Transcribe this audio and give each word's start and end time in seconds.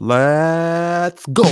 Let's 0.00 1.24
go! 1.26 1.42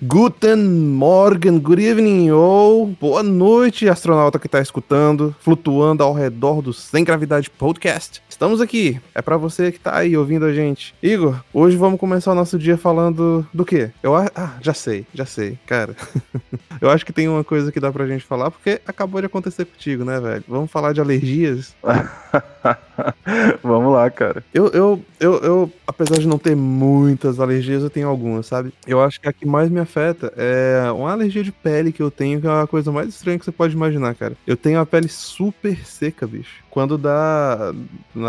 Guten 0.00 0.94
Morgen, 0.94 1.58
good 1.58 1.80
evening, 1.80 2.30
ou 2.30 2.86
boa 2.86 3.22
noite, 3.22 3.90
astronauta 3.90 4.38
que 4.38 4.46
está 4.46 4.62
escutando, 4.62 5.36
flutuando 5.38 6.02
ao 6.02 6.14
redor 6.14 6.62
do 6.62 6.72
Sem 6.72 7.04
Gravidade 7.04 7.50
Podcast. 7.50 8.22
Estamos 8.38 8.60
aqui, 8.60 9.00
é 9.16 9.20
para 9.20 9.36
você 9.36 9.72
que 9.72 9.80
tá 9.80 9.96
aí 9.96 10.16
ouvindo 10.16 10.44
a 10.44 10.52
gente. 10.52 10.94
Igor, 11.02 11.42
hoje 11.52 11.76
vamos 11.76 11.98
começar 11.98 12.30
o 12.30 12.36
nosso 12.36 12.56
dia 12.56 12.78
falando 12.78 13.44
do 13.52 13.64
quê? 13.64 13.90
Eu 14.00 14.14
ah, 14.14 14.54
já 14.60 14.72
sei, 14.72 15.04
já 15.12 15.26
sei, 15.26 15.58
cara. 15.66 15.96
Eu 16.80 16.88
acho 16.88 17.04
que 17.04 17.12
tem 17.12 17.28
uma 17.28 17.42
coisa 17.42 17.72
que 17.72 17.80
dá 17.80 17.90
pra 17.90 18.06
gente 18.06 18.24
falar, 18.24 18.52
porque 18.52 18.80
acabou 18.86 19.20
de 19.20 19.26
acontecer 19.26 19.64
contigo, 19.64 20.04
né, 20.04 20.20
velho? 20.20 20.44
Vamos 20.46 20.70
falar 20.70 20.92
de 20.92 21.00
alergias. 21.00 21.74
Vamos 23.62 23.92
lá, 23.92 24.08
cara. 24.10 24.44
Eu, 24.54 24.68
eu, 24.68 25.02
eu, 25.18 25.34
eu, 25.38 25.72
apesar 25.84 26.18
de 26.18 26.28
não 26.28 26.38
ter 26.38 26.54
muitas 26.54 27.40
alergias, 27.40 27.82
eu 27.82 27.90
tenho 27.90 28.08
algumas, 28.08 28.46
sabe? 28.46 28.72
Eu 28.86 29.02
acho 29.02 29.20
que 29.20 29.28
a 29.28 29.32
que 29.32 29.46
mais 29.46 29.68
me 29.68 29.80
afeta 29.80 30.32
é 30.36 30.90
uma 30.92 31.10
alergia 31.10 31.42
de 31.42 31.50
pele 31.50 31.90
que 31.90 32.02
eu 32.02 32.10
tenho, 32.10 32.40
que 32.40 32.46
é 32.46 32.50
a 32.50 32.66
coisa 32.66 32.92
mais 32.92 33.08
estranha 33.08 33.38
que 33.38 33.44
você 33.44 33.52
pode 33.52 33.74
imaginar, 33.74 34.14
cara. 34.14 34.36
Eu 34.46 34.56
tenho 34.56 34.78
a 34.78 34.86
pele 34.86 35.08
super 35.08 35.84
seca, 35.84 36.26
bicho. 36.26 36.62
Quando 36.70 36.96
dá 36.96 37.74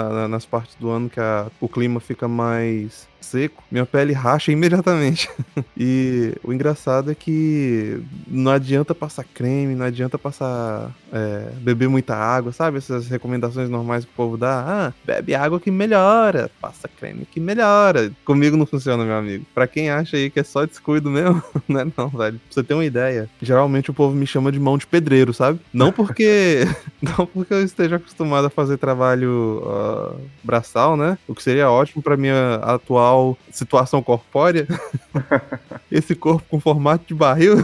na, 0.03 0.09
na, 0.09 0.27
nas 0.27 0.45
partes 0.45 0.75
do 0.75 0.89
ano 0.89 1.09
que 1.09 1.19
a, 1.19 1.47
o 1.59 1.67
clima 1.67 1.99
fica 1.99 2.27
mais 2.27 3.08
seco, 3.21 3.63
minha 3.71 3.85
pele 3.85 4.13
racha 4.13 4.51
imediatamente. 4.51 5.29
e 5.77 6.33
o 6.43 6.53
engraçado 6.53 7.11
é 7.11 7.15
que 7.15 8.01
não 8.27 8.51
adianta 8.51 8.95
passar 8.95 9.23
creme, 9.23 9.75
não 9.75 9.85
adianta 9.85 10.17
passar. 10.17 10.91
É, 11.11 11.49
beber 11.61 11.89
muita 11.89 12.15
água, 12.15 12.51
sabe? 12.51 12.77
Essas 12.77 13.07
recomendações 13.07 13.69
normais 13.69 14.05
que 14.05 14.11
o 14.11 14.15
povo 14.15 14.37
dá. 14.37 14.63
Ah, 14.67 14.93
bebe 15.03 15.33
água 15.33 15.59
que 15.59 15.71
melhora, 15.71 16.51
passa 16.61 16.87
creme 16.87 17.25
que 17.25 17.39
melhora. 17.39 18.11
Comigo 18.23 18.55
não 18.55 18.65
funciona, 18.65 19.03
meu 19.03 19.15
amigo. 19.15 19.45
Pra 19.53 19.67
quem 19.67 19.89
acha 19.89 20.17
aí 20.17 20.29
que 20.29 20.39
é 20.39 20.43
só 20.43 20.65
descuido 20.65 21.09
mesmo, 21.09 21.41
não 21.67 21.79
é 21.79 21.87
não, 21.97 22.09
velho. 22.09 22.39
Pra 22.39 22.47
você 22.49 22.63
ter 22.63 22.73
uma 22.73 22.85
ideia, 22.85 23.29
geralmente 23.41 23.89
o 23.89 23.93
povo 23.93 24.15
me 24.15 24.27
chama 24.27 24.51
de 24.51 24.59
mão 24.59 24.77
de 24.77 24.85
pedreiro, 24.85 25.33
sabe? 25.33 25.59
Não 25.73 25.91
porque. 25.91 26.67
não 27.01 27.25
porque 27.25 27.53
eu 27.53 27.63
esteja 27.63 27.95
acostumado 27.95 28.45
a 28.45 28.49
fazer 28.49 28.77
trabalho 28.77 29.63
uh, 29.65 30.19
braçal, 30.43 30.95
né? 30.95 31.17
O 31.27 31.33
que 31.33 31.43
seria 31.43 31.71
ótimo 31.71 32.03
pra 32.03 32.17
minha 32.17 32.55
atual 32.55 33.08
situação 33.51 34.01
corpórea. 34.01 34.67
Esse 35.91 36.15
corpo 36.15 36.43
com 36.49 36.59
formato 36.59 37.05
de 37.07 37.13
barril. 37.13 37.57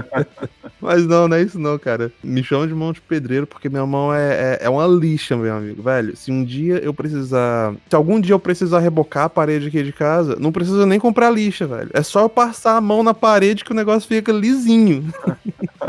Mas 0.80 1.06
não, 1.06 1.28
não 1.28 1.36
é 1.36 1.42
isso 1.42 1.58
não, 1.58 1.78
cara. 1.78 2.12
Me 2.24 2.42
chama 2.42 2.66
de 2.66 2.74
mão 2.74 2.92
de 2.92 3.00
pedreiro 3.00 3.46
porque 3.46 3.68
minha 3.68 3.86
mão 3.86 4.12
é, 4.12 4.58
é, 4.60 4.66
é, 4.66 4.68
uma 4.68 4.86
lixa, 4.86 5.36
meu 5.36 5.54
amigo. 5.54 5.82
Velho, 5.82 6.16
se 6.16 6.32
um 6.32 6.44
dia 6.44 6.78
eu 6.78 6.92
precisar... 6.92 7.74
Se 7.88 7.94
algum 7.94 8.20
dia 8.20 8.34
eu 8.34 8.40
precisar 8.40 8.80
rebocar 8.80 9.24
a 9.24 9.30
parede 9.30 9.68
aqui 9.68 9.82
de 9.82 9.92
casa, 9.92 10.36
não 10.40 10.50
precisa 10.50 10.84
nem 10.84 10.98
comprar 10.98 11.30
lixa, 11.30 11.66
velho. 11.66 11.90
É 11.92 12.02
só 12.02 12.22
eu 12.22 12.28
passar 12.28 12.76
a 12.76 12.80
mão 12.80 13.02
na 13.02 13.14
parede 13.14 13.64
que 13.64 13.70
o 13.70 13.76
negócio 13.76 14.08
fica 14.08 14.32
lisinho. 14.32 15.06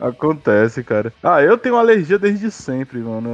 Acontece, 0.00 0.82
cara. 0.82 1.12
Ah, 1.22 1.42
eu 1.42 1.56
tenho 1.58 1.76
alergia 1.76 2.18
desde 2.18 2.50
sempre, 2.50 2.98
mano. 2.98 3.30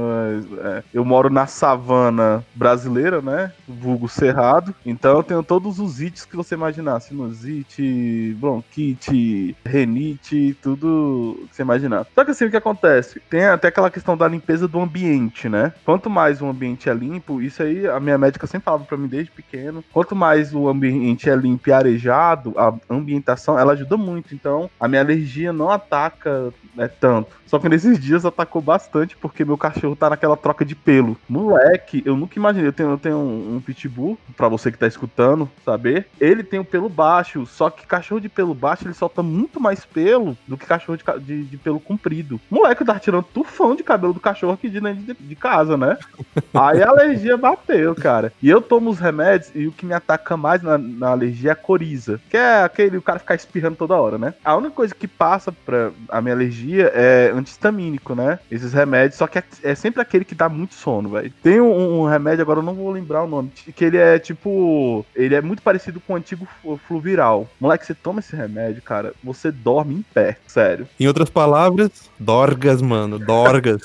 É, 0.63 0.83
eu 0.93 1.03
moro 1.05 1.29
na 1.29 1.47
savana 1.47 2.45
brasileira, 2.53 3.21
né? 3.21 3.51
Vulgo 3.67 4.07
cerrado. 4.07 4.73
Então 4.85 5.17
eu 5.17 5.23
tenho 5.23 5.43
todos 5.43 5.79
os 5.79 6.01
ites 6.01 6.25
que 6.25 6.35
você 6.35 6.55
imaginar. 6.55 6.99
Sinusite, 6.99 8.35
bronquite, 8.39 9.55
renite, 9.65 10.57
tudo 10.61 11.45
que 11.49 11.55
você 11.55 11.61
imaginar. 11.61 12.05
Só 12.13 12.23
que 12.23 12.31
assim, 12.31 12.45
o 12.45 12.51
que 12.51 12.57
acontece? 12.57 13.19
Tem 13.29 13.45
até 13.45 13.67
aquela 13.67 13.89
questão 13.89 14.17
da 14.17 14.27
limpeza 14.27 14.67
do 14.67 14.79
ambiente, 14.79 15.49
né? 15.49 15.73
Quanto 15.83 16.09
mais 16.09 16.41
o 16.41 16.47
ambiente 16.47 16.89
é 16.89 16.93
limpo, 16.93 17.41
isso 17.41 17.61
aí 17.63 17.87
a 17.87 17.99
minha 17.99 18.17
médica 18.17 18.47
sempre 18.47 18.65
falava 18.65 18.83
pra 18.83 18.97
mim 18.97 19.07
desde 19.07 19.31
pequeno. 19.31 19.83
Quanto 19.93 20.15
mais 20.15 20.53
o 20.53 20.67
ambiente 20.67 21.29
é 21.29 21.35
limpo 21.35 21.69
e 21.69 21.73
arejado, 21.73 22.53
a 22.57 22.73
ambientação, 22.89 23.57
ela 23.57 23.73
ajuda 23.73 23.97
muito. 23.97 24.33
Então, 24.33 24.69
a 24.79 24.87
minha 24.87 25.01
alergia 25.01 25.53
não 25.53 25.69
ataca 25.69 26.34
é 26.77 26.87
tanto. 26.87 27.29
Só 27.45 27.59
que 27.59 27.69
nesses 27.69 27.99
dias 27.99 28.25
atacou 28.25 28.61
bastante 28.61 29.15
porque 29.15 29.45
meu 29.45 29.57
cachorro 29.57 29.95
tá 29.95 30.09
naquela 30.09 30.35
troca 30.35 30.65
de 30.65 30.75
pelo. 30.75 31.17
Moleque, 31.29 32.01
eu 32.05 32.15
nunca 32.15 32.37
imaginei. 32.37 32.67
Eu 32.67 32.73
tenho, 32.73 32.89
eu 32.91 32.97
tenho 32.97 33.17
um, 33.17 33.55
um 33.55 33.61
pitbull, 33.61 34.17
pra 34.35 34.47
você 34.47 34.71
que 34.71 34.77
tá 34.77 34.87
escutando 34.87 35.49
saber. 35.63 36.07
Ele 36.19 36.43
tem 36.43 36.59
o 36.59 36.65
pelo 36.65 36.89
baixo, 36.89 37.45
só 37.45 37.69
que 37.69 37.85
cachorro 37.85 38.21
de 38.21 38.29
pelo 38.29 38.53
baixo 38.53 38.85
ele 38.85 38.93
solta 38.93 39.21
muito 39.21 39.59
mais 39.59 39.85
pelo 39.85 40.37
do 40.47 40.57
que 40.57 40.65
cachorro 40.65 40.97
de, 40.97 41.19
de, 41.19 41.43
de 41.43 41.57
pelo 41.57 41.79
comprido. 41.79 42.39
Moleque, 42.49 42.81
eu 42.81 42.87
tava 42.87 42.99
tirando 42.99 43.23
tufão 43.23 43.75
de 43.75 43.83
cabelo 43.83 44.13
do 44.13 44.19
cachorro 44.19 44.53
aqui 44.53 44.69
de, 44.69 44.79
de, 44.79 45.13
de 45.13 45.35
casa, 45.35 45.77
né? 45.77 45.97
Aí 46.53 46.81
a 46.81 46.89
alergia 46.89 47.37
bateu, 47.37 47.95
cara. 47.95 48.33
E 48.41 48.49
eu 48.49 48.61
tomo 48.61 48.89
os 48.89 48.99
remédios 48.99 49.51
e 49.53 49.67
o 49.67 49.71
que 49.71 49.85
me 49.85 49.93
ataca 49.93 50.35
mais 50.35 50.61
na, 50.61 50.77
na 50.77 51.09
alergia 51.09 51.51
é 51.51 51.53
a 51.53 51.55
coriza. 51.55 52.19
Que 52.29 52.37
é 52.37 52.63
aquele 52.63 52.97
o 52.97 53.01
cara 53.01 53.19
ficar 53.19 53.35
espirrando 53.35 53.75
toda 53.77 53.95
hora, 53.95 54.17
né? 54.17 54.33
A 54.43 54.55
única 54.55 54.73
coisa 54.73 54.95
que 54.95 55.07
passa 55.07 55.51
pra 55.51 55.91
a 56.09 56.21
minha 56.25 56.35
alergia 56.35 56.91
é 56.93 57.31
antihistamínico, 57.33 58.15
né? 58.15 58.39
Esses 58.51 58.73
remédios, 58.73 59.17
só 59.17 59.27
que 59.27 59.37
é, 59.37 59.43
é 59.63 59.75
sempre 59.75 60.01
aquele 60.01 60.25
que 60.25 60.35
dá 60.35 60.49
muito 60.49 60.73
sono, 60.73 61.09
velho. 61.09 61.31
Tem 61.41 61.61
um, 61.61 62.01
um, 62.01 62.05
remédio, 62.05 62.41
agora 62.41 62.59
eu 62.59 62.63
não 62.63 62.73
vou 62.73 62.91
lembrar 62.91 63.23
o 63.23 63.27
nome, 63.27 63.51
que 63.75 63.85
ele 63.85 63.97
é 63.97 64.19
tipo. 64.19 65.05
Ele 65.15 65.35
é 65.35 65.41
muito 65.41 65.61
parecido 65.61 65.99
com 65.99 66.13
o 66.13 66.15
antigo 66.15 66.47
fluviral. 66.87 67.47
Moleque, 67.59 67.85
você 67.85 67.93
toma 67.93 68.19
esse 68.19 68.35
remédio, 68.35 68.81
cara, 68.81 69.13
você 69.23 69.51
dorme 69.51 69.95
em 69.95 70.01
pé, 70.01 70.37
sério. 70.47 70.87
Em 70.99 71.07
outras 71.07 71.29
palavras, 71.29 72.09
dorgas, 72.19 72.81
mano, 72.81 73.19
dorgas. 73.19 73.81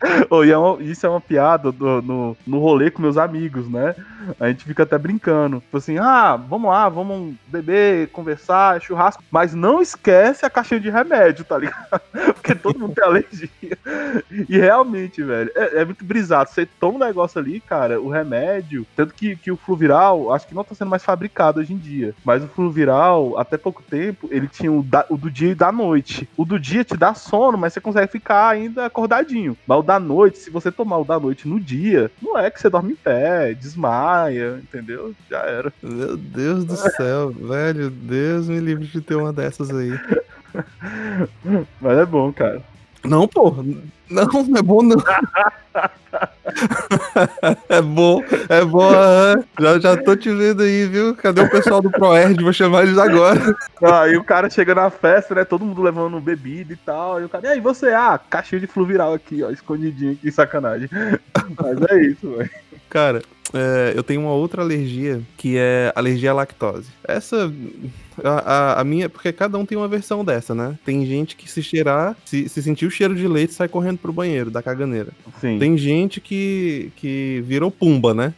oh, 0.30 0.42
é 0.42 0.56
uma, 0.56 0.82
isso 0.82 1.06
é 1.06 1.08
uma 1.08 1.20
piada 1.20 1.72
do, 1.72 2.02
no, 2.02 2.36
no 2.46 2.58
rolê 2.58 2.90
com 2.90 3.02
meus 3.02 3.16
amigos, 3.16 3.68
né? 3.68 3.94
A 4.40 4.48
gente 4.48 4.64
fica 4.64 4.82
até 4.82 4.98
brincando. 4.98 5.60
Tipo 5.60 5.76
assim, 5.76 5.98
ah, 5.98 6.36
vamos 6.36 6.70
lá, 6.70 6.88
vamos 6.88 7.34
beber, 7.46 8.08
conversar, 8.08 8.80
churrasco. 8.80 9.22
Mas 9.30 9.54
não 9.54 9.80
esquece 9.80 10.44
a 10.44 10.50
caixinha 10.50 10.80
de 10.80 10.90
remédio, 10.90 11.44
tá 11.44 11.58
ligado? 11.58 12.00
Porque 12.34 12.54
todo 12.54 12.78
mundo 12.78 12.94
tem 12.94 13.04
alergia. 13.04 13.50
E 14.48 14.58
realmente, 14.58 15.22
velho, 15.22 15.50
é, 15.54 15.80
é, 15.80 15.84
muito 15.84 16.04
brisado. 16.04 16.50
Você 16.50 16.66
toma 16.66 16.96
um 16.96 17.06
negócio 17.06 17.40
ali, 17.40 17.60
cara, 17.60 18.00
o 18.00 18.08
remédio. 18.08 18.86
Tanto 18.94 19.14
que, 19.14 19.36
que 19.36 19.50
o 19.50 19.56
Fluviral, 19.56 20.32
acho 20.32 20.46
que 20.46 20.54
não 20.54 20.64
tá 20.64 20.74
sendo 20.74 20.90
mais 20.90 21.04
fabricado 21.04 21.60
hoje 21.60 21.72
em 21.72 21.78
dia. 21.78 22.14
Mas 22.24 22.42
o 22.42 22.48
Fluviral, 22.48 23.38
até 23.38 23.56
pouco 23.56 23.82
tempo, 23.82 24.28
ele 24.30 24.48
tinha 24.48 24.72
o, 24.72 24.82
da, 24.82 25.06
o 25.08 25.16
do 25.16 25.30
dia 25.30 25.50
e 25.50 25.54
da 25.54 25.70
noite. 25.72 26.28
O 26.36 26.44
do 26.44 26.58
dia 26.58 26.84
te 26.84 26.96
dá 26.96 27.14
sono, 27.14 27.58
mas 27.58 27.72
você 27.72 27.80
consegue 27.80 28.10
ficar 28.10 28.48
ainda 28.48 28.86
acordadinho. 28.86 29.56
Mas 29.66 29.78
o 29.78 29.82
da 29.82 29.98
noite, 29.98 30.38
se 30.38 30.50
você 30.50 30.70
tomar 30.70 30.98
o 30.98 31.04
da 31.04 31.18
noite 31.18 31.48
no 31.48 31.60
dia, 31.60 32.10
não 32.20 32.38
é 32.38 32.50
que 32.50 32.60
você 32.60 32.68
dorme 32.68 32.92
em 32.92 32.96
pé, 32.96 33.54
desmaia, 33.54 34.06
entendeu? 34.62 35.14
Já 35.30 35.38
era. 35.38 35.72
Meu 35.82 36.16
Deus 36.16 36.64
do 36.64 36.76
céu, 36.76 37.30
velho, 37.36 37.90
Deus 37.90 38.48
me 38.48 38.60
livre 38.60 38.86
de 38.86 39.00
ter 39.00 39.14
uma 39.14 39.32
dessas 39.32 39.70
aí. 39.70 39.98
Mas 41.80 41.98
é 41.98 42.06
bom, 42.06 42.32
cara. 42.32 42.62
Não, 43.04 43.28
pô. 43.28 43.54
Não, 44.10 44.24
não 44.24 44.58
é 44.58 44.62
bom 44.62 44.82
não. 44.82 44.96
é 47.68 47.82
bom, 47.82 48.22
é 48.48 48.64
bom. 48.64 48.90
Já, 49.58 49.78
já 49.80 49.96
tô 49.96 50.16
te 50.16 50.32
vendo 50.32 50.62
aí, 50.62 50.86
viu? 50.86 51.14
Cadê 51.14 51.40
o 51.40 51.50
pessoal 51.50 51.82
do 51.82 51.90
ProErd? 51.90 52.42
Vou 52.42 52.52
chamar 52.52 52.84
eles 52.84 52.98
agora. 52.98 53.40
Aí 53.82 54.14
ah, 54.14 54.18
o 54.18 54.24
cara 54.24 54.48
chega 54.48 54.74
na 54.74 54.90
festa, 54.90 55.34
né? 55.34 55.44
Todo 55.44 55.64
mundo 55.64 55.82
levando 55.82 56.20
bebida 56.20 56.72
e 56.72 56.76
tal. 56.76 57.20
E 57.20 57.24
o 57.24 57.28
cara, 57.28 57.46
e 57.46 57.50
aí 57.50 57.60
você? 57.60 57.88
Ah, 57.88 58.18
caixinha 58.18 58.60
de 58.60 58.66
fluviral 58.66 59.12
aqui, 59.12 59.42
ó, 59.42 59.50
escondidinho 59.50 60.12
aqui, 60.12 60.30
sacanagem. 60.30 60.88
Mas 61.60 61.82
é 61.90 62.00
isso, 62.02 62.36
velho. 62.36 62.50
Cara, 62.88 63.22
é, 63.54 63.92
eu 63.94 64.02
tenho 64.02 64.20
uma 64.20 64.32
outra 64.32 64.62
alergia 64.62 65.20
que 65.36 65.56
é 65.56 65.92
alergia 65.94 66.30
à 66.30 66.34
lactose. 66.34 66.88
Essa. 67.06 67.52
A, 68.24 68.30
a, 68.30 68.80
a, 68.80 68.84
minha. 68.84 69.08
Porque 69.08 69.32
cada 69.32 69.58
um 69.58 69.66
tem 69.66 69.76
uma 69.76 69.88
versão 69.88 70.24
dessa, 70.24 70.54
né? 70.54 70.78
Tem 70.84 71.04
gente 71.06 71.36
que 71.36 71.50
se 71.50 71.62
cheirar, 71.62 72.16
se, 72.24 72.48
se 72.48 72.62
sentir 72.62 72.86
o 72.86 72.90
cheiro 72.90 73.14
de 73.14 73.28
leite, 73.28 73.52
sai 73.52 73.68
correndo 73.68 73.98
pro 73.98 74.12
banheiro 74.12 74.50
da 74.50 74.62
caganeira. 74.62 75.12
Sim. 75.40 75.58
Tem 75.58 75.76
gente 75.76 76.20
que, 76.20 76.90
que 76.96 77.42
virou 77.46 77.70
pumba, 77.70 78.14
né? 78.14 78.34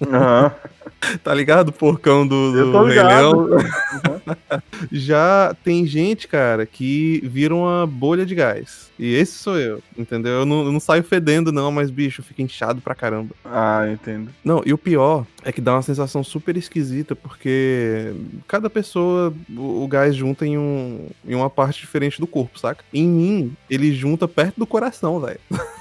Uhum. 0.00 0.50
tá 1.22 1.34
ligado? 1.34 1.72
Porcão 1.72 2.26
do, 2.26 2.52
do 2.52 2.84
Rei 2.84 3.02
Leão. 3.02 3.48
Já 4.90 5.54
tem 5.64 5.86
gente, 5.86 6.28
cara, 6.28 6.66
que 6.66 7.20
vira 7.24 7.54
uma 7.54 7.86
bolha 7.86 8.24
de 8.24 8.34
gás. 8.34 8.92
E 8.98 9.14
esse 9.14 9.32
sou 9.32 9.58
eu, 9.58 9.82
entendeu? 9.98 10.32
Eu 10.32 10.46
não, 10.46 10.64
eu 10.64 10.72
não 10.72 10.80
saio 10.80 11.02
fedendo, 11.02 11.50
não, 11.50 11.72
mas, 11.72 11.90
bicho, 11.90 12.22
fica 12.22 12.42
inchado 12.42 12.80
pra 12.80 12.94
caramba. 12.94 13.34
Ah, 13.44 13.86
entendo. 13.92 14.30
Não, 14.44 14.62
e 14.64 14.72
o 14.72 14.78
pior 14.78 15.26
é 15.42 15.50
que 15.50 15.60
dá 15.60 15.74
uma 15.74 15.82
sensação 15.82 16.22
super 16.22 16.56
esquisita, 16.56 17.16
porque 17.16 18.14
cada 18.46 18.70
pessoa, 18.70 19.34
o, 19.50 19.84
o 19.84 19.88
gás 19.88 20.14
junta 20.14 20.46
em, 20.46 20.56
um, 20.56 21.08
em 21.26 21.34
uma 21.34 21.50
parte 21.50 21.80
diferente 21.80 22.20
do 22.20 22.26
corpo, 22.26 22.58
saca? 22.58 22.84
Em 22.92 23.06
mim, 23.06 23.56
ele 23.68 23.92
junta 23.92 24.28
perto 24.28 24.58
do 24.58 24.66
coração, 24.66 25.20
velho. 25.20 25.40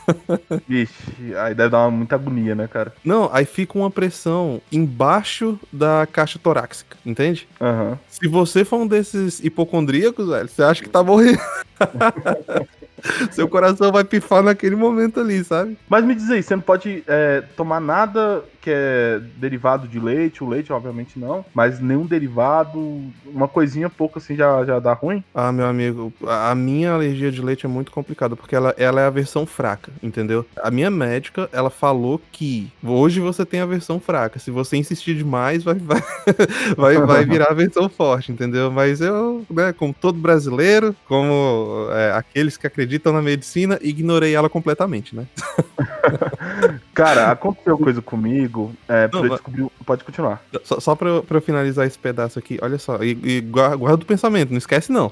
Vixe, 0.68 0.94
aí 1.38 1.54
deve 1.54 1.70
dar 1.70 1.84
uma, 1.84 1.92
muita 1.92 2.16
agonia, 2.16 2.56
né, 2.56 2.68
cara? 2.68 2.94
Não, 3.06 3.30
aí 3.32 3.46
fica 3.46 3.78
uma 3.78 3.92
pressão 3.92 4.62
embaixo 4.72 5.60
da 5.72 6.08
caixa 6.12 6.40
torácica, 6.40 6.98
entende? 7.06 7.48
Uhum. 7.62 7.98
Se 8.10 8.28
você 8.34 8.66
for 8.66 8.78
um 8.78 8.88
desses 8.88 9.40
hipocondríacos, 9.40 10.28
velho, 10.28 10.50
você 10.50 10.64
acha 10.64 10.84
que 10.84 10.90
tá 10.90 11.04
morrendo. 11.04 11.40
Seu 13.32 13.48
coração 13.48 13.92
vai 13.92 14.04
pifar 14.04 14.42
naquele 14.42 14.76
momento 14.76 15.20
ali, 15.20 15.44
sabe? 15.44 15.78
Mas 15.88 16.04
me 16.04 16.16
diz 16.16 16.30
aí, 16.32 16.42
você 16.42 16.56
não 16.56 16.64
pode 16.64 17.04
é, 17.08 17.44
tomar 17.56 17.80
nada 17.80 18.44
que 18.64 18.72
é 18.74 19.20
derivado 19.36 19.88
de 19.90 20.00
leite, 20.00 20.42
o 20.42 20.48
leite, 20.48 20.72
obviamente, 20.72 21.20
não, 21.20 21.44
mas 21.54 21.82
nenhum 21.82 22.06
derivado, 22.06 23.02
uma 23.26 23.48
coisinha 23.48 23.90
pouco 23.90 24.20
assim 24.20 24.38
já, 24.38 24.64
já 24.64 24.80
dá 24.80 24.94
ruim? 24.94 25.22
Ah, 25.36 25.52
meu 25.52 25.66
amigo, 25.66 26.14
a 26.26 26.56
minha 26.56 26.94
alergia 26.94 27.30
de 27.30 27.42
leite 27.42 27.66
é 27.66 27.70
muito 27.70 27.92
complicada, 27.92 28.38
porque 28.38 28.56
ela, 28.56 28.74
ela 28.78 29.02
é 29.02 29.06
a 29.06 29.10
versão 29.10 29.46
fraca, 29.46 29.92
entendeu? 30.02 30.46
A 30.62 30.72
minha 30.72 30.90
médica, 30.90 31.50
ela 31.52 31.70
falou 31.70 32.22
que 32.32 32.72
hoje 32.82 33.20
você 33.20 33.46
tem 33.46 33.60
a 33.60 33.66
versão 33.66 34.00
fraca. 34.00 34.40
Se 34.40 34.50
você 34.50 34.78
insistir 34.78 35.16
demais, 35.16 35.64
vai, 35.64 35.76
vai, 35.76 36.02
vai, 36.78 36.98
vai 36.98 37.26
virar 37.26 37.52
a 37.52 37.54
versão 37.54 37.90
forte, 37.90 38.32
entendeu? 38.32 38.72
Mas 38.72 39.02
eu, 39.02 39.46
né, 39.50 39.74
como 39.74 39.94
todo 39.94 40.18
brasileiro, 40.18 40.96
como 41.06 41.88
é, 41.92 42.14
aqueles 42.14 42.56
que 42.56 42.66
acreditam 42.66 43.12
na 43.12 43.22
medicina, 43.22 43.78
ignorei 43.82 44.34
ela 44.34 44.50
completamente, 44.50 45.14
né? 45.16 45.26
Cara, 46.94 47.32
aconteceu 47.32 47.78
coisa 47.78 48.02
comigo. 48.02 48.74
É, 48.88 49.10
não, 49.12 49.28
descobrir... 49.28 49.68
Pode 49.86 50.04
continuar. 50.04 50.42
Só, 50.64 50.80
só 50.80 50.96
pra, 50.96 51.10
eu, 51.10 51.24
pra 51.24 51.38
eu 51.38 51.42
finalizar 51.42 51.86
esse 51.86 51.98
pedaço 51.98 52.40
aqui, 52.40 52.58
olha 52.62 52.78
só, 52.78 53.04
e, 53.04 53.18
e 53.24 53.42
guarda 53.42 53.96
o 53.96 54.06
pensamento, 54.06 54.52
não 54.52 54.58
esquece 54.58 54.92
não. 54.92 55.12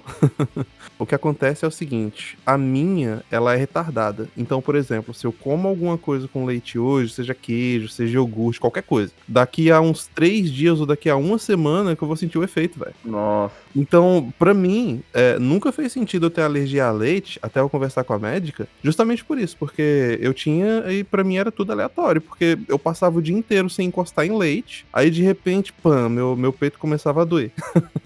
o 0.98 1.06
que 1.06 1.16
acontece 1.16 1.66
é 1.66 1.68
o 1.68 1.72
seguinte: 1.72 2.38
a 2.46 2.58
minha, 2.58 3.24
ela 3.30 3.54
é 3.54 3.58
retardada. 3.58 4.30
Então, 4.38 4.62
por 4.62 4.76
exemplo, 4.76 5.14
se 5.14 5.26
eu 5.26 5.34
como 5.34 5.68
alguma 5.68 5.98
coisa 5.98 6.28
com 6.28 6.46
leite 6.46 6.80
hoje, 6.80 7.14
seja 7.14 7.34
queijo, 7.34 7.90
seja 7.90 8.14
iogurte, 8.14 8.60
qualquer 8.60 8.84
coisa, 8.84 9.12
daqui 9.28 9.72
a 9.72 9.82
uns 9.82 10.08
três 10.08 10.52
dias 10.52 10.80
ou 10.80 10.86
daqui 10.86 11.10
a 11.10 11.16
uma 11.16 11.38
semana 11.38 11.96
que 11.96 12.02
eu 12.02 12.08
vou 12.08 12.18
sentir 12.18 12.38
o 12.38 12.44
efeito, 12.44 12.80
velho. 12.80 12.94
Nossa. 13.04 13.56
Então, 13.76 14.32
pra 14.38 14.54
mim, 14.54 15.02
é, 15.14 15.40
nunca 15.40 15.72
fez 15.72 15.92
sentido 15.92 16.28
eu 16.28 16.30
ter 16.30 16.42
alergia 16.42 16.86
a 16.86 16.92
leite 16.92 17.40
até 17.42 17.60
eu 17.60 17.70
conversar 17.70 18.04
com 18.04 18.14
a 18.14 18.20
médica, 18.20 18.68
justamente 18.84 19.24
por 19.24 19.38
isso, 19.38 19.58
porque 19.58 20.18
eu 20.22 20.34
tinha 20.34 20.86
e 20.92 21.04
para 21.04 21.24
mim 21.24 21.38
era 21.38 21.52
tudo 21.52 21.71
aleatório, 21.74 22.22
porque 22.22 22.58
eu 22.68 22.78
passava 22.78 23.18
o 23.18 23.22
dia 23.22 23.36
inteiro 23.36 23.70
sem 23.70 23.88
encostar 23.88 24.26
em 24.26 24.38
leite, 24.38 24.86
aí 24.92 25.10
de 25.10 25.22
repente, 25.22 25.74
pã, 25.74 26.10
meu, 26.10 26.36
meu 26.36 26.52
peito 26.54 26.80
começava 26.80 27.22
a 27.22 27.26
doer. 27.26 27.52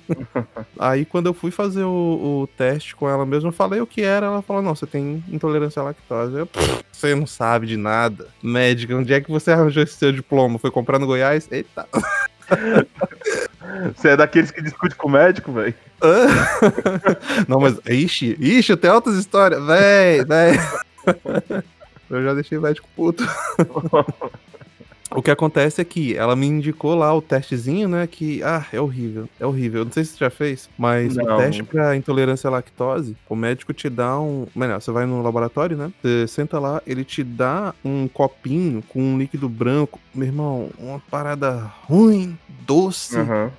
aí 0.80 1.06
quando 1.06 1.28
eu 1.28 1.34
fui 1.34 1.52
fazer 1.52 1.84
o, 1.84 2.44
o, 2.44 2.50
teste 2.58 2.96
com 2.96 3.10
ela 3.10 3.26
mesma, 3.26 3.50
eu 3.50 3.54
falei 3.54 3.82
o 3.82 3.88
que 3.88 4.02
era, 4.02 4.28
ela 4.28 4.42
falou, 4.42 4.62
não, 4.62 4.76
você 4.76 4.86
tem 4.86 5.24
intolerância 5.30 5.82
à 5.82 5.86
lactose. 5.86 6.36
Eu, 6.36 6.50
você 6.92 7.16
não 7.16 7.28
sabe 7.28 7.68
de 7.68 7.78
nada. 7.78 8.28
Médica, 8.42 8.96
onde 8.96 9.14
é 9.14 9.22
que 9.22 9.32
você 9.32 9.52
arranjou 9.52 9.84
esse 9.84 9.94
seu 9.94 10.12
diploma? 10.12 10.60
Foi 10.60 10.72
comprar 10.72 11.00
no 11.00 11.08
Goiás? 11.08 11.48
Eita. 11.52 11.88
Você 13.96 14.10
é 14.10 14.18
daqueles 14.18 14.52
que 14.52 14.62
discute 14.62 14.96
com 14.96 15.08
o 15.08 15.12
médico, 15.12 15.52
velho? 15.52 15.74
Não, 17.48 17.60
mas. 17.60 17.80
Ixi, 17.88 18.38
ixi, 18.40 18.76
tem 18.78 18.90
altas 18.90 19.16
histórias. 19.16 19.64
Véi, 19.66 20.24
véi. 20.24 21.64
Eu 22.10 22.24
já 22.24 22.34
deixei 22.34 22.57
o 22.57 22.62
médico 22.62 22.88
puto. 22.96 23.24
O 25.12 25.22
que 25.22 25.31
acontece 25.31 25.81
é 25.81 25.86
que 25.86 26.16
ela 26.16 26.36
me 26.36 26.46
indicou 26.46 26.96
lá 26.96 27.13
o 27.13 27.22
testezinho, 27.22 27.88
né? 27.88 28.07
Que, 28.07 28.44
ah, 28.44 28.66
é 28.74 28.81
horrível, 28.81 29.30
é 29.40 29.46
horrível. 29.46 29.81
Eu 29.81 29.86
não 29.86 29.92
sei 29.92 30.04
se 30.04 30.12
você 30.12 30.18
já 30.18 30.30
fez, 30.30 30.69
mas 30.78 31.16
não. 31.16 31.36
o 31.36 31.38
teste 31.38 31.63
pra 31.63 31.96
intolerância 31.96 32.48
à 32.48 32.52
lactose, 32.52 33.16
o 33.30 33.36
médico 33.36 33.74
te 33.74 33.90
dá 33.90 34.19
um. 34.19 34.48
Melhor, 34.56 34.81
você 34.81 34.92
vai 34.92 35.06
no 35.06 35.22
laboratório, 35.22 35.78
né? 35.78 35.92
Você 36.02 36.28
senta 36.28 36.60
lá, 36.60 36.81
ele 36.86 37.06
te 37.06 37.24
dá 37.24 37.74
um 37.84 38.08
copinho 38.08 38.84
com 38.90 39.01
um 39.01 39.18
líquido 39.18 39.48
branco. 39.48 40.00
Meu 40.16 40.28
irmão, 40.28 40.70
uma 40.80 41.00
parada 41.12 41.72
ruim, 41.88 42.38
doce. 42.66 43.18
Uhum. 43.18 43.52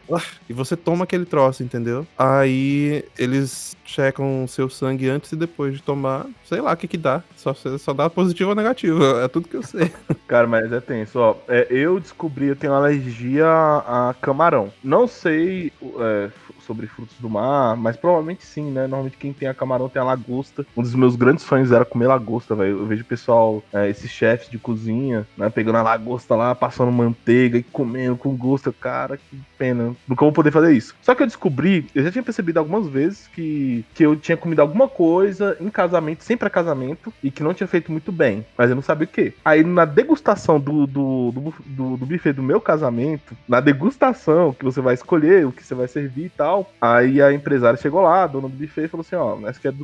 E 0.49 0.53
você 0.55 0.75
toma 0.75 1.05
aquele 1.05 1.27
troço, 1.27 1.63
entendeu? 1.63 2.07
Aí 2.19 3.05
eles 3.19 3.77
checam 3.85 4.47
seu 4.49 4.69
sangue 4.69 5.09
antes 5.09 5.31
e 5.33 5.37
depois 5.37 5.75
de 5.75 5.83
tomar, 5.83 6.27
sei 6.45 6.61
lá 6.61 6.73
o 6.73 6.77
que 6.77 6.89
que 6.89 6.97
dá. 6.97 7.23
Só, 7.37 7.55
só 7.55 7.93
dá 7.93 8.09
positivo 8.11 8.51
ou 8.51 8.57
negativo, 8.57 9.05
é 9.21 9.29
tudo 9.29 9.49
que 9.49 9.57
eu 9.57 9.63
sei. 9.63 9.93
Cara, 10.27 10.47
mas 10.47 10.73
é 10.73 10.81
tenso, 10.81 11.19
ó. 11.19 11.37
É, 11.47 11.67
eu 11.71 12.01
descobri, 12.01 12.47
eu 12.47 12.57
tenho 12.57 12.73
alergia 12.73 13.47
a 13.47 14.15
camarão. 14.21 14.73
Não 14.83 15.07
sei 15.07 15.73
é, 16.01 16.31
sobre 16.67 16.87
frutos 16.87 17.17
do 17.19 17.31
mar, 17.31 17.77
mas 17.77 17.97
provavelmente 17.97 18.45
sim, 18.45 18.71
né? 18.71 18.83
Normalmente 18.87 19.17
quem 19.17 19.33
tem 19.33 19.49
a 19.49 19.55
camarão 19.55 19.89
tem 19.89 20.03
a 20.03 20.05
lagosta. 20.05 20.67
Um 20.77 20.83
dos 20.83 20.95
meus 20.95 21.15
grandes 21.15 21.45
sonhos 21.45 21.71
era 21.71 21.85
comer 21.85 22.09
lagosta, 22.09 22.55
velho. 22.55 22.81
Eu 22.81 22.87
vejo 22.87 23.03
o 23.03 23.07
pessoal, 23.07 23.63
é, 23.73 23.89
esses 23.89 24.11
chefes 24.11 24.51
de 24.51 24.59
cozinha, 24.59 25.27
né? 25.37 25.49
Pegando 25.49 25.79
a 25.79 25.83
lagosta 25.83 26.35
lá, 26.35 26.46
passando 26.55 26.93
manteiga 26.93 27.59
e 27.59 27.63
comendo 27.63 28.17
com 28.17 28.37
gosto. 28.37 28.73
Cara, 28.73 29.17
que 29.17 29.37
pena. 29.59 29.95
Nunca 30.07 30.25
vou 30.25 30.33
poder 30.33 30.51
fazer 30.51 30.73
isso. 30.73 30.95
Só 31.03 31.15
que 31.15 31.23
eu 31.23 31.27
descobri, 31.27 31.87
eu 31.95 32.03
já 32.03 32.11
tinha 32.11 32.23
percebido 32.23 32.59
algumas 32.59 32.87
vezes 32.89 33.29
que, 33.29 33.85
que 33.95 34.05
eu 34.05 34.17
tinha 34.17 34.37
comido 34.37 34.61
alguma 34.61 34.89
coisa 34.89 35.57
em 35.61 35.69
casamento, 35.69 36.25
sempre 36.25 36.47
a 36.47 36.51
casamento, 36.51 37.13
e 37.23 37.31
que 37.31 37.43
não 37.43 37.55
tinha 37.55 37.67
feito 37.67 37.91
muito 37.91 38.13
bem. 38.13 38.45
Mas 38.57 38.71
eu 38.71 38.77
não 38.77 38.83
sabia 38.83 39.07
o 39.07 39.09
que. 39.09 39.35
Aí 39.45 39.65
na 39.65 39.85
degustação 39.85 40.61
do, 40.61 40.87
do, 40.87 41.33
do, 41.33 41.55
do, 41.65 41.97
do 41.97 42.07
buffet 42.07 42.33
do 42.33 42.43
meu 42.43 42.61
casamento, 42.61 43.37
na 43.49 43.61
degustação 43.61 44.53
que 44.53 44.65
você 44.65 44.81
vai 44.81 44.95
escolher, 44.95 45.47
o 45.47 45.53
que 45.53 45.65
você 45.65 45.75
vai 45.75 45.89
servir 45.89 46.27
e 46.27 46.31
tal. 46.31 46.71
Aí 46.81 47.21
a 47.21 47.33
empresária 47.33 47.79
chegou 47.79 48.03
lá, 48.03 48.25
a 48.25 48.27
dona 48.27 48.49
do 48.49 48.57
buffet, 48.57 48.89
falou 48.89 49.05
assim: 49.05 49.17
ó, 49.17 49.39
essa 49.49 49.59
aqui 49.59 49.69
é 49.69 49.75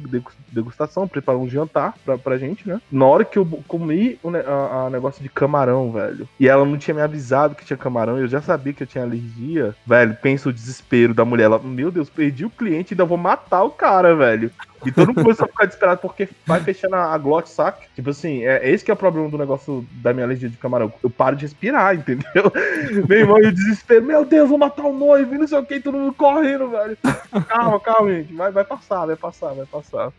degustação, 0.51 1.09
preparou 1.09 1.43
um 1.43 1.49
jantar 1.49 1.95
pra, 2.05 2.19
pra 2.19 2.39
gente, 2.39 2.69
né? 2.69 2.81
Na 2.91 3.07
hora 3.07 3.25
que 3.25 3.39
eu 3.39 3.47
comi 3.67 4.19
o 4.23 4.31
a, 4.37 4.87
a 4.87 4.91
negócio 4.91 5.23
de 5.23 5.29
camarão, 5.29 5.93
velho, 5.93 6.29
e 6.39 6.49
ela 6.53 6.65
não 6.65 6.79
tinha 6.79 6.95
me 6.95 7.01
avisado 7.01 7.55
que 7.55 7.65
tinha 7.65 7.77
camarão, 7.77 8.19
eu 8.19 8.29
já 8.29 8.41
sabia 8.41 8.73
que 8.73 8.83
eu 8.83 8.87
tinha 8.87 9.05
alergia, 9.05 9.75
velho, 9.87 10.17
pensa 10.21 10.49
o 10.49 10.53
desespero 10.53 11.15
da 11.15 11.25
mulher. 11.25 11.45
Ela, 11.45 11.59
meu 11.59 11.91
Deus, 11.91 12.09
perdi 12.09 12.45
o 12.45 12.51
cliente 12.51 12.95
ainda 12.95 13.05
vou 13.05 13.19
matar 13.19 13.63
o 13.63 13.71
cara, 13.71 14.15
velho. 14.15 14.51
E 14.85 14.93
todo 14.93 15.09
mundo 15.09 15.23
começou 15.23 15.45
a 15.45 15.49
ficar 15.49 15.67
desesperado 15.67 16.01
porque 16.01 16.29
vai 16.47 16.61
fechando 16.61 16.97
a, 16.97 17.13
a 17.13 17.19
glote, 17.19 17.51
saca? 17.51 17.83
Tipo 17.95 18.11
assim, 18.11 18.43
é, 18.45 18.69
é, 18.69 18.71
esse 18.71 18.85
que 18.85 18.91
é 18.91 18.95
o 18.95 18.97
problema 18.97 19.29
do 19.29 19.39
negócio 19.39 19.87
da 19.93 20.13
minha 20.13 20.27
alergia 20.27 20.49
de 20.49 20.57
camarão. 20.57 20.93
Eu 21.03 21.11
paro 21.11 21.37
de 21.37 21.43
respirar, 21.43 21.95
entendeu? 21.95 22.53
meu 23.09 23.19
irmão, 23.19 23.39
e 23.39 23.47
o 23.47 23.53
desespero, 23.53 24.05
meu 24.05 24.25
Deus, 24.25 24.49
vou 24.49 24.59
matar 24.59 24.85
o 24.85 24.93
noivo 24.93 25.35
e 25.35 25.39
não 25.39 25.47
sei 25.47 25.59
o 25.59 25.65
que, 25.65 25.81
todo 25.81 25.99
mundo 25.99 26.15
correndo, 26.15 26.71
velho. 26.71 26.97
Calma, 27.49 27.81
calma, 27.81 28.13
gente. 28.13 28.33
Vai, 28.35 28.51
vai 28.51 28.65
passar, 28.65 29.07
vai 29.07 29.17
passar, 29.17 29.55
vai 29.55 29.67
passar. 29.67 30.13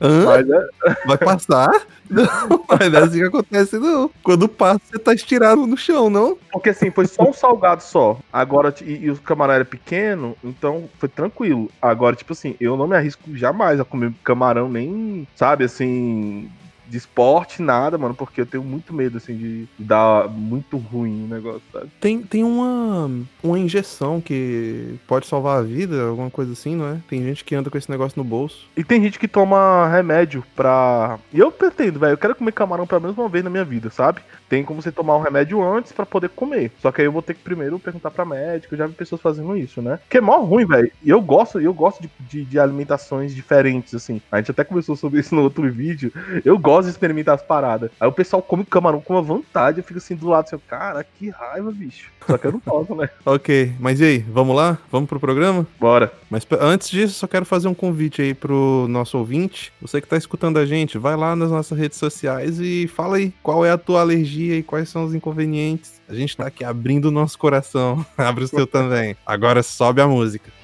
Mas, 0.00 0.50
é... 0.50 1.06
Vai 1.06 1.18
passar? 1.18 1.70
Não, 2.10 2.64
mas 2.68 2.94
é 2.94 2.98
assim 2.98 3.18
que 3.18 3.24
acontece, 3.24 3.78
não. 3.78 4.10
Quando 4.22 4.48
passa, 4.48 4.80
você 4.90 4.98
tá 4.98 5.12
estirado 5.12 5.66
no 5.66 5.76
chão, 5.76 6.08
não? 6.08 6.38
Porque 6.50 6.70
assim, 6.70 6.90
foi 6.90 7.06
só 7.06 7.22
um 7.22 7.34
salgado 7.34 7.82
só. 7.82 8.18
Agora, 8.32 8.74
e, 8.80 9.04
e 9.04 9.10
o 9.10 9.16
camarão 9.18 9.52
era 9.52 9.64
pequeno, 9.64 10.34
então 10.42 10.88
foi 10.98 11.08
tranquilo. 11.08 11.70
Agora, 11.82 12.16
tipo 12.16 12.32
assim, 12.32 12.56
eu 12.58 12.78
não 12.78 12.86
me 12.86 12.96
arrisco 12.96 13.36
jamais 13.36 13.78
a 13.78 13.84
comer 13.84 14.07
camarão, 14.22 14.68
nem, 14.68 15.26
sabe, 15.34 15.64
assim, 15.64 16.50
de 16.88 16.96
esporte, 16.96 17.60
nada, 17.62 17.98
mano, 17.98 18.14
porque 18.14 18.40
eu 18.40 18.46
tenho 18.46 18.64
muito 18.64 18.92
medo, 18.94 19.18
assim, 19.18 19.36
de 19.36 19.68
dar 19.78 20.28
muito 20.28 20.78
ruim 20.78 21.24
o 21.24 21.28
negócio, 21.28 21.62
sabe? 21.72 21.88
Tem, 22.00 22.22
tem 22.22 22.42
uma, 22.42 23.10
uma 23.42 23.58
injeção 23.58 24.20
que 24.20 24.98
pode 25.06 25.26
salvar 25.26 25.58
a 25.58 25.62
vida, 25.62 26.02
alguma 26.02 26.30
coisa 26.30 26.52
assim, 26.52 26.74
não 26.74 26.88
é? 26.88 26.98
Tem 27.08 27.22
gente 27.22 27.44
que 27.44 27.54
anda 27.54 27.70
com 27.70 27.76
esse 27.76 27.90
negócio 27.90 28.18
no 28.18 28.24
bolso. 28.24 28.66
E 28.76 28.82
tem 28.82 29.02
gente 29.02 29.18
que 29.18 29.28
toma 29.28 29.88
remédio 29.88 30.42
pra. 30.56 31.18
E 31.32 31.38
eu 31.38 31.52
pretendo, 31.52 32.00
velho, 32.00 32.14
eu 32.14 32.18
quero 32.18 32.34
comer 32.34 32.52
camarão 32.52 32.86
pelo 32.86 33.02
menos 33.02 33.18
uma 33.18 33.28
vez 33.28 33.44
na 33.44 33.50
minha 33.50 33.64
vida, 33.64 33.90
sabe? 33.90 34.20
Tem 34.48 34.64
como 34.64 34.80
você 34.80 34.90
tomar 34.90 35.16
um 35.16 35.22
remédio 35.22 35.62
antes 35.62 35.92
para 35.92 36.06
poder 36.06 36.30
comer. 36.30 36.72
Só 36.80 36.90
que 36.90 37.00
aí 37.00 37.06
eu 37.06 37.12
vou 37.12 37.22
ter 37.22 37.34
que 37.34 37.42
primeiro 37.42 37.78
perguntar 37.78 38.10
pra 38.10 38.24
médico, 38.24 38.74
eu 38.74 38.78
já 38.78 38.86
vi 38.86 38.94
pessoas 38.94 39.20
fazendo 39.20 39.56
isso, 39.56 39.82
né? 39.82 39.98
Que 40.08 40.18
é 40.18 40.20
mó 40.20 40.38
ruim, 40.38 40.64
velho. 40.64 40.90
E 41.04 41.10
eu 41.10 41.20
gosto, 41.20 41.60
eu 41.60 41.74
gosto 41.74 42.02
de, 42.02 42.10
de, 42.20 42.44
de 42.44 42.58
alimentações 42.58 43.34
diferentes, 43.34 43.94
assim. 43.94 44.20
A 44.32 44.38
gente 44.38 44.50
até 44.50 44.64
conversou 44.64 44.96
sobre 44.96 45.20
isso 45.20 45.34
no 45.34 45.42
outro 45.42 45.70
vídeo. 45.70 46.12
Eu 46.44 46.58
gosto 46.58 46.78
gosto 46.78 46.84
de 46.84 46.90
experimentar 46.92 47.34
as 47.34 47.42
paradas. 47.42 47.90
Aí 47.98 48.08
o 48.08 48.12
pessoal 48.12 48.40
come 48.40 48.64
camarão 48.64 49.00
com 49.00 49.14
uma 49.14 49.22
vontade, 49.22 49.78
eu 49.78 49.84
fico 49.84 49.98
assim 49.98 50.14
do 50.14 50.28
lado, 50.28 50.44
assim, 50.44 50.58
cara, 50.68 51.04
que 51.04 51.28
raiva, 51.30 51.70
bicho. 51.72 52.10
Só 52.26 52.36
que 52.36 52.46
eu 52.46 52.52
não 52.52 52.60
posso, 52.60 52.94
né? 52.94 53.08
ok, 53.24 53.72
mas 53.80 54.00
e 54.00 54.04
aí, 54.04 54.18
vamos 54.18 54.54
lá? 54.54 54.78
Vamos 54.90 55.08
pro 55.08 55.18
programa? 55.18 55.66
Bora. 55.80 56.12
Mas 56.30 56.46
antes 56.60 56.90
disso, 56.90 57.14
só 57.14 57.26
quero 57.26 57.44
fazer 57.44 57.68
um 57.68 57.74
convite 57.74 58.20
aí 58.20 58.34
pro 58.34 58.86
nosso 58.88 59.16
ouvinte. 59.16 59.72
Você 59.80 60.00
que 60.00 60.06
tá 60.06 60.16
escutando 60.16 60.58
a 60.58 60.66
gente, 60.66 60.98
vai 60.98 61.16
lá 61.16 61.34
nas 61.34 61.50
nossas 61.50 61.78
redes 61.78 61.96
sociais 61.96 62.60
e 62.60 62.86
fala 62.86 63.16
aí 63.16 63.32
qual 63.42 63.64
é 63.64 63.70
a 63.70 63.78
tua 63.78 64.02
alergia 64.02 64.37
e 64.42 64.62
quais 64.62 64.88
são 64.88 65.04
os 65.04 65.14
inconvenientes. 65.14 66.00
A 66.08 66.14
gente 66.14 66.36
tá 66.36 66.46
aqui 66.46 66.64
abrindo 66.64 67.06
o 67.06 67.10
nosso 67.10 67.38
coração. 67.38 68.04
Abre 68.16 68.44
o 68.44 68.48
seu 68.48 68.66
também. 68.66 69.16
Agora 69.26 69.62
sobe 69.62 70.00
a 70.00 70.08
música. 70.08 70.57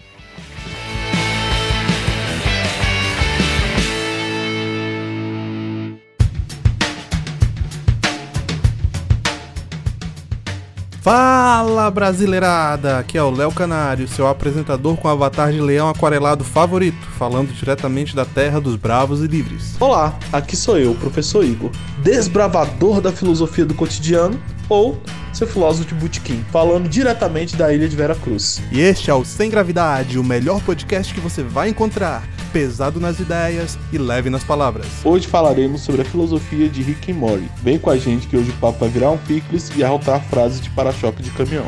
Fala 11.05 11.91
brasileirada! 11.91 12.99
Aqui 12.99 13.19
é 13.19 13.23
o 13.23 13.29
Léo 13.29 13.53
Canário, 13.53 14.09
seu 14.09 14.27
apresentador 14.27 14.97
com 14.97 15.07
avatar 15.07 15.53
de 15.53 15.61
leão 15.61 15.87
aquarelado 15.87 16.43
favorito, 16.43 17.07
falando 17.19 17.53
diretamente 17.53 18.17
da 18.17 18.25
terra 18.25 18.59
dos 18.59 18.77
bravos 18.77 19.23
e 19.23 19.27
livres. 19.27 19.77
Olá, 19.79 20.19
aqui 20.33 20.57
sou 20.57 20.79
eu, 20.79 20.95
professor 20.95 21.45
Igor, 21.45 21.71
desbravador 22.03 23.03
da 23.03 23.13
filosofia 23.13 23.67
do 23.67 23.75
cotidiano 23.75 24.43
ou 24.67 24.99
seu 25.31 25.47
filósofo 25.47 25.89
de 25.89 25.95
botequim, 25.95 26.43
falando 26.51 26.89
diretamente 26.89 27.55
da 27.55 27.71
ilha 27.71 27.87
de 27.87 27.95
Vera 27.95 28.15
Cruz. 28.15 28.63
E 28.73 28.81
este 28.81 29.11
é 29.11 29.15
o 29.15 29.27
Sem 29.27 29.51
Gravidade, 29.51 30.19
o 30.19 30.25
melhor 30.25 30.63
podcast 30.63 31.13
que 31.13 31.21
você 31.21 31.43
vai 31.43 31.69
encontrar 31.69 32.23
pesado 32.55 33.01
nas 33.01 33.19
ideias 33.19 33.77
e 33.93 33.99
leve 33.99 34.31
nas 34.31 34.45
palavras. 34.45 34.87
Hoje 35.05 35.27
falaremos 35.27 35.81
sobre 35.81 36.03
a 36.03 36.05
filosofia 36.05 36.69
de 36.69 36.85
Rick 36.85 37.11
and 37.11 37.17
Morty. 37.17 37.51
Vem 37.61 37.81
com 37.81 37.91
a 37.91 37.97
gente 37.97 38.29
que 38.29 38.37
hoje 38.37 38.51
o 38.51 38.55
papo 38.55 38.79
vai 38.79 38.89
virar 38.89 39.11
um 39.11 39.19
picles 39.19 39.73
e 39.75 39.83
arrotar 39.83 40.23
frases 40.31 40.61
de 40.61 40.71
para-choque 40.71 41.21
de 41.21 41.31
caminhão. 41.31 41.67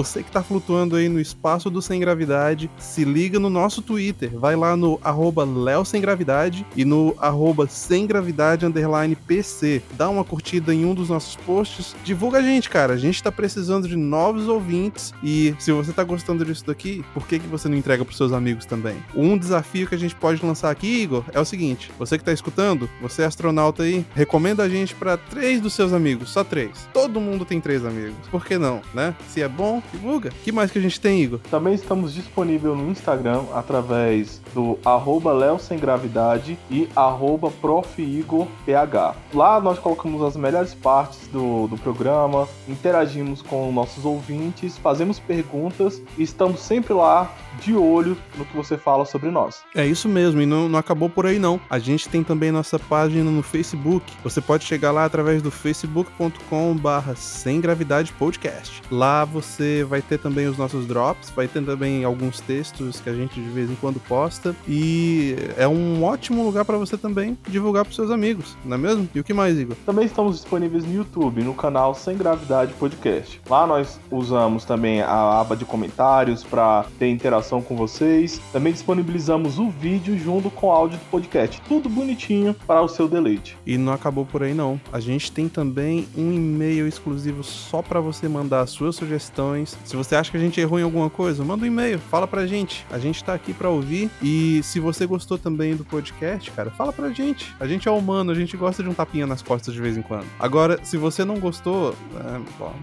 Você 0.00 0.22
que 0.22 0.32
tá 0.32 0.42
flutuando 0.42 0.96
aí 0.96 1.10
no 1.10 1.20
espaço 1.20 1.68
do 1.68 1.82
Sem 1.82 2.00
Gravidade, 2.00 2.70
se 2.78 3.04
liga 3.04 3.38
no 3.38 3.50
nosso 3.50 3.82
Twitter. 3.82 4.30
Vai 4.32 4.56
lá 4.56 4.74
no 4.74 4.98
arroba 5.04 5.44
Léo 5.44 5.84
Sem 5.84 6.00
Gravidade 6.00 6.64
e 6.74 6.86
no 6.86 7.14
arroba 7.18 7.66
Sem 7.68 8.06
Gravidade 8.06 8.64
underline 8.64 9.14
PC. 9.14 9.82
Dá 9.98 10.08
uma 10.08 10.24
curtida 10.24 10.72
em 10.72 10.86
um 10.86 10.94
dos 10.94 11.10
nossos 11.10 11.36
posts. 11.36 11.94
Divulga 12.02 12.38
a 12.38 12.42
gente, 12.42 12.70
cara. 12.70 12.94
A 12.94 12.96
gente 12.96 13.22
tá 13.22 13.30
precisando 13.30 13.86
de 13.86 13.94
novos 13.94 14.48
ouvintes. 14.48 15.12
E 15.22 15.54
se 15.58 15.70
você 15.70 15.92
tá 15.92 16.02
gostando 16.02 16.46
disso 16.46 16.64
daqui, 16.64 17.04
por 17.12 17.26
que, 17.26 17.38
que 17.38 17.46
você 17.46 17.68
não 17.68 17.76
entrega 17.76 18.02
pros 18.02 18.16
seus 18.16 18.32
amigos 18.32 18.64
também? 18.64 18.96
Um 19.14 19.36
desafio 19.36 19.86
que 19.86 19.94
a 19.94 19.98
gente 19.98 20.14
pode 20.14 20.42
lançar 20.42 20.70
aqui, 20.70 21.02
Igor, 21.02 21.24
é 21.30 21.38
o 21.38 21.44
seguinte: 21.44 21.92
você 21.98 22.16
que 22.16 22.24
tá 22.24 22.32
escutando, 22.32 22.88
você 23.02 23.20
é 23.20 23.26
astronauta 23.26 23.82
aí, 23.82 24.02
recomenda 24.14 24.62
a 24.62 24.68
gente 24.68 24.94
para 24.94 25.18
três 25.18 25.60
dos 25.60 25.74
seus 25.74 25.92
amigos, 25.92 26.30
só 26.30 26.42
três. 26.42 26.88
Todo 26.90 27.20
mundo 27.20 27.44
tem 27.44 27.60
três 27.60 27.84
amigos. 27.84 28.16
Por 28.30 28.46
que 28.46 28.56
não, 28.56 28.80
né? 28.94 29.14
Se 29.28 29.42
é 29.42 29.48
bom, 29.48 29.82
divulga. 29.92 30.30
que 30.44 30.52
mais 30.52 30.70
que 30.70 30.78
a 30.78 30.82
gente 30.82 31.00
tem, 31.00 31.22
Igor? 31.22 31.40
Também 31.50 31.74
estamos 31.74 32.14
disponíveis 32.14 32.76
no 32.76 32.90
Instagram 32.90 33.44
através 33.54 34.40
do 34.54 34.78
arroba 34.84 35.32
e 36.70 36.88
arroba 36.94 37.50
Lá 39.32 39.60
nós 39.60 39.78
colocamos 39.78 40.22
as 40.22 40.36
melhores 40.36 40.74
partes 40.74 41.28
do, 41.28 41.66
do 41.66 41.76
programa, 41.78 42.48
interagimos 42.68 43.42
com 43.42 43.70
nossos 43.72 44.04
ouvintes, 44.04 44.76
fazemos 44.78 45.18
perguntas 45.18 46.02
e 46.18 46.22
estamos 46.22 46.60
sempre 46.60 46.92
lá 46.92 47.32
de 47.58 47.74
olho 47.74 48.16
no 48.36 48.44
que 48.44 48.56
você 48.56 48.76
fala 48.78 49.04
sobre 49.04 49.30
nós. 49.30 49.62
É 49.74 49.86
isso 49.86 50.08
mesmo, 50.08 50.40
e 50.40 50.46
não, 50.46 50.68
não 50.68 50.78
acabou 50.78 51.08
por 51.08 51.26
aí 51.26 51.38
não. 51.38 51.60
A 51.68 51.78
gente 51.78 52.08
tem 52.08 52.22
também 52.22 52.50
nossa 52.50 52.78
página 52.78 53.30
no 53.30 53.42
Facebook. 53.42 54.12
Você 54.22 54.40
pode 54.40 54.64
chegar 54.64 54.92
lá 54.92 55.04
através 55.04 55.42
do 55.42 55.50
facebook.com 55.50 56.76
barra 56.76 57.14
Sem 57.16 57.60
Gravidade 57.60 58.12
Podcast. 58.12 58.82
Lá 58.90 59.24
você 59.24 59.84
vai 59.84 60.00
ter 60.00 60.18
também 60.18 60.46
os 60.46 60.56
nossos 60.56 60.86
drops, 60.86 61.30
vai 61.30 61.48
ter 61.48 61.64
também 61.64 62.04
alguns 62.04 62.40
textos 62.40 63.00
que 63.00 63.10
a 63.10 63.14
gente 63.14 63.40
de 63.40 63.48
vez 63.48 63.70
em 63.70 63.74
quando 63.74 64.00
posta, 64.00 64.54
e 64.68 65.36
é 65.56 65.66
um 65.66 66.02
ótimo 66.04 66.44
lugar 66.44 66.64
para 66.64 66.78
você 66.78 66.96
também 66.96 67.36
divulgar 67.48 67.84
para 67.84 67.94
seus 67.94 68.10
amigos, 68.10 68.56
não 68.64 68.76
é 68.76 68.78
mesmo? 68.78 69.08
E 69.14 69.20
o 69.20 69.24
que 69.24 69.32
mais, 69.32 69.58
Igor? 69.58 69.76
Também 69.84 70.06
estamos 70.06 70.36
disponíveis 70.36 70.84
no 70.84 70.94
YouTube, 70.94 71.42
no 71.42 71.54
canal 71.54 71.94
Sem 71.94 72.16
Gravidade 72.16 72.72
Podcast. 72.74 73.40
Lá 73.48 73.66
nós 73.66 74.00
usamos 74.10 74.64
também 74.64 75.02
a 75.02 75.40
aba 75.40 75.56
de 75.56 75.64
comentários 75.64 76.44
para 76.44 76.84
ter 76.98 77.08
interação 77.08 77.39
interação 77.40 77.62
com 77.62 77.74
vocês. 77.74 78.40
Também 78.52 78.72
disponibilizamos 78.72 79.58
o 79.58 79.70
vídeo 79.70 80.18
junto 80.18 80.50
com 80.50 80.66
o 80.66 80.70
áudio 80.70 80.98
do 80.98 81.04
podcast. 81.10 81.60
Tudo 81.66 81.88
bonitinho 81.88 82.54
para 82.66 82.82
o 82.82 82.88
seu 82.88 83.08
deleite. 83.08 83.56
E 83.66 83.78
não 83.78 83.92
acabou 83.92 84.26
por 84.26 84.42
aí 84.42 84.52
não. 84.52 84.78
A 84.92 85.00
gente 85.00 85.32
tem 85.32 85.48
também 85.48 86.06
um 86.16 86.32
e-mail 86.32 86.86
exclusivo 86.86 87.42
só 87.42 87.80
para 87.80 88.00
você 88.00 88.28
mandar 88.28 88.66
suas 88.66 88.96
sugestões. 88.96 89.76
Se 89.84 89.96
você 89.96 90.14
acha 90.14 90.30
que 90.30 90.36
a 90.36 90.40
gente 90.40 90.60
errou 90.60 90.78
em 90.78 90.82
alguma 90.82 91.08
coisa, 91.08 91.42
manda 91.42 91.64
um 91.64 91.66
e-mail, 91.66 91.98
fala 91.98 92.26
pra 92.26 92.46
gente. 92.46 92.86
A 92.90 92.98
gente 92.98 93.24
tá 93.24 93.32
aqui 93.32 93.54
para 93.54 93.70
ouvir 93.70 94.10
e 94.22 94.62
se 94.62 94.78
você 94.78 95.06
gostou 95.06 95.38
também 95.38 95.74
do 95.74 95.84
podcast, 95.84 96.50
cara, 96.50 96.70
fala 96.70 96.92
pra 96.92 97.10
gente. 97.10 97.54
A 97.58 97.66
gente 97.66 97.88
é 97.88 97.90
humano, 97.90 98.30
a 98.30 98.34
gente 98.34 98.56
gosta 98.56 98.82
de 98.82 98.88
um 98.88 98.94
tapinha 98.94 99.26
nas 99.26 99.40
costas 99.40 99.72
de 99.72 99.80
vez 99.80 99.96
em 99.96 100.02
quando. 100.02 100.26
Agora, 100.38 100.78
se 100.82 100.96
você 100.96 101.24
não 101.24 101.38
gostou, 101.38 101.94
é, 102.16 102.40
bom, 102.58 102.74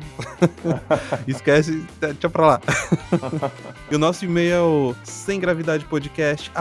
esquece, 1.28 1.86
deixa 2.00 2.30
pra 2.30 2.48
lá. 2.48 2.62
e 3.92 3.96
o 3.96 4.00
nosso 4.00 4.26
e-mail 4.26 4.47
é 4.48 4.60
o 4.60 4.96
sem 5.04 5.40
gravidade 5.40 5.86
podcast 5.86 6.52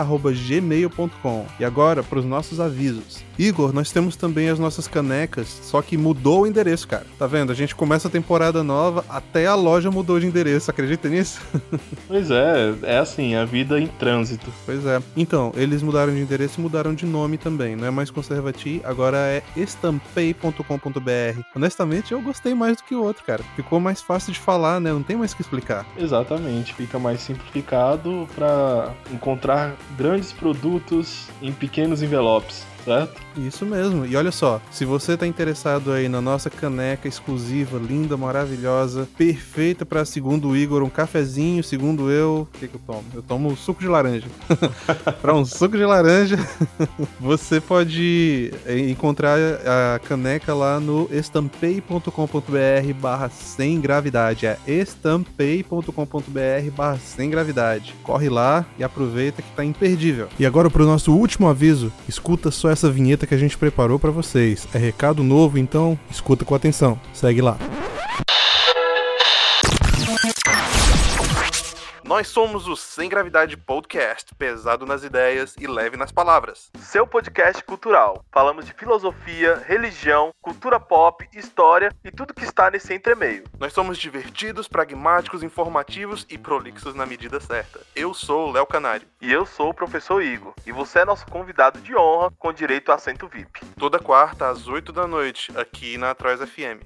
gmail.com. 0.47 1.45
E 1.59 1.65
agora 1.65 2.03
para 2.03 2.19
os 2.19 2.25
nossos 2.25 2.59
avisos. 2.59 3.26
Igor, 3.37 3.71
nós 3.71 3.91
temos 3.91 4.15
também 4.15 4.49
as 4.49 4.57
nossas 4.57 4.87
canecas, 4.87 5.47
só 5.61 5.81
que 5.81 5.95
mudou 5.95 6.41
o 6.41 6.47
endereço, 6.47 6.87
cara. 6.87 7.05
Tá 7.19 7.27
vendo? 7.27 7.51
A 7.51 7.55
gente 7.55 7.75
começa 7.75 8.07
a 8.07 8.11
temporada 8.11 8.63
nova, 8.63 9.05
até 9.07 9.45
a 9.45 9.53
loja 9.53 9.91
mudou 9.91 10.19
de 10.19 10.25
endereço. 10.25 10.71
Acredita 10.71 11.07
nisso? 11.07 11.39
Pois 12.07 12.31
é, 12.31 12.73
é 12.83 12.97
assim, 12.97 13.35
a 13.35 13.43
vida 13.43 13.79
em 13.79 13.87
trânsito. 13.87 14.51
Pois 14.65 14.85
é. 14.85 15.01
Então, 15.15 15.51
eles 15.55 15.81
mudaram 15.81 16.13
de 16.13 16.21
endereço 16.21 16.59
e 16.59 16.63
mudaram 16.63 16.93
de 16.93 17.05
nome 17.05 17.37
também. 17.37 17.75
Não 17.75 17.85
é 17.85 17.91
mais 17.91 18.09
Conservati, 18.09 18.81
agora 18.83 19.17
é 19.17 19.43
estampei.com.br. 19.55 21.41
Honestamente, 21.55 22.13
eu 22.13 22.21
gostei 22.21 22.53
mais 22.53 22.77
do 22.77 22.83
que 22.83 22.95
o 22.95 23.03
outro, 23.03 23.23
cara. 23.25 23.43
Ficou 23.55 23.79
mais 23.79 24.01
fácil 24.01 24.31
de 24.31 24.39
falar, 24.39 24.79
né? 24.79 24.91
Não 24.91 25.03
tem 25.03 25.17
mais 25.17 25.33
o 25.33 25.35
que 25.35 25.41
explicar. 25.41 25.85
Exatamente, 25.97 26.73
fica 26.73 26.97
mais 26.97 27.21
simplificado 27.21 28.27
para 28.33 28.93
encontrar 29.11 29.75
grandes 29.97 30.31
produtos 30.31 31.27
em 31.41 31.51
pequenos 31.51 32.01
envelopes 32.01 32.65
certo? 32.87 33.21
Isso 33.37 33.65
mesmo. 33.65 34.05
E 34.05 34.15
olha 34.15 34.31
só, 34.31 34.61
se 34.71 34.85
você 34.85 35.13
está 35.13 35.27
interessado 35.27 35.91
aí 35.91 36.09
na 36.09 36.21
nossa 36.21 36.49
caneca 36.49 37.07
exclusiva, 37.07 37.77
linda, 37.77 38.17
maravilhosa, 38.17 39.07
perfeita 39.17 39.85
para 39.85 40.05
segundo 40.05 40.49
o 40.49 40.57
Igor, 40.57 40.83
um 40.83 40.89
cafezinho, 40.89 41.63
segundo 41.63 42.09
eu, 42.09 42.47
o 42.53 42.57
que, 42.57 42.67
que 42.67 42.75
eu 42.75 42.81
tomo? 42.85 43.03
Eu 43.13 43.21
tomo 43.21 43.55
suco 43.55 43.79
de 43.79 43.87
laranja. 43.87 44.27
para 45.21 45.35
um 45.35 45.45
suco 45.45 45.77
de 45.77 45.85
laranja, 45.85 46.37
você 47.19 47.61
pode 47.61 48.51
encontrar 48.89 49.37
a 49.37 49.99
caneca 49.99 50.53
lá 50.53 50.79
no 50.79 51.07
estampei.com.br 51.11 52.93
barra 52.99 53.29
sem 53.29 53.79
gravidade. 53.79 54.45
É 54.45 54.57
estampei.com.br 54.65 56.71
barra 56.75 56.97
sem 56.97 57.29
gravidade. 57.29 57.93
Corre 58.03 58.29
lá 58.29 58.65
e 58.79 58.83
aproveita 58.83 59.41
que 59.41 59.51
tá 59.51 59.63
imperdível. 59.63 60.27
E 60.39 60.45
agora 60.45 60.69
pro 60.69 60.85
nosso 60.85 61.13
último 61.13 61.47
aviso, 61.47 61.91
escuta 62.07 62.51
só 62.51 62.69
essa 62.69 62.89
vinheta 62.89 63.26
que 63.27 63.35
a 63.35 63.37
gente 63.37 63.57
preparou 63.57 63.99
para 63.99 64.11
vocês. 64.11 64.67
É 64.73 64.77
recado 64.77 65.23
novo, 65.23 65.57
então 65.57 65.97
escuta 66.09 66.45
com 66.45 66.55
atenção. 66.55 66.99
Segue 67.13 67.41
lá. 67.41 67.57
Nós 72.17 72.29
somos 72.29 72.67
o 72.67 72.75
Sem 72.75 73.07
Gravidade 73.07 73.55
Podcast, 73.55 74.33
pesado 74.33 74.87
nas 74.87 75.03
ideias 75.03 75.53
e 75.59 75.67
leve 75.67 75.95
nas 75.95 76.11
palavras. 76.11 76.71
Seu 76.79 77.05
podcast 77.05 77.63
cultural. 77.63 78.25
Falamos 78.31 78.65
de 78.65 78.73
filosofia, 78.73 79.63
religião, 79.67 80.31
cultura 80.41 80.79
pop, 80.79 81.29
história 81.31 81.95
e 82.03 82.09
tudo 82.09 82.33
que 82.33 82.43
está 82.43 82.71
nesse 82.71 82.91
entremeio. 82.91 83.43
Nós 83.59 83.71
somos 83.71 83.99
divertidos, 83.99 84.67
pragmáticos, 84.67 85.43
informativos 85.43 86.25
e 86.27 86.39
prolixos 86.39 86.95
na 86.95 87.05
medida 87.05 87.39
certa. 87.39 87.81
Eu 87.95 88.15
sou 88.15 88.47
o 88.49 88.51
Léo 88.51 88.65
Canário. 88.65 89.07
E 89.21 89.31
eu 89.31 89.45
sou 89.45 89.69
o 89.69 89.73
professor 89.75 90.19
Igor. 90.19 90.55
E 90.65 90.71
você 90.71 91.01
é 91.01 91.05
nosso 91.05 91.27
convidado 91.27 91.79
de 91.81 91.95
honra 91.95 92.33
com 92.39 92.51
direito 92.51 92.91
a 92.91 92.95
assento 92.95 93.27
VIP. 93.27 93.63
Toda 93.77 93.99
quarta 93.99 94.49
às 94.49 94.67
8 94.67 94.91
da 94.91 95.05
noite, 95.05 95.55
aqui 95.55 95.99
na 95.99 96.09
Atroz 96.09 96.39
FM. 96.41 96.81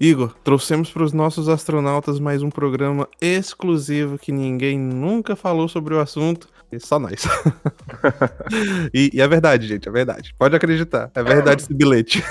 Igor, 0.00 0.34
trouxemos 0.42 0.90
para 0.90 1.04
os 1.04 1.12
nossos 1.12 1.48
astronautas 1.48 2.18
mais 2.18 2.42
um 2.42 2.50
programa 2.50 3.08
exclusivo 3.20 4.18
que 4.18 4.32
ninguém 4.32 4.78
nunca 4.78 5.36
falou 5.36 5.68
sobre 5.68 5.94
o 5.94 6.00
assunto, 6.00 6.48
e 6.72 6.80
só 6.80 6.98
nós. 6.98 7.22
e, 8.92 9.10
e, 9.14 9.20
é 9.20 9.28
verdade, 9.28 9.68
gente, 9.68 9.88
é 9.88 9.92
verdade. 9.92 10.34
Pode 10.36 10.56
acreditar, 10.56 11.10
é 11.14 11.22
verdade 11.22 11.62
esse 11.62 11.72
bilhete. 11.72 12.24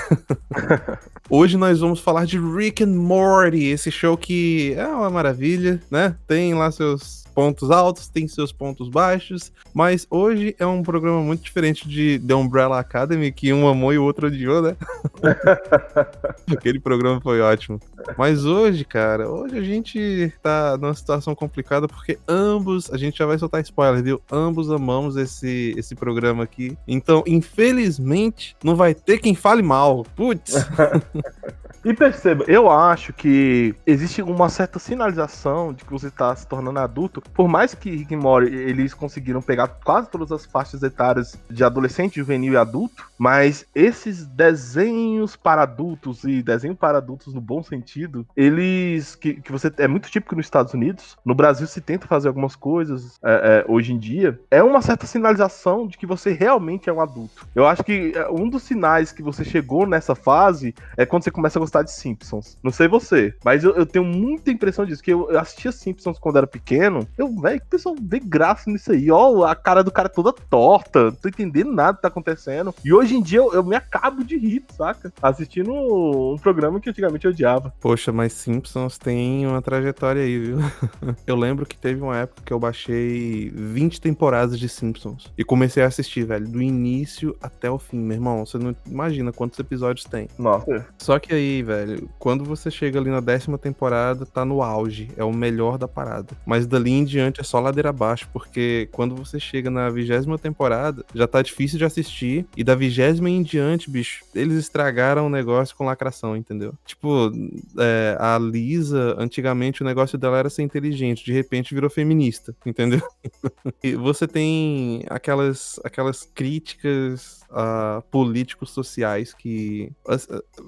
Hoje 1.30 1.56
nós 1.56 1.80
vamos 1.80 2.00
falar 2.00 2.26
de 2.26 2.38
Rick 2.38 2.84
and 2.84 2.94
Morty, 2.94 3.64
esse 3.64 3.90
show 3.90 4.16
que 4.16 4.74
é 4.76 4.86
uma 4.86 5.08
maravilha, 5.08 5.80
né? 5.90 6.14
Tem 6.26 6.54
lá 6.54 6.70
seus 6.70 7.24
pontos 7.34 7.70
altos, 7.70 8.08
tem 8.08 8.28
seus 8.28 8.52
pontos 8.52 8.88
baixos, 8.88 9.52
mas 9.74 10.06
hoje 10.08 10.54
é 10.58 10.64
um 10.64 10.82
programa 10.82 11.20
muito 11.20 11.42
diferente 11.42 11.88
de 11.88 12.18
The 12.18 12.34
Umbrella 12.34 12.78
Academy, 12.78 13.32
que 13.32 13.52
um 13.52 13.66
amou 13.66 13.92
e 13.92 13.98
o 13.98 14.04
outro 14.04 14.28
odiou, 14.28 14.62
né? 14.62 14.76
Aquele 16.50 16.78
programa 16.78 17.20
foi 17.20 17.40
ótimo. 17.40 17.80
Mas 18.16 18.44
hoje, 18.44 18.84
cara, 18.84 19.28
hoje 19.28 19.58
a 19.58 19.62
gente 19.62 20.32
tá 20.42 20.76
numa 20.78 20.94
situação 20.94 21.34
complicada 21.34 21.88
porque 21.88 22.18
ambos, 22.28 22.90
a 22.92 22.96
gente 22.96 23.18
já 23.18 23.26
vai 23.26 23.38
soltar 23.38 23.60
spoiler, 23.62 24.02
viu? 24.02 24.22
Ambos 24.30 24.70
amamos 24.70 25.16
esse, 25.16 25.74
esse 25.76 25.94
programa 25.94 26.44
aqui. 26.44 26.76
Então, 26.86 27.24
infelizmente, 27.26 28.56
não 28.62 28.76
vai 28.76 28.94
ter 28.94 29.18
quem 29.18 29.34
fale 29.34 29.62
mal. 29.62 30.04
Putz. 30.14 30.54
E 31.84 31.92
perceba, 31.92 32.44
eu 32.48 32.70
acho 32.70 33.12
que 33.12 33.74
existe 33.86 34.22
uma 34.22 34.48
certa 34.48 34.78
sinalização 34.78 35.70
de 35.70 35.84
que 35.84 35.92
você 35.92 36.06
está 36.06 36.34
se 36.34 36.46
tornando 36.46 36.78
adulto, 36.78 37.20
por 37.20 37.46
mais 37.46 37.74
que 37.74 37.90
Rick 37.90 38.14
and 38.14 38.20
Morty 38.20 38.54
eles 38.54 38.94
conseguiram 38.94 39.42
pegar 39.42 39.68
quase 39.68 40.08
todas 40.08 40.32
as 40.32 40.46
faixas 40.46 40.82
etárias 40.82 41.38
de 41.50 41.62
adolescente, 41.62 42.16
juvenil 42.16 42.54
e 42.54 42.56
adulto, 42.56 43.04
mas 43.18 43.66
esses 43.74 44.24
desenhos 44.24 45.36
para 45.36 45.62
adultos 45.62 46.24
e 46.24 46.42
desenho 46.42 46.74
para 46.74 46.96
adultos 46.96 47.34
no 47.34 47.40
bom 47.40 47.62
sentido, 47.62 48.26
eles 48.34 49.14
que, 49.14 49.34
que 49.34 49.52
você 49.52 49.70
é 49.76 49.86
muito 49.86 50.10
típico 50.10 50.34
nos 50.34 50.46
Estados 50.46 50.72
Unidos, 50.72 51.18
no 51.22 51.34
Brasil 51.34 51.66
se 51.66 51.82
tenta 51.82 52.06
fazer 52.06 52.28
algumas 52.28 52.56
coisas 52.56 53.18
é, 53.22 53.64
é, 53.68 53.70
hoje 53.70 53.92
em 53.92 53.98
dia, 53.98 54.40
é 54.50 54.62
uma 54.62 54.80
certa 54.80 55.06
sinalização 55.06 55.86
de 55.86 55.98
que 55.98 56.06
você 56.06 56.32
realmente 56.32 56.88
é 56.88 56.92
um 56.92 57.02
adulto. 57.02 57.46
Eu 57.54 57.66
acho 57.66 57.84
que 57.84 58.14
é, 58.16 58.26
um 58.30 58.48
dos 58.48 58.62
sinais 58.62 59.12
que 59.12 59.22
você 59.22 59.44
chegou 59.44 59.86
nessa 59.86 60.14
fase 60.14 60.74
é 60.96 61.04
quando 61.04 61.24
você 61.24 61.30
começa 61.30 61.58
a 61.58 61.60
gostar 61.60 61.73
de 61.82 61.92
Simpsons. 61.92 62.58
Não 62.62 62.70
sei 62.70 62.88
você, 62.88 63.34
mas 63.44 63.64
eu, 63.64 63.74
eu 63.74 63.86
tenho 63.86 64.04
muita 64.04 64.50
impressão 64.50 64.84
disso, 64.84 65.02
que 65.02 65.12
eu, 65.12 65.30
eu 65.30 65.38
assistia 65.38 65.72
Simpsons 65.72 66.18
quando 66.18 66.38
era 66.38 66.46
pequeno, 66.46 67.06
eu, 67.16 67.28
velho, 67.40 67.60
que 67.60 67.66
pessoal 67.66 67.94
vê 68.00 68.20
graça 68.20 68.70
nisso 68.70 68.92
aí. 68.92 69.10
Ó, 69.10 69.44
a 69.44 69.54
cara 69.54 69.82
do 69.82 69.90
cara 69.90 70.08
toda 70.08 70.32
torta, 70.32 71.06
não 71.06 71.12
tô 71.12 71.28
entendendo 71.28 71.72
nada 71.72 71.96
que 71.96 72.02
tá 72.02 72.08
acontecendo. 72.08 72.74
E 72.84 72.92
hoje 72.92 73.16
em 73.16 73.22
dia 73.22 73.38
eu, 73.38 73.52
eu 73.52 73.64
me 73.64 73.76
acabo 73.76 74.24
de 74.24 74.36
rir, 74.36 74.64
saca? 74.76 75.12
Assistindo 75.22 75.72
um 75.72 76.38
programa 76.38 76.80
que 76.80 76.88
antigamente 76.88 77.24
eu 77.26 77.30
odiava. 77.30 77.72
Poxa, 77.80 78.12
mas 78.12 78.32
Simpsons 78.32 78.98
tem 78.98 79.46
uma 79.46 79.62
trajetória 79.62 80.22
aí, 80.22 80.38
viu? 80.38 80.58
eu 81.26 81.36
lembro 81.36 81.66
que 81.66 81.76
teve 81.76 82.00
uma 82.00 82.16
época 82.18 82.42
que 82.44 82.52
eu 82.52 82.58
baixei 82.58 83.50
20 83.54 84.00
temporadas 84.00 84.58
de 84.58 84.68
Simpsons 84.68 85.32
e 85.36 85.44
comecei 85.44 85.82
a 85.82 85.86
assistir, 85.86 86.24
velho, 86.24 86.48
do 86.48 86.62
início 86.62 87.36
até 87.42 87.70
o 87.70 87.78
fim, 87.78 87.98
meu 87.98 88.16
irmão. 88.16 88.44
Você 88.44 88.58
não 88.58 88.74
imagina 88.86 89.32
quantos 89.32 89.58
episódios 89.58 90.04
tem. 90.04 90.28
Nossa. 90.38 90.86
Só 90.98 91.18
que 91.18 91.34
aí, 91.34 91.62
velho, 91.64 92.08
quando 92.18 92.44
você 92.44 92.70
chega 92.70 92.98
ali 92.98 93.10
na 93.10 93.20
décima 93.20 93.58
temporada, 93.58 94.26
tá 94.26 94.44
no 94.44 94.62
auge, 94.62 95.10
é 95.16 95.24
o 95.24 95.32
melhor 95.32 95.78
da 95.78 95.88
parada. 95.88 96.34
Mas 96.46 96.66
dali 96.66 96.90
em 96.92 97.04
diante 97.04 97.40
é 97.40 97.44
só 97.44 97.58
ladeira 97.60 97.88
abaixo, 97.88 98.28
porque 98.32 98.88
quando 98.92 99.14
você 99.14 99.40
chega 99.40 99.70
na 99.70 99.88
vigésima 99.90 100.38
temporada, 100.38 101.04
já 101.14 101.26
tá 101.26 101.42
difícil 101.42 101.78
de 101.78 101.84
assistir, 101.84 102.46
e 102.56 102.62
da 102.62 102.74
vigésima 102.74 103.30
em 103.30 103.42
diante, 103.42 103.90
bicho, 103.90 104.24
eles 104.34 104.58
estragaram 104.58 105.26
o 105.26 105.30
negócio 105.30 105.76
com 105.76 105.84
lacração, 105.84 106.36
entendeu? 106.36 106.74
Tipo, 106.84 107.32
é, 107.78 108.16
a 108.20 108.38
Lisa, 108.38 109.16
antigamente 109.18 109.82
o 109.82 109.84
negócio 109.84 110.18
dela 110.18 110.38
era 110.38 110.50
ser 110.50 110.62
inteligente, 110.62 111.24
de 111.24 111.32
repente 111.32 111.74
virou 111.74 111.90
feminista, 111.90 112.54
entendeu? 112.64 113.02
e 113.82 113.94
você 113.94 114.26
tem 114.26 115.04
aquelas, 115.08 115.80
aquelas 115.84 116.24
críticas 116.34 117.44
uh, 117.54 118.02
políticos 118.10 118.70
sociais 118.70 119.32
que. 119.32 119.90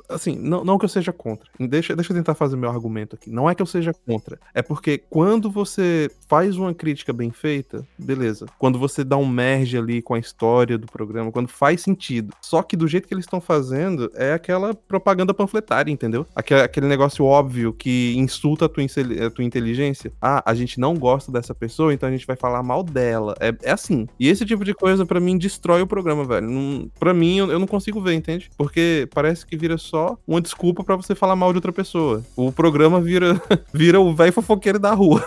Assim, 0.09 0.37
não, 0.37 0.65
não 0.65 0.79
que 0.79 0.86
eu 0.87 0.89
seja 0.89 1.13
contra. 1.13 1.49
Deixa, 1.59 1.95
deixa 1.95 2.13
eu 2.13 2.17
tentar 2.17 2.35
fazer 2.35 2.57
meu 2.57 2.71
argumento 2.71 3.17
aqui. 3.17 3.31
Não 3.31 3.49
é 3.49 3.55
que 3.55 3.63
eu 3.63 3.67
seja 3.67 3.93
contra. 3.93 4.39
É 4.55 4.63
porque 4.63 4.99
quando 5.11 5.51
você 5.51 6.11
faz 6.29 6.57
uma 6.57 6.73
crítica 6.75 7.13
bem 7.13 7.31
feita, 7.31 7.87
beleza. 7.99 8.47
Quando 8.59 8.79
você 8.79 9.05
dá 9.05 9.17
um 9.17 9.27
merge 9.27 9.77
ali 9.77 10.01
com 10.01 10.15
a 10.15 10.19
história 10.19 10.79
do 10.79 10.87
programa, 10.87 11.33
quando 11.33 11.49
faz 11.49 11.83
sentido. 11.83 12.33
Só 12.41 12.63
que 12.63 12.77
do 12.77 12.89
jeito 12.89 13.07
que 13.07 13.15
eles 13.15 13.25
estão 13.25 13.41
fazendo, 13.41 14.11
é 14.15 14.33
aquela 14.33 14.75
propaganda 14.75 15.35
panfletária, 15.35 15.91
entendeu? 15.91 16.27
Aquele, 16.35 16.63
aquele 16.63 16.87
negócio 16.87 17.25
óbvio 17.25 17.73
que 17.73 18.15
insulta 18.17 18.67
a 18.67 18.69
tua, 18.69 18.85
a 18.85 19.31
tua 19.31 19.45
inteligência. 19.45 20.13
Ah, 20.21 20.43
a 20.45 20.55
gente 20.55 20.81
não 20.81 20.95
gosta 20.95 21.31
dessa 21.31 21.55
pessoa, 21.55 21.93
então 21.93 22.09
a 22.09 22.13
gente 22.13 22.27
vai 22.27 22.37
falar 22.37 22.63
mal 22.63 22.83
dela. 22.83 23.35
É, 23.41 23.55
é 23.63 23.71
assim. 23.73 24.07
E 24.19 24.29
esse 24.29 24.45
tipo 24.45 24.65
de 24.65 24.75
coisa, 24.75 25.05
para 25.05 25.21
mim, 25.21 25.39
destrói 25.39 25.83
o 25.83 25.87
programa, 25.87 26.25
velho. 26.25 26.49
Não, 26.49 26.91
para 26.99 27.13
mim, 27.13 27.39
eu, 27.39 27.51
eu, 27.51 27.59
não 27.59 27.67
consigo 27.67 28.01
ver, 28.01 28.15
entende? 28.15 28.51
Porque 28.57 29.09
parece 29.15 29.47
que 29.47 29.57
vira 29.57 29.79
só 29.79 30.17
uma 30.27 30.41
desculpa 30.41 30.76
para 30.85 30.97
você 30.97 31.15
falar 31.15 31.37
mal 31.37 31.53
de 31.53 31.59
outra 31.59 31.73
pessoa. 31.73 32.23
O 32.37 32.51
programa 32.53 33.01
vira, 33.01 33.41
vira 33.73 34.01
o 34.01 34.15
velho 34.15 34.33
fofoqueiro 34.33 34.79
da 34.79 34.93
rua. 34.93 35.25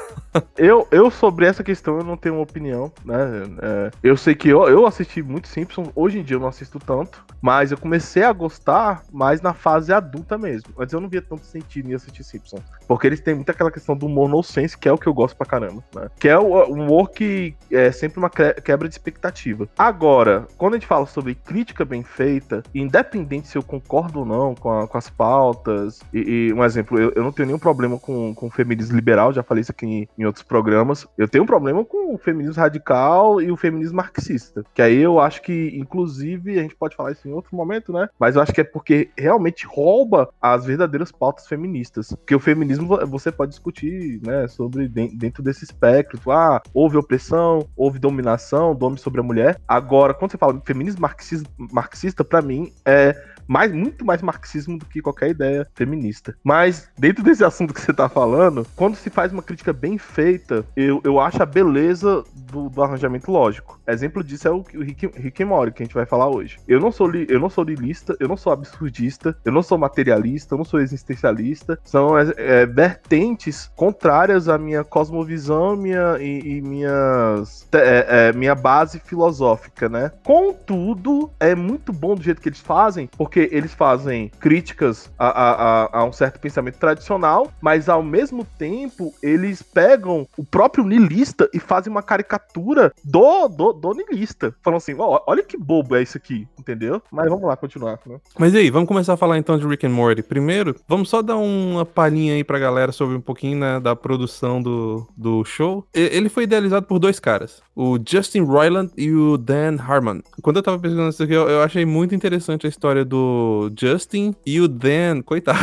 Eu, 0.58 0.88
eu, 0.92 1.10
sobre 1.10 1.46
essa 1.46 1.64
questão, 1.64 1.98
eu 1.98 2.04
não 2.04 2.18
tenho 2.18 2.36
uma 2.36 2.44
opinião, 2.44 2.92
né? 3.04 3.16
É, 3.62 3.92
eu 4.04 4.16
sei 4.16 4.36
que 4.36 4.50
eu, 4.50 4.68
eu 4.68 4.86
assisti 4.86 5.22
muito 5.22 5.48
Simpsons, 5.48 5.90
hoje 5.96 6.20
em 6.20 6.24
dia 6.24 6.36
eu 6.36 6.40
não 6.40 6.48
assisto 6.48 6.80
tanto, 6.80 7.26
mas 7.42 7.72
eu 7.72 7.78
comecei 7.78 8.24
a 8.24 8.32
gostar 8.32 9.04
mais 9.12 9.42
na 9.42 9.54
fase 9.54 9.92
adulta 9.92 10.38
mesmo. 10.38 10.74
Antes 10.78 10.94
eu 10.94 11.02
não 11.02 11.10
via 11.10 11.22
tanto 11.22 11.46
sentido 11.46 11.90
em 11.90 11.94
assistir 11.94 12.24
Simpsons. 12.24 12.62
Porque 12.88 13.08
eles 13.08 13.20
têm 13.20 13.36
muito 13.36 13.50
aquela 13.50 13.72
questão 13.72 13.96
do 13.96 14.06
humor 14.06 14.30
no 14.30 14.44
sense, 14.44 14.78
que 14.78 14.88
é 14.88 14.92
o 14.92 14.98
que 14.98 15.08
eu 15.08 15.14
gosto 15.14 15.36
pra 15.36 15.46
caramba, 15.46 15.84
né? 15.96 16.08
Que 16.20 16.28
é 16.28 16.38
o 16.38 16.64
humor 16.66 17.10
que 17.10 17.56
é 17.72 17.92
sempre 17.92 18.20
uma 18.20 18.30
quebra 18.30 18.88
de 18.88 18.94
expectativa. 18.94 19.68
Agora, 19.78 20.48
quando 20.58 20.74
a 20.74 20.78
gente 20.78 20.88
fala 20.88 21.06
sobre 21.06 21.36
crítica 21.36 21.86
bem 21.86 22.04
feita, 22.04 22.64
independente 22.74 23.48
se 23.48 23.58
eu 23.58 23.64
concordo 23.64 24.20
ou 24.20 24.26
não 24.26 24.56
com, 24.56 24.72
a, 24.72 24.88
com 24.88 24.98
as 24.98 25.10
pautas, 25.10 26.00
e, 26.14 26.50
e, 26.50 26.54
um 26.54 26.64
exemplo, 26.64 27.00
eu, 27.00 27.12
eu, 27.16 27.24
não 27.24 27.32
tenho 27.32 27.48
nenhum 27.48 27.60
problema 27.60 27.98
com, 27.98 28.34
com 28.34 28.50
feminismo 28.50 28.96
liberal, 28.96 29.34
já 29.34 29.44
falei 29.44 29.62
isso 29.62 29.72
aqui 29.72 30.08
em, 30.20 30.26
outros 30.26 30.44
programas. 30.44 31.08
Eu 31.18 31.28
tenho 31.28 31.44
um 31.44 31.48
problema 31.48 31.84
com 31.84 32.14
o 32.14 32.18
feminismo 32.18 32.62
radical 32.62 33.42
e 33.42 33.52
o 33.52 33.58
feminismo 33.58 33.98
marxista, 33.98 34.64
que 34.74 34.82
aí 34.82 34.98
eu 34.98 35.20
acho 35.20 35.42
que, 35.42 35.72
inclusive, 35.76 36.60
a 36.60 36.62
gente 36.62 36.76
pode 36.76 36.96
falar 36.96 37.12
isso 37.12 37.28
em 37.28 37.32
outro 37.32 37.56
momento, 37.56 37.92
né? 37.94 38.10
Mas 38.20 38.36
eu 38.36 38.42
acho 38.42 38.54
que 38.54 38.62
é 38.62 38.64
porque 38.64 39.10
realmente 39.18 39.66
rouba 39.66 40.30
as 40.42 40.66
verdadeiras 40.66 41.12
pautas 41.12 41.48
feministas. 41.48 42.10
Porque 42.10 42.36
o 42.36 42.40
feminismo 42.40 42.88
você 43.08 43.32
pode 43.32 43.52
discutir, 43.52 44.22
né, 44.26 44.48
sobre 44.48 44.88
dentro 44.88 45.42
desse 45.42 45.64
espectro. 45.64 46.20
Ah, 46.32 46.62
houve 46.74 46.98
opressão, 46.98 47.68
houve 47.76 48.00
dominação 48.00 48.76
do 48.76 48.86
homem 48.86 48.98
sobre 48.98 49.20
a 49.20 49.24
mulher. 49.24 49.60
Agora, 49.68 50.14
quando 50.14 50.32
você 50.32 50.38
fala 50.38 50.62
feminismo 50.66 51.02
marxista, 51.02 51.50
marxista 51.72 52.24
para 52.24 52.42
mim, 52.42 52.72
é 52.86 53.16
mais, 53.50 53.72
muito 53.72 54.06
mais 54.06 54.22
marxismo 54.22 54.78
do 54.78 54.86
que 54.86 55.02
qualquer 55.02 55.32
ideia 55.32 55.68
feminista. 55.74 56.36
Mas, 56.44 56.88
dentro 56.98 57.24
desse 57.24 57.44
assunto 57.44 57.74
que 57.74 57.82
você 57.82 57.92
tá 57.92 58.08
falando, 58.08 58.66
quando 58.76 58.96
se 58.96 59.10
faz 59.10 59.34
uma 59.34 59.42
crítica 59.42 59.74
bem 59.74 59.98
feita, 59.98 60.64
eu, 60.78 61.02
eu 61.04 61.20
acho 61.20 61.42
a 61.42 61.46
beleza 61.48 62.24
do, 62.36 62.70
do 62.70 62.84
arranjamento 62.84 63.32
lógico. 63.32 63.80
Exemplo 63.88 64.24
disso 64.24 64.48
é 64.48 64.52
o, 64.52 64.58
o 64.58 64.84
Rick, 64.84 65.08
Rick 65.16 65.44
Morty, 65.44 65.74
que 65.74 65.84
a 65.84 65.86
gente 65.86 65.96
vai 65.96 66.06
falar 66.06 66.30
hoje. 66.30 66.60
Eu 66.68 66.80
não 66.80 66.92
sou 66.92 67.08
li, 67.08 67.26
eu 67.28 67.40
não 67.40 67.50
sou 67.50 67.64
lilista, 67.64 68.16
eu 68.20 68.28
não 68.28 68.38
sou 68.38 68.54
absurdista, 68.54 69.36
eu 69.44 69.52
não 69.52 69.64
sou 69.64 69.78
materialista, 69.78 70.54
eu 70.54 70.58
não 70.60 70.66
sou 70.66 70.80
existencialista. 70.80 71.80
São 71.84 72.18
é, 72.18 72.32
é, 72.38 72.66
vertentes 72.68 73.72
contrárias 73.76 74.48
à 74.48 74.58
minha 74.58 74.84
cosmovisão 74.84 75.76
minha, 75.76 76.18
e, 76.20 76.58
e 76.58 76.62
minhas, 76.62 77.68
é, 77.72 78.30
é, 78.30 78.34
minha 78.34 78.54
base 78.54 79.00
filosófica, 79.00 79.90
né? 79.90 80.12
Contudo, 80.24 81.32
é 81.40 81.56
muito 81.56 81.92
bom 81.92 82.14
do 82.16 82.22
jeito 82.22 82.42
que 82.42 82.50
eles 82.50 82.60
fazem, 82.60 83.10
porque 83.18 83.39
porque 83.40 83.56
eles 83.56 83.74
fazem 83.74 84.30
críticas 84.40 85.10
a, 85.18 85.28
a, 85.28 86.00
a, 86.00 86.04
um 86.04 86.12
certo 86.12 86.40
pensamento 86.40 86.78
tradicional, 86.78 87.52
mas 87.62 87.88
ao 87.88 88.04
mesmo 88.04 88.46
tempo 88.58 89.14
eles 89.24 89.62
pegam 89.62 90.28
o 90.38 90.44
próprio 90.44 90.84
niilista 90.84 91.50
e 91.54 91.60
fazem 91.60 91.90
uma 91.90 92.04
caricatura 92.04 92.92
do, 93.04 93.48
do, 93.48 93.72
do 93.74 93.94
niilista. 93.94 94.54
Falam 94.62 94.78
assim, 94.78 94.96
olha 94.98 95.44
que 95.44 95.58
bobo 95.58 95.96
é 95.96 96.02
isso 96.02 96.18
aqui, 96.18 96.48
entendeu? 96.60 97.02
Mas 97.12 97.30
vamos 97.30 97.48
lá, 97.48 97.56
continuar, 97.56 98.00
né? 98.06 98.20
Mas 98.38 98.54
e 98.54 98.58
aí, 98.58 98.70
vamos 98.70 98.88
começar 98.88 99.14
a 99.14 99.18
falar 99.18 99.38
então 99.38 99.58
de 99.58 99.66
Rick 99.66 99.86
and 99.86 99.92
Morty. 99.92 100.22
Primeiro, 100.22 100.76
vamos 100.88 101.10
só 101.10 101.22
dar 101.22 101.38
uma 101.38 101.86
palhinha 101.86 102.34
aí 102.34 102.44
pra 102.44 102.60
galera 102.60 102.92
sobre 102.92 103.16
um 103.16 103.22
pouquinho 103.22 103.60
né, 103.60 103.80
da 103.80 103.96
produção 103.96 104.62
do, 104.62 105.08
do 105.16 105.46
show. 105.46 105.86
Ele 105.94 106.30
foi 106.30 106.44
idealizado 106.44 106.86
por 106.86 107.00
dois 107.00 107.20
caras, 107.20 107.62
o 107.76 107.98
Justin 108.06 108.42
Roiland 108.42 108.92
e 108.98 109.12
o 109.14 109.38
Dan 109.38 109.78
Harmon. 109.80 110.20
Quando 110.42 110.58
eu 110.58 110.64
tava 110.64 110.80
pesquisando 110.80 111.10
isso 111.10 111.24
aqui, 111.24 111.34
eu, 111.34 111.48
eu 111.48 111.62
achei 111.62 111.86
muito 111.86 112.14
interessante 112.14 112.66
a 112.66 112.70
história 112.70 113.06
do 113.06 113.29
Justin 113.78 114.36
e 114.46 114.60
o 114.60 114.68
Dan, 114.68 115.22
coitado. 115.22 115.60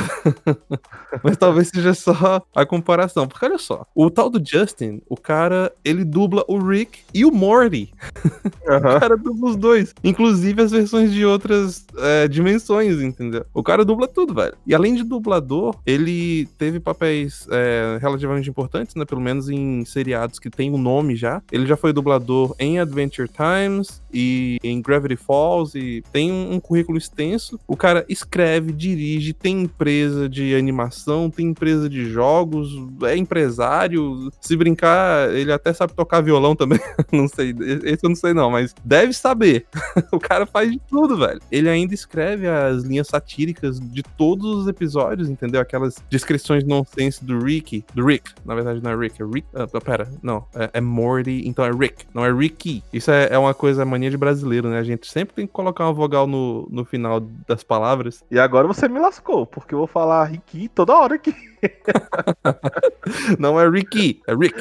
Mas 1.23 1.37
talvez 1.37 1.69
seja 1.69 1.95
só 1.95 2.43
a 2.55 2.67
comparação. 2.67 3.27
Porque 3.27 3.45
olha 3.45 3.59
só, 3.59 3.87
o 3.95 4.11
tal 4.11 4.29
do 4.31 4.43
Justin, 4.45 5.01
o 5.09 5.17
cara, 5.17 5.73
ele 5.85 6.05
dubla 6.05 6.45
o 6.49 6.59
Rick 6.59 7.01
e 7.13 7.25
o 7.25 7.33
Morty. 7.33 7.93
Uhum. 8.67 8.79
o 8.79 9.01
cara 9.01 9.17
dubla 9.17 9.51
os 9.51 9.57
dois. 9.57 9.95
Inclusive 10.03 10.61
as 10.61 10.73
versões 10.73 11.13
de 11.13 11.25
outras 11.25 11.87
é, 11.99 12.27
dimensões, 12.27 13.01
entendeu? 13.01 13.47
O 13.55 13.63
cara 13.63 13.85
dubla 13.85 14.09
tudo, 14.09 14.35
velho. 14.35 14.57
E 14.67 14.75
além 14.75 14.97
de 14.97 15.05
dublador, 15.05 15.77
ele 15.87 16.47
teve 16.59 16.81
papéis 16.81 17.47
é, 17.51 17.97
relativamente 18.01 18.51
importantes, 18.51 18.97
né? 18.97 19.05
Pelo 19.05 19.21
menos 19.21 19.49
em 19.49 19.85
seriados 19.85 20.41
que 20.41 20.51
tem 20.51 20.71
o 20.71 20.75
um 20.75 20.79
nome 20.79 21.15
já. 21.15 21.41
Ele 21.53 21.65
já 21.65 21.77
foi 21.77 21.93
dublador 21.93 22.57
em 22.59 22.81
Adventure 22.81 23.29
Times 23.29 24.03
e 24.13 24.59
em 24.65 24.81
Gravity 24.81 25.17
Falls 25.17 25.79
e 25.79 26.03
tem 26.13 26.33
um, 26.33 26.55
um 26.55 26.61
currículo 26.61 26.99
extenso 26.99 27.46
isso. 27.47 27.61
O 27.67 27.77
cara 27.77 28.05
escreve, 28.09 28.73
dirige, 28.73 29.33
tem 29.33 29.63
empresa 29.63 30.29
de 30.29 30.55
animação, 30.55 31.31
tem 31.31 31.47
empresa 31.47 31.89
de 31.89 32.11
jogos, 32.11 32.71
é 33.05 33.17
empresário. 33.17 34.31
Se 34.41 34.57
brincar, 34.57 35.33
ele 35.35 35.53
até 35.53 35.73
sabe 35.73 35.95
tocar 35.95 36.21
violão 36.21 36.57
também. 36.57 36.81
não 37.13 37.29
sei. 37.29 37.55
Esse 37.85 38.05
eu 38.05 38.09
não 38.09 38.17
sei, 38.17 38.35
não, 38.35 38.51
mas 38.51 38.75
deve 38.85 39.13
saber. 39.13 39.67
o 40.13 40.19
cara 40.19 40.47
faz 40.47 40.71
de 40.71 40.81
tudo, 40.89 41.17
velho. 41.17 41.41
Ele 41.51 41.69
ainda 41.69 41.95
escreve 41.95 42.49
as 42.49 42.83
linhas 42.83 43.07
satíricas 43.09 43.79
de 43.81 44.03
todos 44.03 44.63
os 44.63 44.69
episódios, 44.69 45.29
entendeu? 45.29 45.61
Aquelas 45.61 45.97
descrições 46.11 46.65
nonsense 46.65 47.25
do 47.25 47.39
Rick. 47.39 47.85
Do 47.95 48.05
Rick. 48.05 48.33
Na 48.45 48.55
verdade, 48.55 48.83
não 48.83 48.91
é 48.91 48.97
Rick, 48.97 49.23
é 49.23 49.25
Rick. 49.25 49.47
Ah, 49.55 49.67
pera, 49.81 50.09
não. 50.23 50.45
É, 50.55 50.71
é 50.75 50.81
Morty, 50.81 51.47
então 51.47 51.65
é 51.65 51.71
Rick. 51.71 52.07
Não 52.13 52.25
é 52.25 52.33
Ricky. 52.33 52.83
Isso 52.93 53.11
é, 53.11 53.29
é 53.31 53.39
uma 53.39 53.55
coisa, 53.55 53.85
mania 53.85 54.11
de 54.11 54.17
brasileiro, 54.17 54.69
né? 54.69 54.79
A 54.79 54.85
gente 54.85 55.07
sempre 55.11 55.35
tem 55.35 55.47
que 55.47 55.53
colocar 55.53 55.85
uma 55.85 55.93
vogal 55.93 56.27
no, 56.27 56.67
no 56.71 56.85
final 56.85 57.21
das 57.47 57.63
palavras. 57.63 58.25
E 58.31 58.39
agora 58.39 58.67
você 58.67 58.89
me 58.89 58.99
lascou, 58.99 59.47
porque 59.47 59.75
eu 59.75 59.79
vou 59.79 59.87
falar 59.87 60.25
Ricky 60.25 60.69
toda 60.69 60.97
hora 60.97 61.15
aqui. 61.17 61.35
Não 63.39 63.61
é 63.61 63.69
Ricky, 63.69 64.21
é 64.27 64.35
Rick. 64.35 64.55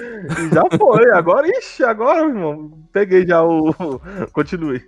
Já 0.53 0.63
foi, 0.77 1.10
agora, 1.12 1.47
ixi, 1.47 1.84
agora, 1.84 2.27
irmão, 2.27 2.71
peguei 2.91 3.25
já 3.25 3.43
o. 3.43 3.73
Continue. 4.31 4.84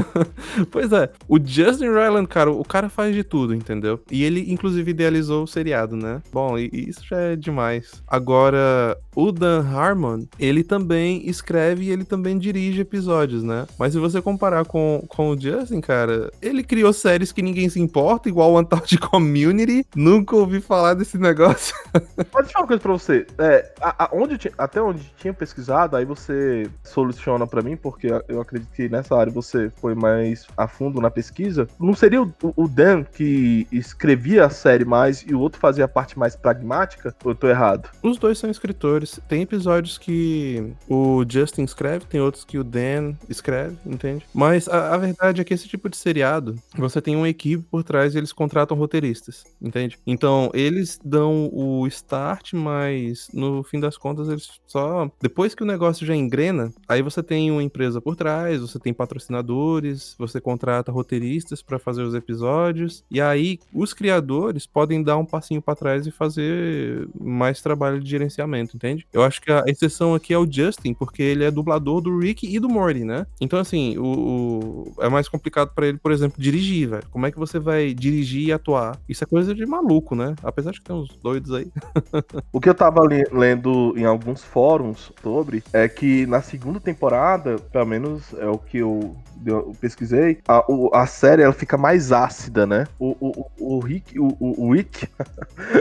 pois 0.70 0.92
é, 0.92 1.10
o 1.28 1.38
Justin 1.42 1.88
Ryland, 1.88 2.28
cara, 2.28 2.50
o 2.50 2.64
cara 2.64 2.88
faz 2.88 3.14
de 3.14 3.24
tudo, 3.24 3.54
entendeu? 3.54 4.00
E 4.10 4.24
ele, 4.24 4.52
inclusive, 4.52 4.90
idealizou 4.90 5.44
o 5.44 5.46
seriado, 5.46 5.96
né? 5.96 6.22
Bom, 6.32 6.56
isso 6.58 7.04
já 7.04 7.18
é 7.18 7.36
demais. 7.36 8.02
Agora, 8.06 8.96
o 9.14 9.32
Dan 9.32 9.64
Harmon, 9.66 10.24
ele 10.38 10.62
também 10.62 11.28
escreve 11.28 11.84
e 11.84 11.90
ele 11.90 12.04
também 12.04 12.38
dirige 12.38 12.82
episódios, 12.82 13.42
né? 13.42 13.66
Mas 13.78 13.92
se 13.92 13.98
você 13.98 14.22
comparar 14.22 14.64
com, 14.64 15.04
com 15.08 15.30
o 15.30 15.40
Justin, 15.40 15.80
cara, 15.80 16.30
ele 16.40 16.62
criou 16.62 16.92
séries 16.92 17.32
que 17.32 17.42
ninguém 17.42 17.68
se 17.68 17.80
importa, 17.80 18.28
igual 18.28 18.52
o 18.52 18.60
Untold 18.60 18.98
Community. 19.00 19.86
Nunca 19.94 20.36
ouvi 20.36 20.60
falar 20.60 20.94
desse 20.94 21.18
negócio. 21.26 21.74
Pode 22.30 22.52
falar 22.52 22.62
uma 22.62 22.66
coisa 22.66 22.82
pra 22.82 22.92
você. 22.92 23.26
É, 23.38 23.72
a, 23.80 24.04
a, 24.04 24.10
onde 24.12 24.38
tinha, 24.38 24.52
até 24.56 24.80
onde 24.80 25.02
tinha 25.16 25.32
pesquisado, 25.32 25.96
aí 25.96 26.04
você 26.04 26.68
soluciona 26.84 27.46
para 27.46 27.62
mim, 27.62 27.76
porque 27.76 28.08
eu 28.28 28.40
acredito 28.40 28.70
que 28.72 28.88
nessa 28.88 29.16
área 29.16 29.32
você 29.32 29.70
foi 29.76 29.94
mais 29.94 30.46
a 30.56 30.66
fundo 30.66 31.00
na 31.00 31.10
pesquisa. 31.10 31.68
Não 31.78 31.94
seria 31.94 32.22
o, 32.22 32.32
o 32.42 32.68
Dan 32.68 33.04
que 33.04 33.66
escrevia 33.70 34.46
a 34.46 34.50
série 34.50 34.84
mais 34.84 35.22
e 35.26 35.34
o 35.34 35.40
outro 35.40 35.60
fazia 35.60 35.84
a 35.84 35.88
parte 35.88 36.18
mais 36.18 36.36
pragmática? 36.36 37.14
Ou 37.24 37.32
eu 37.32 37.34
tô 37.34 37.48
errado? 37.48 37.90
Os 38.02 38.18
dois 38.18 38.38
são 38.38 38.50
escritores. 38.50 39.20
Tem 39.28 39.42
episódios 39.42 39.98
que 39.98 40.72
o 40.88 41.24
Justin 41.28 41.64
escreve, 41.64 42.06
tem 42.06 42.20
outros 42.20 42.44
que 42.44 42.58
o 42.58 42.64
Dan 42.64 43.14
escreve, 43.28 43.76
entende? 43.84 44.26
Mas 44.32 44.68
a, 44.68 44.94
a 44.94 44.98
verdade 44.98 45.40
é 45.40 45.44
que 45.44 45.54
esse 45.54 45.68
tipo 45.68 45.88
de 45.88 45.96
seriado, 45.96 46.56
você 46.76 47.00
tem 47.00 47.16
uma 47.16 47.28
equipe 47.28 47.64
por 47.70 47.82
trás 47.82 48.14
e 48.14 48.18
eles 48.18 48.32
contratam 48.32 48.76
roteiristas, 48.76 49.44
entende? 49.60 49.98
Então, 50.06 50.50
eles 50.54 50.98
dão 51.16 51.48
o 51.50 51.86
start, 51.86 52.52
mas 52.52 53.28
no 53.32 53.62
fim 53.62 53.80
das 53.80 53.96
contas 53.96 54.28
eles 54.28 54.60
só. 54.66 55.10
Depois 55.20 55.54
que 55.54 55.62
o 55.62 55.66
negócio 55.66 56.06
já 56.06 56.14
engrena, 56.14 56.70
aí 56.86 57.00
você 57.00 57.22
tem 57.22 57.50
uma 57.50 57.62
empresa 57.62 58.02
por 58.02 58.14
trás, 58.14 58.60
você 58.60 58.78
tem 58.78 58.92
patrocinadores, 58.92 60.14
você 60.18 60.40
contrata 60.40 60.92
roteiristas 60.92 61.62
para 61.62 61.78
fazer 61.78 62.02
os 62.02 62.14
episódios, 62.14 63.02
e 63.10 63.20
aí 63.20 63.58
os 63.72 63.94
criadores 63.94 64.66
podem 64.66 65.02
dar 65.02 65.16
um 65.16 65.24
passinho 65.24 65.62
para 65.62 65.74
trás 65.74 66.06
e 66.06 66.10
fazer 66.10 67.08
mais 67.18 67.62
trabalho 67.62 67.98
de 67.98 68.10
gerenciamento, 68.10 68.76
entende? 68.76 69.06
Eu 69.12 69.22
acho 69.22 69.40
que 69.40 69.50
a 69.50 69.64
exceção 69.66 70.14
aqui 70.14 70.34
é 70.34 70.38
o 70.38 70.50
Justin, 70.50 70.92
porque 70.92 71.22
ele 71.22 71.44
é 71.44 71.50
dublador 71.50 72.02
do 72.02 72.18
Rick 72.18 72.46
e 72.46 72.60
do 72.60 72.68
Morty, 72.68 73.04
né? 73.04 73.26
Então, 73.40 73.58
assim, 73.58 73.96
o, 73.96 74.04
o... 74.04 75.02
é 75.02 75.08
mais 75.08 75.28
complicado 75.28 75.72
para 75.74 75.86
ele, 75.86 75.98
por 75.98 76.12
exemplo, 76.12 76.40
dirigir, 76.40 76.90
velho. 76.90 77.04
Como 77.10 77.26
é 77.26 77.30
que 77.30 77.38
você 77.38 77.58
vai 77.58 77.94
dirigir 77.94 78.48
e 78.48 78.52
atuar? 78.52 78.98
Isso 79.08 79.24
é 79.24 79.26
coisa 79.26 79.54
de 79.54 79.64
maluco, 79.64 80.14
né? 80.14 80.34
Apesar 80.42 80.72
de 80.72 80.80
que 80.80 80.84
tem 80.84 80.94
uns 80.94 81.05
doidos 81.22 81.52
aí. 81.52 81.70
o 82.52 82.60
que 82.60 82.68
eu 82.68 82.74
tava 82.74 83.02
lendo 83.32 83.94
em 83.96 84.04
alguns 84.04 84.42
fóruns 84.42 85.12
sobre 85.22 85.62
é 85.72 85.88
que 85.88 86.26
na 86.26 86.42
segunda 86.42 86.80
temporada, 86.80 87.56
pelo 87.58 87.86
menos 87.86 88.34
é 88.34 88.46
o 88.46 88.58
que 88.58 88.78
eu 88.78 89.16
eu 89.44 89.72
pesquisei, 89.80 90.38
a, 90.46 90.64
o, 90.70 90.90
a 90.94 91.06
série 91.06 91.42
ela 91.42 91.52
fica 91.52 91.76
mais 91.76 92.12
ácida, 92.12 92.66
né? 92.66 92.86
O, 92.98 93.16
o, 93.20 93.50
o 93.58 93.78
Rick, 93.80 94.18
o, 94.18 94.36
o, 94.40 94.72
Rick, 94.72 95.08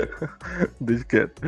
deixa 0.79 1.05
quieto, 1.05 1.41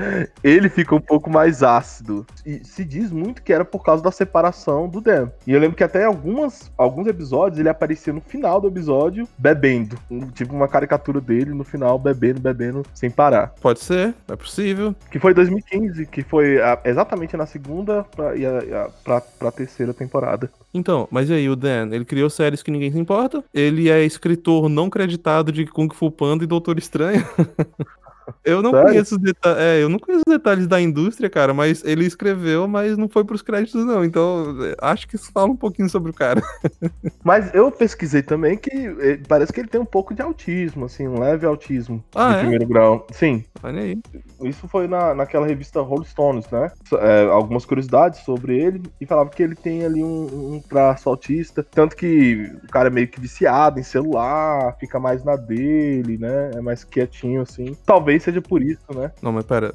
ele 0.44 0.70
fica 0.70 0.96
um 0.96 1.02
pouco 1.02 1.30
mais 1.30 1.64
ácido. 1.64 2.26
E 2.46 2.64
se 2.64 2.86
diz 2.86 3.12
muito 3.12 3.42
que 3.42 3.52
era 3.52 3.66
por 3.66 3.84
causa 3.84 4.04
da 4.04 4.12
separação 4.12 4.88
do 4.88 5.02
Dan. 5.02 5.30
E 5.46 5.52
eu 5.52 5.60
lembro 5.60 5.76
que 5.76 5.84
até 5.84 6.06
algumas, 6.06 6.72
alguns 6.78 7.08
episódios 7.08 7.60
ele 7.60 7.70
aparecia 7.70 8.14
no 8.14 8.22
final 8.22 8.62
do 8.62 8.68
episódio 8.68 9.28
bebendo. 9.38 9.98
Tipo 10.34 10.56
uma 10.56 10.68
caricatura 10.68 11.20
dele 11.20 11.54
no 11.54 11.64
final, 11.64 11.98
bebendo, 11.98 12.40
bebendo, 12.40 12.84
sem 12.94 13.10
parar. 13.10 13.54
Pode 13.68 13.82
ser, 13.82 14.16
é 14.30 14.36
possível. 14.38 14.96
Que 15.12 15.20
foi 15.20 15.34
2015, 15.34 16.06
que 16.06 16.24
foi 16.24 16.62
a, 16.62 16.80
exatamente 16.86 17.36
na 17.36 17.46
segunda 17.46 18.06
pra, 18.16 18.34
e 18.34 18.46
a, 18.46 18.60
a, 18.60 18.90
pra, 19.04 19.20
pra 19.20 19.52
terceira 19.52 19.94
temporada. 19.94 20.50
Então, 20.74 21.06
mas 21.12 21.30
e 21.30 21.34
aí, 21.34 21.50
o 21.50 21.56
Dan, 21.56 21.90
ele 21.92 22.06
criou 22.06 22.30
séries 22.30 22.64
que 22.64 22.72
ninguém 22.72 22.94
se 22.94 22.98
importa, 22.98 23.44
ele 23.54 23.90
é 23.90 24.06
escritor 24.06 24.70
não 24.70 24.90
creditado 24.90 25.52
de 25.52 25.66
Kung 25.66 25.94
Fu 25.94 26.10
Panda 26.10 26.46
e 26.46 26.48
Doutor 26.48 26.78
Estranho. 26.78 27.28
Eu 28.44 28.62
não 28.62 28.72
Sério? 28.72 28.88
conheço 28.88 29.16
os 29.16 29.22
detalhes. 29.22 29.60
É, 29.60 29.84
eu 29.84 29.90
não 29.90 30.00
conheço 30.00 30.24
os 30.28 30.34
detalhes 30.34 30.68
da 30.68 30.82
indústria, 30.82 31.30
cara, 31.30 31.54
mas 31.54 31.84
ele 31.84 32.06
escreveu, 32.06 32.68
mas 32.68 32.98
não 32.98 33.08
foi 33.08 33.24
pros 33.24 33.42
créditos, 33.42 33.86
não. 33.86 34.04
Então, 34.04 34.56
acho 34.82 35.08
que 35.08 35.16
isso 35.16 35.32
fala 35.32 35.52
um 35.52 35.56
pouquinho 35.56 35.90
sobre 35.90 36.12
o 36.12 36.14
cara. 36.14 36.42
Mas 37.24 37.54
eu 37.54 37.70
pesquisei 37.72 38.22
também 38.22 38.58
que 38.58 38.70
eh, 38.72 39.20
parece 39.28 39.52
que 39.52 39.60
ele 39.60 39.68
tem 39.68 39.82
um 39.82 39.86
pouco 39.86 40.14
de 40.14 40.22
autismo, 40.22 40.86
assim, 40.86 41.08
um 41.08 41.20
leve 41.20 41.46
autismo 41.46 42.04
ah, 42.16 42.30
de 42.30 42.36
é? 42.36 42.40
primeiro 42.40 42.68
grau. 42.68 43.06
Sim. 43.12 43.44
Olha 43.62 43.82
aí. 43.82 44.00
Isso 44.42 44.68
foi 44.68 44.88
na, 44.88 45.14
naquela 45.14 45.46
revista 45.46 45.82
Rolling 45.82 46.06
Stones, 46.06 46.50
né? 46.50 46.72
É, 46.94 47.26
algumas 47.26 47.66
curiosidades 47.66 48.22
sobre 48.22 48.58
ele 48.58 48.82
e 49.02 49.06
falava 49.06 49.30
que 49.30 49.44
ele 49.44 49.56
tem 49.56 49.84
ali 49.84 50.04
um, 50.04 50.56
um 50.56 50.62
traço 50.62 51.10
autista. 51.10 51.64
Tanto 51.64 51.96
que 51.96 52.52
o 52.64 52.68
cara 52.68 52.88
é 52.88 52.92
meio 52.92 53.08
que 53.08 53.20
viciado 53.20 53.80
em 53.80 53.84
celular, 53.84 54.76
fica 54.80 55.00
mais 55.00 55.24
na 55.24 55.36
dele, 55.36 56.18
né? 56.18 56.52
É 56.56 56.62
mais 56.62 56.84
quietinho, 56.84 57.42
assim. 57.42 57.76
Talvez 57.86 58.17
talvez 58.18 58.24
seja 58.24 58.42
por 58.42 58.62
isso, 58.62 58.82
né? 58.94 59.12
Não, 59.22 59.32
mas 59.32 59.46
pera, 59.46 59.74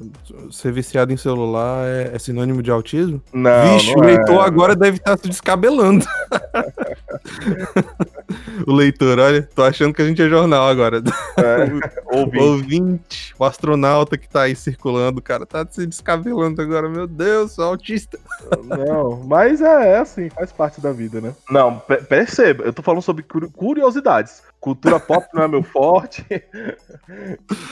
ser 0.51 0.71
viciado 0.71 1.11
em 1.11 1.17
celular 1.17 1.87
é, 1.87 2.11
é 2.13 2.19
sinônimo 2.19 2.61
de 2.61 2.69
autismo? 2.69 3.21
Não. 3.33 3.77
Vixe, 3.77 3.95
não 3.95 4.03
o 4.03 4.05
leitor 4.05 4.43
é. 4.43 4.47
agora 4.47 4.75
deve 4.75 4.97
estar 4.97 5.17
se 5.17 5.27
descabelando. 5.27 6.05
o 8.67 8.73
leitor, 8.73 9.19
olha, 9.19 9.47
tô 9.55 9.63
achando 9.63 9.93
que 9.93 10.01
a 10.01 10.05
gente 10.05 10.21
é 10.21 10.29
jornal 10.29 10.67
agora. 10.67 11.01
É, 11.37 12.11
ouvinte. 12.17 12.39
ouvinte. 12.39 13.35
O 13.39 13.45
astronauta 13.45 14.17
que 14.17 14.27
tá 14.27 14.43
aí 14.43 14.55
circulando, 14.55 15.19
o 15.19 15.23
cara 15.23 15.45
tá 15.45 15.65
se 15.69 15.85
descabelando 15.85 16.61
agora. 16.61 16.89
Meu 16.89 17.07
Deus, 17.07 17.53
sou 17.53 17.65
autista. 17.65 18.19
Não, 18.65 19.23
mas 19.25 19.61
é, 19.61 19.93
é 19.93 19.97
assim, 19.97 20.29
faz 20.29 20.51
parte 20.51 20.81
da 20.81 20.91
vida, 20.91 21.21
né? 21.21 21.33
Não, 21.49 21.81
perceba, 22.09 22.63
eu 22.63 22.73
tô 22.73 22.81
falando 22.81 23.01
sobre 23.01 23.25
curiosidades. 23.53 24.43
Cultura 24.63 24.97
pop 24.97 25.27
não 25.33 25.43
é 25.43 25.47
meu 25.49 25.61
forte. 25.61 26.23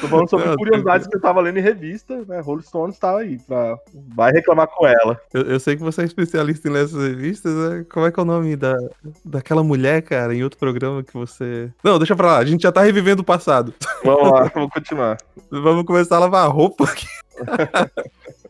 Tô 0.02 0.08
falando 0.10 0.30
sobre 0.30 0.48
não, 0.48 0.58
curiosidades 0.58 1.08
que 1.08 1.16
eu 1.16 1.22
tava 1.22 1.40
lendo 1.40 1.58
em 1.58 1.62
revista, 1.62 2.26
né? 2.28 2.42
Rolling 2.42 2.64
Stones 2.64 3.00
tá 3.00 3.18
aí, 3.18 3.40
pra... 3.48 3.78
vai 4.14 4.34
reclamar 4.34 4.68
com 4.68 4.86
ela. 4.86 5.18
Eu, 5.34 5.44
eu, 5.44 5.58
sei 5.58 5.78
que 5.78 5.82
você 5.82 6.02
é 6.02 6.06
especialista 6.06 6.68
em 6.68 6.72
ler 6.72 6.84
essas 6.84 7.02
revistas, 7.02 7.54
né? 7.54 7.86
Como 7.90 8.06
é 8.06 8.12
que 8.12 8.20
é 8.20 8.24
o 8.24 8.26
nome 8.26 8.58
da, 8.58 8.76
daquela 9.24 9.64
mulher, 9.64 10.02
cara, 10.02 10.36
em 10.36 10.44
outro 10.44 10.60
programa 10.60 11.02
que 11.02 11.14
você. 11.14 11.72
Não, 11.82 11.98
deixa 11.98 12.14
pra 12.14 12.28
lá, 12.28 12.38
a 12.40 12.46
gente 12.46 12.64
já 12.64 12.74
tá 12.74 12.82
revivendo 12.82 13.22
o 13.22 13.26
passado. 13.26 13.74
Vamos 14.04 14.30
lá, 14.30 14.52
vamos 14.54 14.70
continuar. 14.74 15.16
vamos 15.50 15.86
começar 15.86 16.18
a 16.18 16.20
lavar 16.20 16.44
a 16.44 16.50
roupa 16.50 16.84
aqui. 16.84 17.08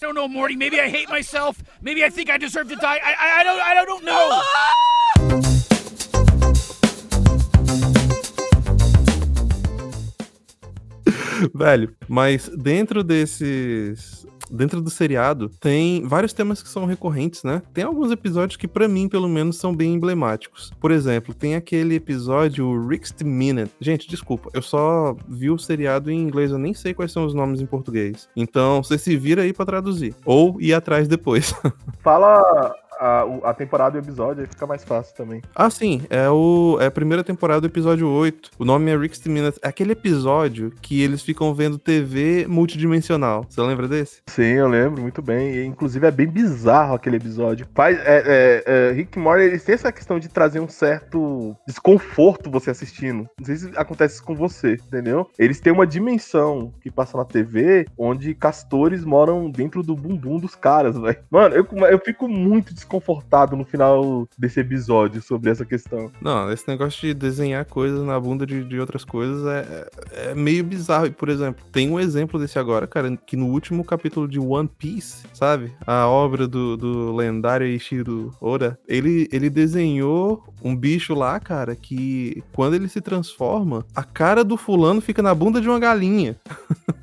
don't 0.00 0.14
know, 0.14 0.28
Morty. 0.28 0.56
Maybe 0.56 0.80
I 0.80 0.88
hate 0.88 1.08
myself. 1.08 1.62
Maybe 1.82 2.04
I 2.04 2.08
think 2.08 2.30
I 2.30 2.38
deserve 2.38 2.68
to 2.68 2.76
die. 2.76 3.00
I, 3.02 3.14
I, 3.18 3.40
I 3.40 3.44
don't, 3.44 3.60
I 3.60 3.74
don't 3.74 4.04
know. 4.04 4.42
Velho, 11.54 11.94
mas 12.08 12.50
dentro 12.56 13.02
desses 13.04 14.26
dentro 14.50 14.80
do 14.80 14.90
seriado, 14.90 15.50
tem 15.60 16.02
vários 16.06 16.32
temas 16.32 16.62
que 16.62 16.68
são 16.68 16.84
recorrentes, 16.84 17.42
né? 17.42 17.62
Tem 17.72 17.84
alguns 17.84 18.10
episódios 18.10 18.56
que, 18.56 18.68
para 18.68 18.88
mim, 18.88 19.08
pelo 19.08 19.28
menos, 19.28 19.56
são 19.56 19.74
bem 19.74 19.94
emblemáticos. 19.94 20.72
Por 20.80 20.90
exemplo, 20.90 21.34
tem 21.34 21.54
aquele 21.54 21.94
episódio 21.96 22.86
Rick's 22.86 23.14
Minute. 23.22 23.72
Gente, 23.80 24.08
desculpa, 24.08 24.50
eu 24.52 24.62
só 24.62 25.16
vi 25.28 25.50
o 25.50 25.58
seriado 25.58 26.10
em 26.10 26.20
inglês, 26.20 26.50
eu 26.50 26.58
nem 26.58 26.74
sei 26.74 26.94
quais 26.94 27.12
são 27.12 27.24
os 27.24 27.34
nomes 27.34 27.60
em 27.60 27.66
português. 27.66 28.28
Então, 28.36 28.82
você 28.82 28.98
se 28.98 29.16
vira 29.16 29.42
aí 29.42 29.52
para 29.52 29.66
traduzir. 29.66 30.14
Ou 30.24 30.60
ir 30.60 30.74
atrás 30.74 31.08
depois. 31.08 31.54
Fala 32.02 32.74
a, 32.98 33.50
a 33.50 33.54
temporada 33.54 33.96
e 33.96 34.00
o 34.00 34.02
episódio, 34.02 34.42
aí 34.42 34.46
fica 34.48 34.66
mais 34.66 34.84
fácil 34.84 35.14
também. 35.14 35.42
Ah, 35.54 35.70
sim. 35.70 36.02
É, 36.10 36.28
o, 36.28 36.78
é 36.80 36.86
a 36.86 36.90
primeira 36.90 37.22
temporada 37.22 37.60
do 37.60 37.66
episódio 37.66 38.08
8. 38.08 38.50
O 38.58 38.64
nome 38.64 38.90
é 38.90 38.96
Rick's 38.96 39.24
Minutes. 39.26 39.58
É 39.62 39.68
aquele 39.68 39.92
episódio 39.92 40.72
que 40.82 41.02
eles 41.02 41.22
ficam 41.22 41.54
vendo 41.54 41.78
TV 41.78 42.46
multidimensional. 42.48 43.46
Você 43.48 43.60
lembra 43.60 43.86
desse? 43.86 44.22
Sim, 44.28 44.54
eu 44.54 44.68
lembro 44.68 45.00
muito 45.00 45.22
bem. 45.22 45.54
E, 45.54 45.64
inclusive 45.64 46.06
é 46.06 46.10
bem 46.10 46.26
bizarro 46.26 46.94
aquele 46.94 47.16
episódio. 47.16 47.66
Faz, 47.74 47.98
é, 47.98 48.22
é, 48.26 48.64
é, 48.66 48.92
Rick 48.92 49.18
Morty, 49.18 49.44
eles 49.44 49.64
têm 49.64 49.74
essa 49.74 49.92
questão 49.92 50.18
de 50.18 50.28
trazer 50.28 50.60
um 50.60 50.68
certo 50.68 51.56
desconforto 51.66 52.50
você 52.50 52.70
assistindo. 52.70 53.28
Não 53.38 53.46
sei 53.46 53.56
se 53.56 53.70
acontece 53.76 54.14
isso 54.14 54.24
com 54.24 54.34
você, 54.34 54.74
entendeu? 54.74 55.28
Eles 55.38 55.60
têm 55.60 55.72
uma 55.72 55.86
dimensão 55.86 56.72
que 56.80 56.90
passa 56.90 57.16
na 57.16 57.24
TV 57.24 57.86
onde 57.96 58.34
castores 58.34 59.04
moram 59.04 59.50
dentro 59.50 59.82
do 59.82 59.94
bumbum 59.94 60.38
dos 60.38 60.54
caras, 60.54 60.98
velho. 60.98 61.18
Mano, 61.30 61.54
eu, 61.54 61.66
eu 61.86 61.98
fico 61.98 62.28
muito 62.28 62.74
desconfortado 62.88 63.54
no 63.54 63.64
final 63.64 64.26
desse 64.36 64.58
episódio 64.60 65.20
sobre 65.20 65.50
essa 65.50 65.64
questão. 65.64 66.10
Não, 66.20 66.50
esse 66.50 66.66
negócio 66.66 67.00
de 67.00 67.12
desenhar 67.12 67.66
coisas 67.66 68.02
na 68.04 68.18
bunda 68.18 68.46
de, 68.46 68.64
de 68.64 68.80
outras 68.80 69.04
coisas 69.04 69.46
é, 69.46 69.88
é 70.12 70.34
meio 70.34 70.64
bizarro. 70.64 71.06
E, 71.06 71.10
por 71.10 71.28
exemplo, 71.28 71.62
tem 71.70 71.90
um 71.90 72.00
exemplo 72.00 72.40
desse 72.40 72.58
agora, 72.58 72.86
cara, 72.86 73.14
que 73.16 73.36
no 73.36 73.46
último 73.46 73.84
capítulo 73.84 74.26
de 74.26 74.40
One 74.40 74.68
Piece, 74.78 75.26
sabe? 75.34 75.72
A 75.86 76.06
obra 76.06 76.48
do, 76.48 76.76
do 76.76 77.14
lendário 77.14 77.66
Ishiro 77.66 78.34
Oda, 78.40 78.78
ele, 78.88 79.28
ele 79.30 79.50
desenhou 79.50 80.42
um 80.62 80.74
bicho 80.74 81.14
lá, 81.14 81.38
cara, 81.38 81.76
que 81.76 82.42
quando 82.52 82.74
ele 82.74 82.88
se 82.88 83.00
transforma, 83.00 83.84
a 83.94 84.02
cara 84.02 84.42
do 84.42 84.56
fulano 84.56 85.00
fica 85.00 85.22
na 85.22 85.34
bunda 85.34 85.60
de 85.60 85.68
uma 85.68 85.78
galinha. 85.78 86.36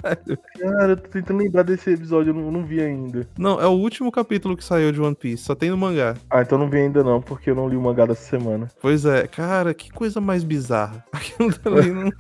Cara, 0.60 0.92
eu 0.92 0.98
tô 0.98 1.10
tentando 1.10 1.40
lembrar 1.40 1.64
desse 1.64 1.90
episódio, 1.90 2.30
eu 2.30 2.34
não, 2.34 2.52
não, 2.52 2.64
vi 2.64 2.80
ainda. 2.80 3.28
Não, 3.38 3.60
é 3.60 3.66
o 3.66 3.72
último 3.72 4.12
capítulo 4.12 4.56
que 4.56 4.64
saiu 4.64 4.92
de 4.92 5.02
One 5.02 5.16
Piece, 5.16 5.44
só 5.44 5.56
tem 5.56 5.72
no 5.76 5.82
mangá. 5.82 6.16
Ah, 6.30 6.42
então 6.42 6.58
não 6.58 6.70
vi 6.70 6.78
ainda 6.78 7.04
não, 7.04 7.22
porque 7.22 7.50
eu 7.52 7.56
não 7.56 7.68
li 7.68 7.76
o 7.76 7.82
mangá 7.82 8.06
dessa 8.06 8.24
semana. 8.24 8.70
Pois 8.82 9.06
é, 9.06 9.28
cara, 9.28 9.74
que 9.74 9.92
coisa 9.92 10.22
mais 10.22 10.44
bizarra. 10.44 11.06
Aquilo 11.12 11.78
ali 11.78 11.92
não. 11.92 12.12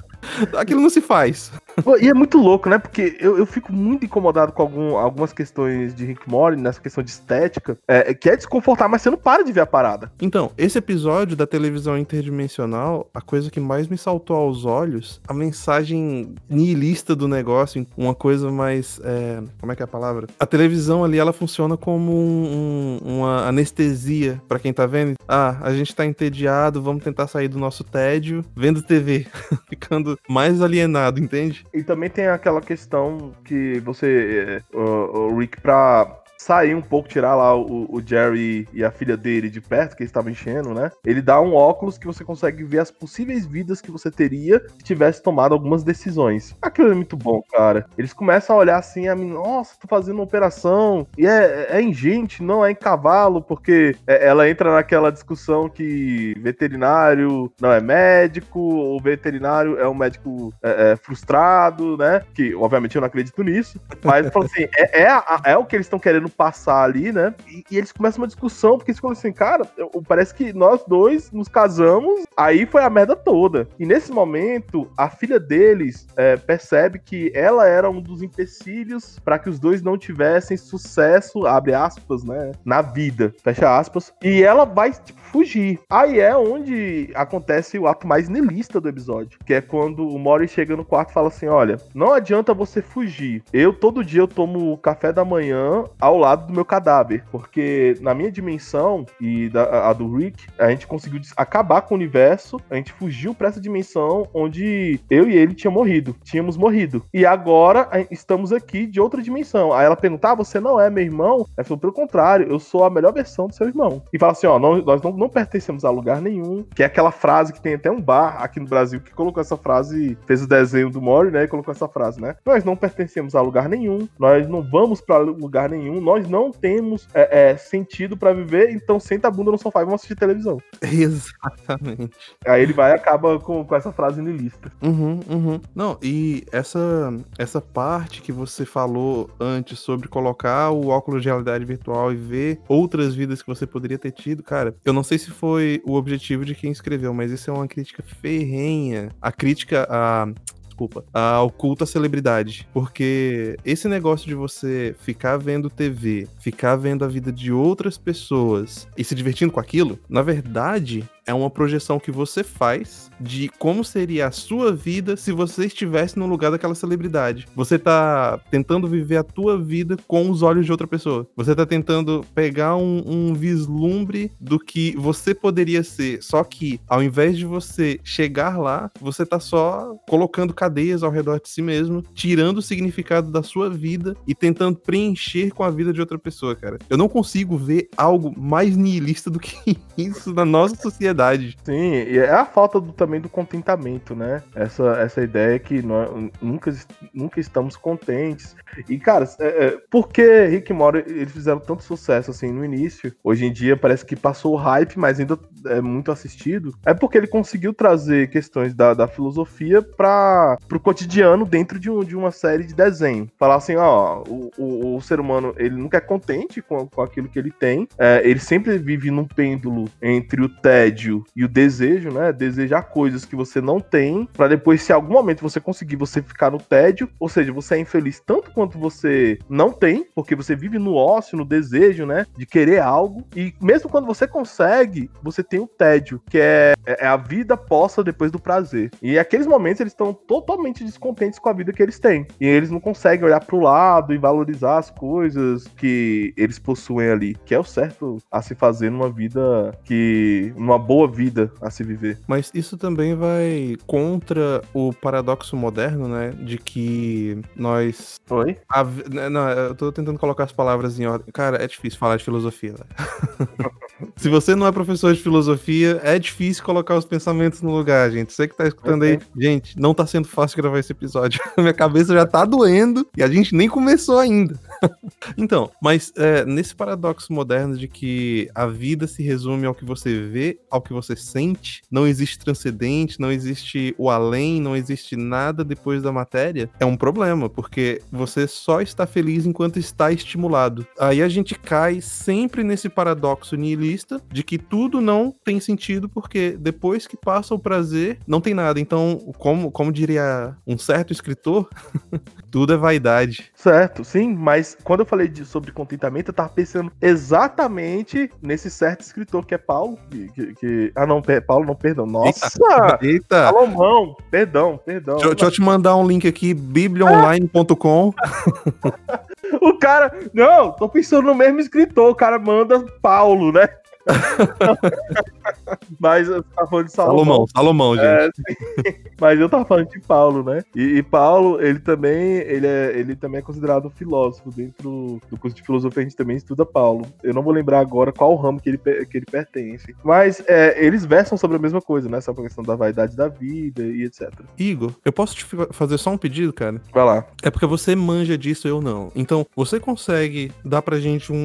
Aquilo 0.57 0.81
não 0.81 0.89
se 0.89 1.01
faz. 1.01 1.51
E 1.99 2.07
é 2.07 2.13
muito 2.13 2.37
louco, 2.37 2.69
né? 2.69 2.77
Porque 2.77 3.17
eu, 3.19 3.37
eu 3.37 3.45
fico 3.45 3.73
muito 3.73 4.05
incomodado 4.05 4.51
com 4.51 4.61
algum, 4.61 4.97
algumas 4.97 5.33
questões 5.33 5.93
de 5.93 6.05
Rick 6.05 6.29
Morty, 6.29 6.61
nessa 6.61 6.79
questão 6.79 7.03
de 7.03 7.09
estética, 7.09 7.77
é, 7.87 8.13
que 8.13 8.29
é 8.29 8.35
desconfortar, 8.35 8.87
mas 8.87 9.01
você 9.01 9.09
não 9.09 9.17
para 9.17 9.43
de 9.43 9.51
ver 9.51 9.61
a 9.61 9.65
parada. 9.65 10.11
Então, 10.21 10.51
esse 10.57 10.77
episódio 10.77 11.35
da 11.35 11.45
televisão 11.45 11.97
interdimensional, 11.97 13.09
a 13.13 13.21
coisa 13.21 13.51
que 13.51 13.59
mais 13.59 13.87
me 13.87 13.97
saltou 13.97 14.37
aos 14.37 14.65
olhos, 14.65 15.21
a 15.27 15.33
mensagem 15.33 16.35
nihilista 16.49 17.15
do 17.15 17.27
negócio, 17.27 17.85
uma 17.97 18.15
coisa 18.15 18.49
mais. 18.49 18.99
É, 19.03 19.41
como 19.59 19.71
é 19.71 19.75
que 19.75 19.83
é 19.83 19.85
a 19.85 19.87
palavra? 19.87 20.27
A 20.39 20.45
televisão 20.45 21.03
ali, 21.03 21.17
ela 21.17 21.33
funciona 21.33 21.75
como 21.75 22.11
um, 22.11 22.99
um, 23.03 23.15
uma 23.17 23.47
anestesia 23.47 24.41
para 24.47 24.59
quem 24.59 24.71
tá 24.71 24.85
vendo. 24.85 25.15
Ah, 25.27 25.57
a 25.61 25.73
gente 25.73 25.93
tá 25.93 26.05
entediado, 26.05 26.81
vamos 26.81 27.03
tentar 27.03 27.27
sair 27.27 27.47
do 27.47 27.59
nosso 27.59 27.83
tédio 27.83 28.43
vendo 28.55 28.81
TV, 28.81 29.27
ficando 29.67 30.14
mais 30.27 30.61
alienado, 30.61 31.19
entende? 31.19 31.65
E 31.73 31.83
também 31.83 32.09
tem 32.09 32.27
aquela 32.27 32.61
questão 32.61 33.33
que 33.43 33.79
você. 33.79 34.61
O, 34.73 34.79
o 34.79 35.37
Rick, 35.37 35.59
pra 35.61 36.23
sair 36.45 36.75
um 36.75 36.81
pouco, 36.81 37.09
tirar 37.09 37.33
lá 37.33 37.55
o, 37.55 37.87
o, 37.89 38.01
Jerry 38.05 38.67
e 38.71 38.83
a 38.83 38.91
filha 38.91 39.17
dele 39.17 39.49
de 39.49 39.59
perto, 39.59 39.95
que 39.95 40.03
eles 40.03 40.11
estavam 40.11 40.31
enchendo, 40.31 40.75
né? 40.75 40.91
Ele 41.03 41.19
dá 41.19 41.41
um 41.41 41.55
óculos 41.55 41.97
que 41.97 42.05
você 42.05 42.23
consegue 42.23 42.63
ver 42.63 42.79
as 42.79 42.91
possíveis 42.91 43.47
vidas 43.47 43.81
que 43.81 43.89
você 43.89 44.11
teria 44.11 44.61
se 44.77 44.83
tivesse 44.83 45.23
tomado 45.23 45.53
algumas 45.53 45.83
decisões. 45.83 46.55
Aquilo 46.61 46.91
é 46.91 46.93
muito 46.93 47.17
bom, 47.17 47.41
cara. 47.51 47.87
Eles 47.97 48.13
começam 48.13 48.55
a 48.55 48.59
olhar 48.59 48.77
assim, 48.77 49.07
a 49.07 49.15
mim, 49.15 49.27
nossa, 49.27 49.75
tô 49.81 49.87
fazendo 49.87 50.15
uma 50.15 50.23
operação. 50.23 51.07
E 51.17 51.25
é, 51.25 51.67
é 51.71 51.81
em 51.81 51.91
gente, 51.91 52.43
não 52.43 52.63
é 52.63 52.69
em 52.69 52.75
cavalo, 52.75 53.41
porque 53.41 53.95
é, 54.05 54.27
ela 54.27 54.47
entra 54.47 54.71
naquela 54.71 55.11
discussão 55.11 55.67
que 55.67 56.35
veterinário 56.39 57.51
não 57.59 57.71
é 57.71 57.81
médico, 57.81 58.59
o 58.59 58.99
veterinário 59.01 59.79
é 59.79 59.89
um 59.89 59.95
médico 59.95 60.53
é, 60.61 60.91
é 60.91 60.95
frustrado, 60.95 61.97
né? 61.97 62.21
Que, 62.35 62.53
obviamente, 62.53 62.95
eu 62.95 63.01
não 63.01 63.07
acredito 63.07 63.41
nisso. 63.41 63.81
Mas, 64.03 64.27
assim, 64.27 64.67
é, 64.77 65.01
é, 65.01 65.23
é 65.45 65.57
o 65.57 65.65
que 65.65 65.75
eles 65.75 65.87
estão 65.87 65.97
querendo 65.97 66.34
passar 66.35 66.83
ali, 66.83 67.11
né? 67.11 67.33
E, 67.47 67.63
e, 67.71 67.77
eles 67.77 67.91
começam 67.91 68.21
uma 68.21 68.27
discussão, 68.27 68.77
porque 68.77 68.91
eles 68.91 68.99
falam 68.99 69.13
assim, 69.13 69.31
cara, 69.31 69.67
eu, 69.77 69.89
parece 70.07 70.33
que 70.33 70.53
nós 70.53 70.83
dois 70.87 71.31
nos 71.31 71.47
casamos, 71.47 72.23
aí 72.35 72.65
foi 72.65 72.83
a 72.83 72.89
merda 72.89 73.15
toda. 73.15 73.67
E 73.79 73.85
nesse 73.85 74.11
momento, 74.11 74.89
a 74.97 75.09
filha 75.09 75.39
deles 75.39 76.07
é, 76.15 76.37
percebe 76.37 76.99
que 76.99 77.31
ela 77.33 77.67
era 77.67 77.89
um 77.89 78.01
dos 78.01 78.21
empecilhos 78.21 79.19
para 79.19 79.39
que 79.39 79.49
os 79.49 79.59
dois 79.59 79.81
não 79.81 79.97
tivessem 79.97 80.57
sucesso, 80.57 81.45
abre 81.45 81.73
aspas, 81.73 82.23
né? 82.23 82.51
Na 82.63 82.81
vida, 82.81 83.33
fecha 83.43 83.77
aspas. 83.77 84.13
E 84.23 84.43
ela 84.43 84.65
vai, 84.65 84.91
tipo, 84.91 85.19
fugir. 85.35 85.79
Aí 85.89 86.19
é 86.19 86.35
onde 86.35 87.09
acontece 87.13 87.77
o 87.77 87.87
ato 87.87 88.07
mais 88.07 88.29
nelista 88.29 88.79
do 88.79 88.87
episódio, 88.87 89.37
que 89.45 89.53
é 89.53 89.61
quando 89.61 90.07
o 90.07 90.17
Mori 90.17 90.47
chega 90.47 90.75
no 90.77 90.85
quarto 90.85 91.09
e 91.09 91.13
fala 91.13 91.27
assim: 91.27 91.47
olha, 91.47 91.77
não 91.93 92.13
adianta 92.13 92.53
você 92.53 92.81
fugir. 92.81 93.43
Eu 93.51 93.73
todo 93.73 94.03
dia 94.03 94.21
eu 94.21 94.27
tomo 94.27 94.77
café 94.77 95.11
da 95.11 95.25
manhã 95.25 95.83
ao 95.99 96.17
lado 96.25 96.47
do 96.47 96.53
meu 96.53 96.65
cadáver, 96.65 97.23
porque 97.31 97.97
na 98.01 98.13
minha 98.13 98.31
dimensão 98.31 99.05
e 99.19 99.49
da, 99.49 99.89
a 99.89 99.93
do 99.93 100.15
Rick, 100.15 100.47
a 100.57 100.69
gente 100.69 100.87
conseguiu 100.87 101.21
acabar 101.35 101.81
com 101.81 101.93
o 101.93 101.97
universo, 101.97 102.59
a 102.69 102.75
gente 102.75 102.93
fugiu 102.93 103.33
para 103.33 103.47
essa 103.47 103.61
dimensão 103.61 104.27
onde 104.33 104.99
eu 105.09 105.29
e 105.29 105.35
ele 105.35 105.53
tinha 105.53 105.71
morrido, 105.71 106.15
tínhamos 106.23 106.57
morrido. 106.57 107.03
E 107.13 107.25
agora 107.25 107.89
estamos 108.11 108.51
aqui 108.51 108.85
de 108.85 108.99
outra 108.99 109.21
dimensão. 109.21 109.73
Aí 109.73 109.85
ela 109.85 109.95
pergunta: 109.95 110.31
ah, 110.31 110.35
você 110.35 110.59
não 110.59 110.79
é 110.79 110.89
meu 110.89 111.03
irmão? 111.03 111.45
Ela 111.57 111.65
falou: 111.65 111.79
pelo 111.79 111.93
contrário, 111.93 112.47
eu 112.49 112.59
sou 112.59 112.83
a 112.83 112.89
melhor 112.89 113.13
versão 113.13 113.47
do 113.47 113.55
seu 113.55 113.67
irmão. 113.67 114.01
E 114.13 114.19
fala 114.19 114.31
assim: 114.31 114.47
ó, 114.47 114.59
não, 114.59 114.77
nós 114.77 115.01
não 115.01 115.11
não 115.11 115.29
pertencemos 115.29 115.83
a 115.83 115.89
lugar 115.89 116.21
nenhum, 116.21 116.63
que 116.75 116.83
é 116.83 116.85
aquela 116.85 117.11
frase 117.11 117.51
que 117.51 117.61
tem 117.61 117.73
até 117.73 117.89
um 117.89 118.01
bar 118.01 118.37
aqui 118.41 118.59
no 118.59 118.67
Brasil 118.67 118.99
que 118.99 119.13
colocou 119.13 119.41
essa 119.41 119.57
frase, 119.57 120.17
fez 120.25 120.43
o 120.43 120.47
desenho 120.47 120.89
do 120.89 121.01
Mori, 121.01 121.31
né, 121.31 121.43
e 121.43 121.47
colocou 121.47 121.71
essa 121.71 121.87
frase, 121.87 122.21
né? 122.21 122.35
Nós 122.45 122.63
não 122.63 122.75
pertencemos 122.75 123.35
a 123.35 123.41
lugar 123.41 123.67
nenhum, 123.67 124.07
nós 124.19 124.47
não 124.47 124.61
vamos 124.61 125.01
para 125.01 125.17
lugar 125.17 125.69
nenhum, 125.69 125.99
nós 125.99 126.14
não 126.23 126.51
temos 126.51 127.07
é, 127.13 127.51
é, 127.51 127.57
sentido 127.57 128.15
para 128.15 128.33
viver, 128.33 128.71
então 128.71 128.99
senta 128.99 129.27
a 129.27 129.31
bunda 129.31 129.51
no 129.51 129.57
sofá 129.57 129.81
e 129.81 129.85
vamos 129.85 130.01
assistir 130.01 130.15
televisão. 130.15 130.59
Exatamente. 130.81 132.15
Aí 132.45 132.61
ele 132.61 132.73
vai 132.73 132.91
e 132.91 132.95
acaba 132.95 133.39
com, 133.39 133.65
com 133.65 133.75
essa 133.75 133.91
frase 133.91 134.21
niilista. 134.21 134.71
Uhum, 134.81 135.19
uhum. 135.29 135.61
Não, 135.73 135.97
e 136.01 136.45
essa, 136.51 137.13
essa 137.37 137.59
parte 137.59 138.21
que 138.21 138.31
você 138.31 138.65
falou 138.65 139.29
antes 139.39 139.79
sobre 139.79 140.07
colocar 140.07 140.69
o 140.69 140.89
óculos 140.89 141.23
de 141.23 141.29
realidade 141.29 141.65
virtual 141.65 142.13
e 142.13 142.15
ver 142.15 142.59
outras 142.67 143.15
vidas 143.15 143.41
que 143.41 143.47
você 143.47 143.65
poderia 143.65 143.97
ter 143.97 144.11
tido, 144.11 144.43
cara, 144.43 144.75
eu 144.85 144.93
não 144.93 145.03
sei 145.03 145.15
sei 145.15 145.17
se 145.17 145.31
foi 145.31 145.81
o 145.85 145.93
objetivo 145.93 146.45
de 146.45 146.53
quem 146.53 146.71
escreveu, 146.71 147.13
mas 147.13 147.31
isso 147.31 147.49
é 147.49 147.53
uma 147.53 147.67
crítica 147.67 148.03
ferrenha. 148.03 149.09
A 149.21 149.31
crítica 149.31 149.87
a 149.89 150.27
desculpa, 150.75 151.05
a 151.13 151.41
oculta 151.41 151.85
celebridade. 151.85 152.67
Porque 152.73 153.57
esse 153.63 153.87
negócio 153.87 154.27
de 154.27 154.35
você 154.35 154.93
ficar 154.99 155.37
vendo 155.37 155.69
TV, 155.69 156.27
ficar 156.37 156.75
vendo 156.75 157.05
a 157.05 157.07
vida 157.07 157.31
de 157.31 157.51
outras 157.51 157.97
pessoas 157.97 158.87
e 158.97 159.03
se 159.03 159.15
divertindo 159.15 159.53
com 159.53 159.59
aquilo, 159.59 159.97
na 160.09 160.21
verdade, 160.21 161.07
é 161.25 161.33
uma 161.33 161.49
projeção 161.49 161.99
que 161.99 162.11
você 162.11 162.43
faz 162.43 163.09
de 163.19 163.49
como 163.57 163.83
seria 163.83 164.27
a 164.27 164.31
sua 164.31 164.71
vida 164.71 165.17
se 165.17 165.31
você 165.31 165.65
estivesse 165.65 166.19
no 166.19 166.27
lugar 166.27 166.51
daquela 166.51 166.75
celebridade. 166.75 167.47
Você 167.55 167.79
tá 167.79 168.39
tentando 168.51 168.87
viver 168.87 169.17
a 169.17 169.23
tua 169.23 169.57
vida 169.57 169.97
com 170.07 170.29
os 170.29 170.41
olhos 170.41 170.65
de 170.65 170.71
outra 170.71 170.87
pessoa. 170.87 171.27
Você 171.35 171.55
tá 171.55 171.65
tentando 171.65 172.25
pegar 172.35 172.75
um, 172.75 173.03
um 173.05 173.33
vislumbre 173.33 174.31
do 174.39 174.59
que 174.59 174.95
você 174.97 175.33
poderia 175.33 175.83
ser. 175.83 176.21
Só 176.21 176.43
que, 176.43 176.79
ao 176.87 177.01
invés 177.01 177.37
de 177.37 177.45
você 177.45 177.99
chegar 178.03 178.57
lá, 178.57 178.91
você 178.99 179.25
tá 179.25 179.39
só 179.39 179.95
colocando 180.07 180.53
cadeias 180.53 181.03
ao 181.03 181.11
redor 181.11 181.39
de 181.39 181.49
si 181.49 181.61
mesmo, 181.61 182.03
tirando 182.13 182.59
o 182.59 182.61
significado 182.61 183.31
da 183.31 183.41
sua 183.41 183.69
vida 183.69 184.15
e 184.27 184.35
tentando 184.35 184.77
preencher 184.77 185.51
com 185.51 185.63
a 185.63 185.71
vida 185.71 185.91
de 185.91 185.99
outra 185.99 186.19
pessoa, 186.19 186.55
cara. 186.55 186.77
Eu 186.89 186.97
não 186.97 187.09
consigo 187.09 187.57
ver 187.57 187.89
algo 187.97 188.33
mais 188.37 188.75
nihilista 188.75 189.29
do 189.29 189.39
que 189.39 189.77
isso 189.97 190.33
na 190.33 190.45
nossa 190.45 190.75
sociedade 190.75 191.14
sociedade. 191.15 191.57
Sim, 191.63 191.93
e 191.93 192.17
é 192.17 192.29
a 192.29 192.45
falta 192.45 192.79
do, 192.79 192.91
também 192.91 193.21
do 193.21 193.29
contentamento, 193.29 194.15
né? 194.15 194.43
Essa, 194.53 194.97
essa 194.99 195.21
ideia 195.21 195.57
que 195.57 195.81
nós 195.81 196.09
nunca, 196.41 196.73
nunca 197.13 197.39
estamos 197.39 197.77
contentes. 197.77 198.55
E, 198.89 198.99
cara, 198.99 199.27
é, 199.39 199.65
é, 199.65 199.77
por 199.89 200.09
que 200.09 200.45
Rick 200.45 200.71
e 200.71 200.75
Morty 200.75 201.03
eles 201.07 201.31
fizeram 201.31 201.59
tanto 201.59 201.83
sucesso 201.83 202.31
assim 202.31 202.51
no 202.51 202.63
início? 202.63 203.13
Hoje 203.23 203.45
em 203.45 203.51
dia 203.51 203.77
parece 203.77 204.05
que 204.05 204.15
passou 204.15 204.53
o 204.53 204.57
hype, 204.57 204.97
mas 204.97 205.19
ainda 205.19 205.39
é 205.67 205.81
muito 205.81 206.11
assistido, 206.11 206.73
é 206.85 206.93
porque 206.93 207.17
ele 207.17 207.27
conseguiu 207.27 207.73
trazer 207.73 208.29
questões 208.29 208.73
da, 208.73 208.93
da 208.93 209.07
filosofia 209.07 209.81
para 209.81 210.57
o 210.71 210.79
cotidiano 210.79 211.45
dentro 211.45 211.79
de, 211.79 211.89
um, 211.89 212.03
de 212.03 212.15
uma 212.15 212.31
série 212.31 212.63
de 212.63 212.73
desenho. 212.73 213.29
Falar 213.37 213.55
assim, 213.55 213.75
ó, 213.75 214.23
o, 214.27 214.51
o, 214.57 214.95
o 214.95 215.01
ser 215.01 215.19
humano, 215.19 215.53
ele 215.57 215.75
nunca 215.75 215.97
é 215.97 216.01
contente 216.01 216.61
com, 216.61 216.85
com 216.87 217.01
aquilo 217.01 217.29
que 217.29 217.39
ele 217.39 217.51
tem, 217.51 217.87
é, 217.97 218.21
ele 218.23 218.39
sempre 218.39 218.77
vive 218.77 219.09
num 219.09 219.25
pêndulo 219.25 219.85
entre 220.01 220.41
o 220.41 220.49
tédio 220.49 221.04
e 221.35 221.43
o 221.43 221.47
desejo, 221.47 222.09
né? 222.09 222.31
Desejar 222.31 222.83
coisas 222.83 223.25
que 223.25 223.35
você 223.35 223.61
não 223.61 223.79
tem, 223.79 224.27
para 224.33 224.47
depois, 224.47 224.81
se 224.81 224.93
algum 224.93 225.13
momento 225.13 225.41
você 225.41 225.59
conseguir, 225.59 225.95
você 225.95 226.21
ficar 226.21 226.51
no 226.51 226.57
tédio, 226.57 227.09
ou 227.19 227.29
seja, 227.29 227.51
você 227.51 227.75
é 227.75 227.79
infeliz 227.79 228.19
tanto 228.19 228.51
quanto 228.51 228.77
você 228.77 229.37
não 229.49 229.71
tem, 229.71 230.05
porque 230.15 230.35
você 230.35 230.55
vive 230.55 230.79
no 230.79 230.95
ócio, 230.95 231.37
no 231.37 231.45
desejo, 231.45 232.05
né? 232.05 232.25
De 232.37 232.45
querer 232.45 232.79
algo, 232.79 233.25
e 233.35 233.53
mesmo 233.61 233.89
quando 233.89 234.05
você 234.05 234.27
consegue, 234.27 235.09
você 235.21 235.43
tem 235.43 235.59
o 235.59 235.67
tédio, 235.67 236.21
que 236.29 236.39
é, 236.39 236.73
é 236.85 237.05
a 237.05 237.17
vida 237.17 237.57
posta 237.57 238.03
depois 238.03 238.31
do 238.31 238.39
prazer. 238.39 238.91
E 239.01 239.17
aqueles 239.17 239.47
momentos 239.47 239.81
eles 239.81 239.93
estão 239.93 240.13
totalmente 240.13 240.83
descontentes 240.83 241.39
com 241.39 241.49
a 241.49 241.53
vida 241.53 241.73
que 241.73 241.81
eles 241.81 241.99
têm. 241.99 242.25
E 242.39 242.45
eles 242.45 242.69
não 242.69 242.79
conseguem 242.79 243.25
olhar 243.25 243.43
pro 243.43 243.59
lado 243.59 244.13
e 244.13 244.17
valorizar 244.17 244.77
as 244.77 244.89
coisas 244.89 245.67
que 245.77 246.33
eles 246.37 246.59
possuem 246.59 247.09
ali, 247.09 247.35
que 247.45 247.53
é 247.53 247.59
o 247.59 247.63
certo 247.63 248.17
a 248.31 248.41
se 248.41 248.55
fazer 248.55 248.89
numa 248.89 249.09
vida 249.09 249.77
que. 249.83 250.53
numa 250.55 250.77
boa 250.77 250.94
vida 251.07 251.51
a 251.61 251.69
se 251.69 251.83
viver. 251.83 252.19
Mas 252.27 252.51
isso 252.53 252.77
também 252.77 253.15
vai 253.15 253.75
contra 253.85 254.61
o 254.73 254.93
paradoxo 254.93 255.55
moderno, 255.55 256.07
né? 256.07 256.31
De 256.31 256.57
que 256.57 257.41
nós. 257.55 258.15
Oi? 258.29 258.57
A, 258.69 258.83
né, 258.83 259.29
não, 259.29 259.49
eu 259.49 259.75
tô 259.75 259.91
tentando 259.91 260.17
colocar 260.19 260.45
as 260.45 260.51
palavras 260.51 260.99
em 260.99 261.05
ordem. 261.05 261.27
Cara, 261.33 261.63
é 261.63 261.67
difícil 261.67 261.99
falar 261.99 262.17
de 262.17 262.23
filosofia, 262.23 262.73
né? 262.73 263.69
Se 264.17 264.29
você 264.29 264.55
não 264.55 264.67
é 264.67 264.71
professor 264.71 265.13
de 265.13 265.21
filosofia, 265.21 265.99
é 266.03 266.19
difícil 266.19 266.63
colocar 266.63 266.95
os 266.95 267.05
pensamentos 267.05 267.61
no 267.61 267.71
lugar, 267.71 268.11
gente. 268.11 268.33
Você 268.33 268.47
que 268.47 268.55
tá 268.55 268.67
escutando 268.67 269.03
aí, 269.03 269.19
gente, 269.37 269.79
não 269.79 269.93
tá 269.93 270.05
sendo 270.05 270.27
fácil 270.27 270.57
gravar 270.57 270.79
esse 270.79 270.91
episódio. 270.91 271.39
Minha 271.57 271.73
cabeça 271.73 272.13
já 272.13 272.25
tá 272.25 272.45
doendo 272.45 273.07
e 273.15 273.23
a 273.23 273.27
gente 273.27 273.55
nem 273.55 273.69
começou 273.69 274.19
ainda. 274.19 274.59
então, 275.37 275.71
mas 275.81 276.11
é, 276.17 276.45
nesse 276.45 276.75
paradoxo 276.75 277.31
moderno 277.31 277.77
de 277.77 277.87
que 277.87 278.49
a 278.53 278.65
vida 278.67 279.07
se 279.07 279.23
resume 279.23 279.65
ao 279.65 279.75
que 279.75 279.85
você 279.85 280.21
vê, 280.21 280.59
ao 280.69 280.81
que 280.81 280.93
você 280.93 281.15
sente, 281.15 281.81
não 281.89 282.07
existe 282.07 282.39
transcendente, 282.39 283.19
não 283.19 283.31
existe 283.31 283.95
o 283.97 284.09
além, 284.09 284.61
não 284.61 284.75
existe 284.75 285.15
nada 285.15 285.63
depois 285.63 286.01
da 286.01 286.11
matéria, 286.11 286.69
é 286.79 286.85
um 286.85 286.97
problema, 286.97 287.49
porque 287.49 288.01
você 288.11 288.47
só 288.47 288.81
está 288.81 289.05
feliz 289.05 289.45
enquanto 289.45 289.77
está 289.77 290.11
estimulado. 290.11 290.85
Aí 290.99 291.21
a 291.21 291.29
gente 291.29 291.55
cai 291.55 292.01
sempre 292.01 292.63
nesse 292.63 292.89
paradoxo 292.89 293.55
nihilista 293.55 294.21
de 294.31 294.43
que 294.43 294.57
tudo 294.57 295.01
não 295.01 295.33
tem 295.43 295.59
sentido 295.59 296.09
porque 296.09 296.57
depois 296.59 297.07
que 297.07 297.17
passa 297.17 297.53
o 297.53 297.59
prazer, 297.59 298.19
não 298.27 298.41
tem 298.41 298.53
nada. 298.53 298.79
Então, 298.79 299.33
como, 299.37 299.71
como 299.71 299.91
diria 299.91 300.55
um 300.65 300.77
certo 300.77 301.11
escritor, 301.11 301.69
tudo 302.51 302.73
é 302.73 302.77
vaidade. 302.77 303.51
Certo, 303.55 304.03
sim, 304.03 304.33
mas 304.33 304.64
quando 304.83 305.01
eu 305.01 305.05
falei 305.05 305.27
de, 305.27 305.45
sobre 305.45 305.71
contentamento, 305.71 306.29
eu 306.29 306.33
tava 306.33 306.49
pensando 306.49 306.91
exatamente 307.01 308.31
nesse 308.41 308.69
certo 308.69 309.01
escritor 309.01 309.45
que 309.45 309.53
é 309.53 309.57
Paulo. 309.57 309.97
Que, 310.09 310.27
que, 310.29 310.55
que... 310.55 310.91
Ah, 310.95 311.05
não, 311.05 311.21
Paulo, 311.45 311.65
não, 311.65 311.75
perdão. 311.75 312.05
Nossa! 312.05 312.97
Eita! 313.01 313.45
Salomão! 313.45 314.15
Perdão, 314.31 314.79
perdão. 314.83 315.17
Deixa, 315.17 315.29
deixa 315.29 315.45
eu 315.45 315.51
te 315.51 315.61
mandar 315.61 315.95
um 315.95 316.07
link 316.07 316.27
aqui, 316.27 316.53
bibliaonline.com. 316.53 318.13
o 319.61 319.77
cara. 319.77 320.11
Não, 320.33 320.71
tô 320.71 320.89
pensando 320.89 321.27
no 321.27 321.35
mesmo 321.35 321.59
escritor. 321.59 322.11
O 322.11 322.15
cara 322.15 322.39
manda 322.39 322.83
Paulo, 323.01 323.51
né? 323.51 323.67
Mas 325.99 326.27
eu 326.27 326.43
tava 326.43 326.69
falando 326.69 326.85
de 326.85 326.91
Salomão. 326.91 327.25
Salomão, 327.25 327.47
Salomão, 327.47 327.95
é, 327.99 328.25
gente. 328.25 328.43
É, 328.85 328.95
Mas 329.19 329.39
eu 329.39 329.49
tava 329.49 329.65
falando 329.65 329.89
de 329.89 329.99
Paulo, 329.99 330.43
né? 330.43 330.63
E, 330.75 330.97
e, 330.97 331.03
Paulo, 331.03 331.61
ele 331.61 331.79
também, 331.79 332.37
ele 332.37 332.67
é, 332.67 332.97
ele 332.97 333.15
também 333.15 333.39
é 333.39 333.41
considerado 333.41 333.87
um 333.87 333.91
filósofo. 333.91 334.51
Dentro 334.51 335.19
do 335.29 335.37
curso 335.37 335.55
de 335.55 335.63
filosofia, 335.63 336.01
a 336.01 336.03
gente 336.03 336.15
também 336.15 336.37
estuda 336.37 336.65
Paulo. 336.65 337.05
Eu 337.23 337.33
não 337.33 337.41
vou 337.41 337.53
lembrar 337.53 337.79
agora 337.79 338.11
qual 338.11 338.35
ramo 338.35 338.59
que 338.59 338.69
ele, 338.69 338.77
que 338.77 339.17
ele 339.17 339.25
pertence. 339.25 339.95
Mas 340.03 340.43
é, 340.47 340.83
eles 340.83 341.05
versam 341.05 341.37
sobre 341.37 341.57
a 341.57 341.59
mesma 341.59 341.81
coisa, 341.81 342.07
né? 342.09 342.21
Sobre 342.21 342.41
a 342.41 342.45
questão 342.45 342.63
da 342.63 342.75
vaidade 342.75 343.15
da 343.15 343.27
vida 343.27 343.83
e 343.83 344.03
etc. 344.03 344.31
Igor, 344.57 344.91
eu 345.03 345.11
posso 345.11 345.35
te 345.35 345.45
fazer 345.71 345.97
só 345.97 346.11
um 346.11 346.17
pedido, 346.17 346.53
cara? 346.53 346.81
Vai 346.93 347.05
lá. 347.05 347.25
É 347.41 347.49
porque 347.49 347.65
você 347.65 347.95
manja 347.95 348.37
disso, 348.37 348.67
eu 348.67 348.81
não. 348.81 349.11
Então, 349.15 349.45
você 349.55 349.79
consegue 349.79 350.51
dar 350.63 350.81
pra 350.81 350.99
gente 350.99 351.31
um, 351.31 351.35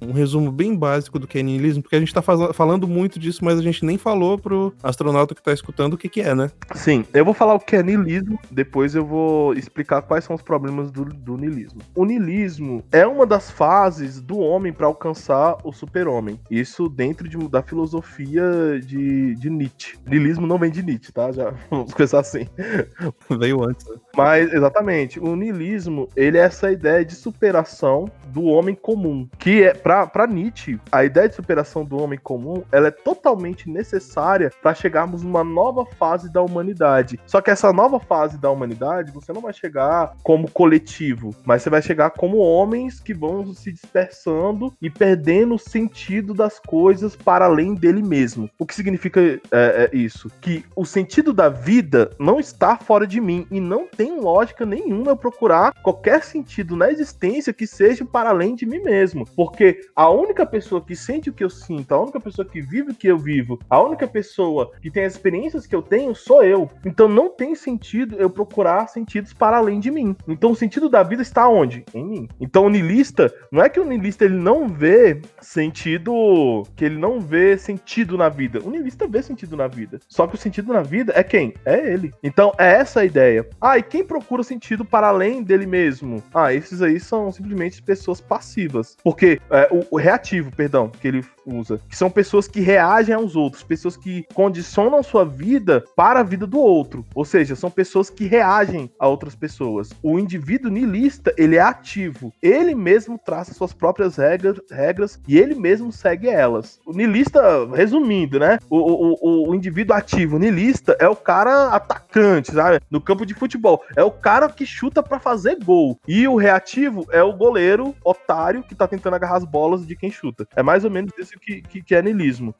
um, 0.00 0.08
um 0.08 0.12
resumo 0.12 0.50
bem 0.52 0.76
básico 0.76 1.18
do 1.18 1.26
que 1.26 1.38
é 1.38 1.42
niilismo? 1.42 1.79
Porque 1.80 1.96
a 1.96 2.00
gente 2.00 2.14
tá 2.14 2.22
falando 2.22 2.86
muito 2.86 3.18
disso, 3.18 3.44
mas 3.44 3.58
a 3.58 3.62
gente 3.62 3.84
nem 3.84 3.98
falou 3.98 4.38
pro 4.38 4.72
astronauta 4.82 5.34
que 5.34 5.42
tá 5.42 5.52
escutando 5.52 5.94
o 5.94 5.98
que 5.98 6.08
que 6.08 6.20
é, 6.20 6.34
né? 6.34 6.50
Sim, 6.74 7.04
eu 7.12 7.24
vou 7.24 7.34
falar 7.34 7.54
o 7.54 7.60
que 7.60 7.76
é 7.76 7.82
niilismo, 7.82 8.38
depois 8.50 8.94
eu 8.94 9.04
vou 9.04 9.54
explicar 9.54 10.02
quais 10.02 10.24
são 10.24 10.34
os 10.34 10.42
problemas 10.42 10.90
do, 10.90 11.04
do 11.04 11.36
niilismo. 11.36 11.80
O 11.94 12.04
niilismo 12.04 12.84
é 12.92 13.06
uma 13.06 13.26
das 13.26 13.50
fases 13.50 14.20
do 14.20 14.38
homem 14.38 14.72
para 14.72 14.86
alcançar 14.86 15.56
o 15.64 15.72
super-homem. 15.72 16.38
Isso 16.50 16.88
dentro 16.88 17.28
de, 17.28 17.36
da 17.48 17.62
filosofia 17.62 18.42
de, 18.84 19.34
de 19.34 19.50
Nietzsche. 19.50 19.98
Niilismo 20.06 20.46
não 20.46 20.58
vem 20.58 20.70
de 20.70 20.82
Nietzsche, 20.82 21.12
tá? 21.12 21.32
Já 21.32 21.52
vamos 21.70 21.92
começar 21.92 22.20
assim. 22.20 22.46
Veio 23.38 23.62
antes. 23.64 23.86
Né? 23.88 23.96
Mas, 24.16 24.52
exatamente, 24.52 25.20
o 25.20 25.36
niilismo, 25.36 26.08
ele 26.16 26.38
é 26.38 26.42
essa 26.42 26.72
ideia 26.72 27.04
de 27.04 27.14
superação 27.14 28.10
do 28.26 28.44
homem 28.44 28.74
comum, 28.74 29.28
que 29.38 29.62
é, 29.62 29.74
para 29.74 30.26
Nietzsche, 30.26 30.80
a 30.90 31.04
ideia 31.04 31.28
de 31.28 31.34
superação 31.34 31.69
do 31.84 31.96
homem 31.98 32.18
comum, 32.18 32.62
ela 32.72 32.88
é 32.88 32.90
totalmente 32.90 33.68
necessária 33.70 34.50
para 34.62 34.74
chegarmos 34.74 35.22
numa 35.22 35.44
nova 35.44 35.86
fase 35.86 36.30
da 36.32 36.42
humanidade. 36.42 37.20
Só 37.26 37.40
que 37.40 37.50
essa 37.50 37.72
nova 37.72 38.00
fase 38.00 38.38
da 38.38 38.50
humanidade, 38.50 39.12
você 39.12 39.32
não 39.32 39.40
vai 39.40 39.52
chegar 39.52 40.14
como 40.22 40.50
coletivo, 40.50 41.34
mas 41.44 41.62
você 41.62 41.70
vai 41.70 41.82
chegar 41.82 42.10
como 42.10 42.38
homens 42.38 43.00
que 43.00 43.14
vão 43.14 43.54
se 43.54 43.72
dispersando 43.72 44.72
e 44.80 44.90
perdendo 44.90 45.54
o 45.54 45.58
sentido 45.58 46.34
das 46.34 46.58
coisas 46.58 47.14
para 47.14 47.44
além 47.44 47.74
dele 47.74 48.02
mesmo. 48.02 48.50
O 48.58 48.66
que 48.66 48.74
significa 48.74 49.20
é, 49.20 49.40
é 49.52 49.90
isso? 49.96 50.30
Que 50.40 50.64
o 50.74 50.84
sentido 50.84 51.32
da 51.32 51.48
vida 51.48 52.10
não 52.18 52.40
está 52.40 52.76
fora 52.76 53.06
de 53.06 53.20
mim 53.20 53.46
e 53.50 53.60
não 53.60 53.86
tem 53.86 54.20
lógica 54.20 54.66
nenhuma 54.66 55.12
eu 55.12 55.16
procurar 55.16 55.72
qualquer 55.82 56.24
sentido 56.24 56.76
na 56.76 56.90
existência 56.90 57.52
que 57.52 57.66
seja 57.66 58.04
para 58.04 58.30
além 58.30 58.54
de 58.54 58.66
mim 58.66 58.80
mesmo. 58.80 59.24
Porque 59.36 59.80
a 59.94 60.08
única 60.10 60.46
pessoa 60.46 60.80
que 60.80 60.96
sente 60.96 61.30
o 61.30 61.32
que 61.32 61.44
eu 61.44 61.50
sinto, 61.60 61.92
a 61.92 62.02
única 62.02 62.20
pessoa 62.20 62.46
que 62.46 62.60
vive 62.60 62.92
o 62.92 62.94
que 62.94 63.08
eu 63.08 63.18
vivo, 63.18 63.58
a 63.68 63.80
única 63.80 64.06
pessoa 64.06 64.72
que 64.80 64.90
tem 64.90 65.04
as 65.04 65.14
experiências 65.14 65.66
que 65.66 65.74
eu 65.74 65.82
tenho 65.82 66.14
sou 66.14 66.42
eu. 66.42 66.68
Então 66.84 67.08
não 67.08 67.28
tem 67.28 67.54
sentido 67.54 68.16
eu 68.16 68.30
procurar 68.30 68.88
sentidos 68.88 69.32
para 69.32 69.58
além 69.58 69.80
de 69.80 69.90
mim. 69.90 70.16
Então 70.26 70.52
o 70.52 70.56
sentido 70.56 70.88
da 70.88 71.02
vida 71.02 71.22
está 71.22 71.48
onde? 71.48 71.84
Em 71.94 72.04
mim. 72.04 72.28
Então 72.40 72.66
o 72.66 72.70
niilista, 72.70 73.32
não 73.50 73.62
é 73.62 73.68
que 73.68 73.80
o 73.80 73.84
niilista 73.84 74.24
ele 74.24 74.38
não 74.38 74.68
vê 74.68 75.20
sentido, 75.40 76.64
que 76.76 76.84
ele 76.84 76.98
não 76.98 77.20
vê 77.20 77.56
sentido 77.58 78.16
na 78.16 78.28
vida. 78.28 78.60
O 78.64 78.70
niilista 78.70 79.06
vê 79.06 79.22
sentido 79.22 79.56
na 79.56 79.66
vida. 79.66 79.98
Só 80.08 80.26
que 80.26 80.34
o 80.34 80.38
sentido 80.38 80.72
na 80.72 80.82
vida 80.82 81.12
é 81.14 81.22
quem? 81.22 81.54
É 81.64 81.92
ele. 81.92 82.12
Então 82.22 82.52
é 82.58 82.72
essa 82.72 83.00
a 83.00 83.04
ideia. 83.04 83.48
Ah, 83.60 83.78
e 83.78 83.82
quem 83.82 84.04
procura 84.04 84.42
sentido 84.42 84.84
para 84.84 85.08
além 85.08 85.42
dele 85.42 85.66
mesmo? 85.66 86.22
Ah, 86.34 86.52
esses 86.52 86.82
aí 86.82 86.98
são 86.98 87.30
simplesmente 87.30 87.82
pessoas 87.82 88.20
passivas. 88.20 88.96
Porque 89.02 89.40
é, 89.50 89.68
o, 89.70 89.96
o 89.96 89.98
reativo, 89.98 90.50
perdão, 90.50 90.88
que 90.88 91.08
ele 91.08 91.24
usa, 91.52 91.80
que 91.88 91.96
são 91.96 92.10
pessoas 92.10 92.46
que 92.46 92.60
reagem 92.60 93.14
aos 93.14 93.36
outros, 93.36 93.62
pessoas 93.62 93.96
que 93.96 94.24
condicionam 94.34 95.02
sua 95.02 95.24
vida 95.24 95.84
para 95.96 96.20
a 96.20 96.24
vida 96.24 96.46
do 96.46 96.58
outro. 96.58 97.04
Ou 97.14 97.24
seja, 97.24 97.56
são 97.56 97.70
pessoas 97.70 98.10
que 98.10 98.24
reagem 98.24 98.90
a 98.98 99.08
outras 99.08 99.34
pessoas. 99.34 99.90
O 100.02 100.18
indivíduo 100.18 100.70
niilista, 100.70 101.34
ele 101.36 101.56
é 101.56 101.60
ativo. 101.60 102.32
Ele 102.42 102.74
mesmo 102.74 103.18
traça 103.18 103.54
suas 103.54 103.72
próprias 103.72 104.16
regras, 104.16 104.58
regras 104.70 105.20
e 105.26 105.38
ele 105.38 105.54
mesmo 105.54 105.92
segue 105.92 106.28
elas. 106.28 106.80
O 106.86 106.92
niilista, 106.92 107.40
resumindo, 107.74 108.38
né? 108.38 108.58
O, 108.68 108.76
o, 108.76 109.50
o, 109.50 109.54
indivíduo 109.54 109.96
ativo, 109.96 110.38
niilista, 110.38 110.96
é 110.98 111.08
o 111.08 111.16
cara 111.16 111.68
atacante, 111.68 112.52
sabe? 112.52 112.80
No 112.90 113.00
campo 113.00 113.26
de 113.26 113.34
futebol. 113.34 113.82
É 113.96 114.02
o 114.02 114.10
cara 114.10 114.48
que 114.48 114.66
chuta 114.66 115.02
para 115.02 115.18
fazer 115.18 115.58
gol. 115.62 115.98
E 116.06 116.26
o 116.26 116.36
reativo 116.36 117.06
é 117.10 117.22
o 117.22 117.32
goleiro 117.32 117.94
otário 118.04 118.62
que 118.62 118.74
tá 118.74 118.86
tentando 118.86 119.14
agarrar 119.14 119.36
as 119.36 119.44
bolas 119.44 119.86
de 119.86 119.96
quem 119.96 120.10
chuta. 120.10 120.46
É 120.54 120.62
mais 120.62 120.84
ou 120.84 120.90
menos 120.90 121.12
isso 121.18 121.29
que, 121.38 121.62
que, 121.62 121.82
que 121.82 121.94
é 121.94 122.02
niilismo. 122.02 122.54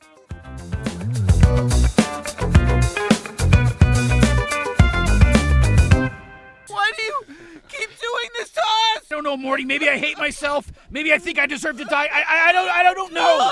Why 6.69 6.93
do 6.97 7.03
you 7.03 7.25
keep 7.69 7.89
doing 7.89 8.31
this 8.39 8.51
to 8.51 8.61
us? 8.61 9.03
I 9.11 9.15
don't 9.15 9.25
know, 9.25 9.37
Morty. 9.37 9.65
Maybe 9.65 9.89
I 9.89 9.99
hate 9.99 10.19
myself. 10.19 10.71
Maybe 10.91 11.13
I 11.13 11.19
think 11.19 11.39
I 11.39 11.47
deserve 11.47 11.79
to 11.79 11.85
die. 11.85 12.09
I, 12.13 12.23
I, 12.23 12.49
I 12.49 12.53
don't, 12.53 12.69
I 12.69 12.95
don't 12.95 13.13
know. 13.13 13.51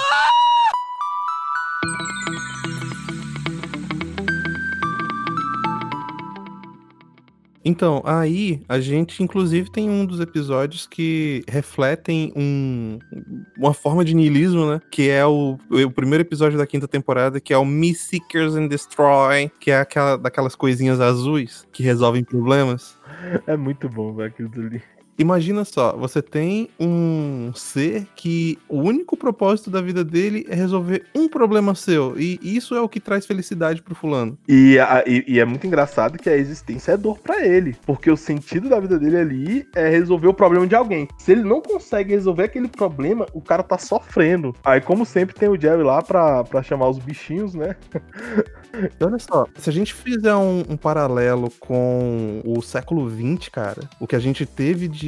Então, 7.69 8.01
aí 8.07 8.63
a 8.67 8.81
gente 8.81 9.23
inclusive 9.23 9.71
tem 9.71 9.91
um 9.91 10.07
dos 10.07 10.21
episódios 10.21 10.87
que 10.87 11.45
refletem 11.47 12.33
um, 12.35 12.99
uma 13.59 13.75
forma 13.75 14.03
de 14.03 14.15
niilismo, 14.15 14.71
né? 14.71 14.81
Que 14.91 15.11
é 15.11 15.27
o, 15.27 15.59
o 15.71 15.91
primeiro 15.91 16.23
episódio 16.23 16.57
da 16.57 16.67
quinta 16.67 16.89
temporada, 16.89 17.39
que 17.39 17.53
é 17.53 17.59
o 17.59 17.67
Me 17.67 17.95
Seekers 17.95 18.55
and 18.55 18.69
Destroy, 18.69 19.51
que 19.61 19.71
é 19.71 19.81
aquela 19.81 20.17
daquelas 20.17 20.57
coisinhas 20.57 20.99
azuis 20.99 21.67
que 21.71 21.83
resolvem 21.83 22.25
problemas. 22.25 22.97
É 23.47 23.55
muito 23.55 23.87
bom, 23.87 24.15
velho, 24.15 24.31
aquilo 24.31 24.51
ali. 24.67 24.83
Imagina 25.19 25.65
só, 25.65 25.97
você 25.97 26.23
tem 26.23 26.69
um 26.79 27.51
ser 27.53 28.07
que 28.15 28.57
o 28.69 28.79
único 28.79 29.17
propósito 29.17 29.69
da 29.69 29.81
vida 29.81 30.05
dele 30.05 30.47
é 30.49 30.55
resolver 30.55 31.05
um 31.13 31.29
problema 31.29 31.75
seu. 31.75 32.19
E 32.19 32.39
isso 32.43 32.75
é 32.75 32.81
o 32.81 32.89
que 32.89 33.01
traz 33.01 33.27
felicidade 33.27 33.83
pro 33.83 33.97
fulano. 33.97 34.39
E, 34.49 34.79
a, 34.79 35.03
e, 35.05 35.25
e 35.27 35.41
é 35.41 35.45
muito 35.45 35.67
engraçado 35.67 36.19
que 36.19 36.31
a 36.31 36.37
existência 36.37 36.93
é 36.93 36.97
dor 36.97 37.19
para 37.19 37.45
ele. 37.45 37.77
Porque 37.85 38.09
o 38.11 38.17
sentido 38.17 38.69
da 38.69 38.79
vida 38.79 38.97
dele 38.97 39.17
ali 39.17 39.69
é 39.75 39.89
resolver 39.89 40.29
o 40.29 40.35
problema 40.35 40.67
de 40.67 40.77
alguém. 40.77 41.09
Se 41.19 41.33
ele 41.33 41.43
não 41.43 41.61
consegue 41.61 42.15
resolver 42.15 42.45
aquele 42.45 42.69
problema, 42.69 43.27
o 43.33 43.41
cara 43.41 43.65
tá 43.65 43.77
sofrendo. 43.77 44.55
Aí, 44.65 44.81
como 44.81 45.05
sempre, 45.05 45.35
tem 45.35 45.49
o 45.49 45.61
Jerry 45.61 45.83
lá 45.83 46.01
pra, 46.01 46.45
pra 46.45 46.63
chamar 46.63 46.89
os 46.89 46.99
bichinhos, 46.99 47.55
né? 47.55 47.75
E 49.01 49.05
olha 49.05 49.19
só, 49.19 49.47
se 49.57 49.71
a 49.71 49.73
gente 49.73 49.95
fizer 49.95 50.35
um, 50.35 50.63
um, 50.69 50.77
paralelo 50.77 51.51
com 51.59 52.43
o 52.45 52.61
século 52.61 53.09
XX, 53.11 53.49
cara, 53.49 53.83
o 53.99 54.07
que 54.07 54.15
a 54.15 54.19
gente 54.19 54.45
teve 54.45 54.87
de 54.87 55.08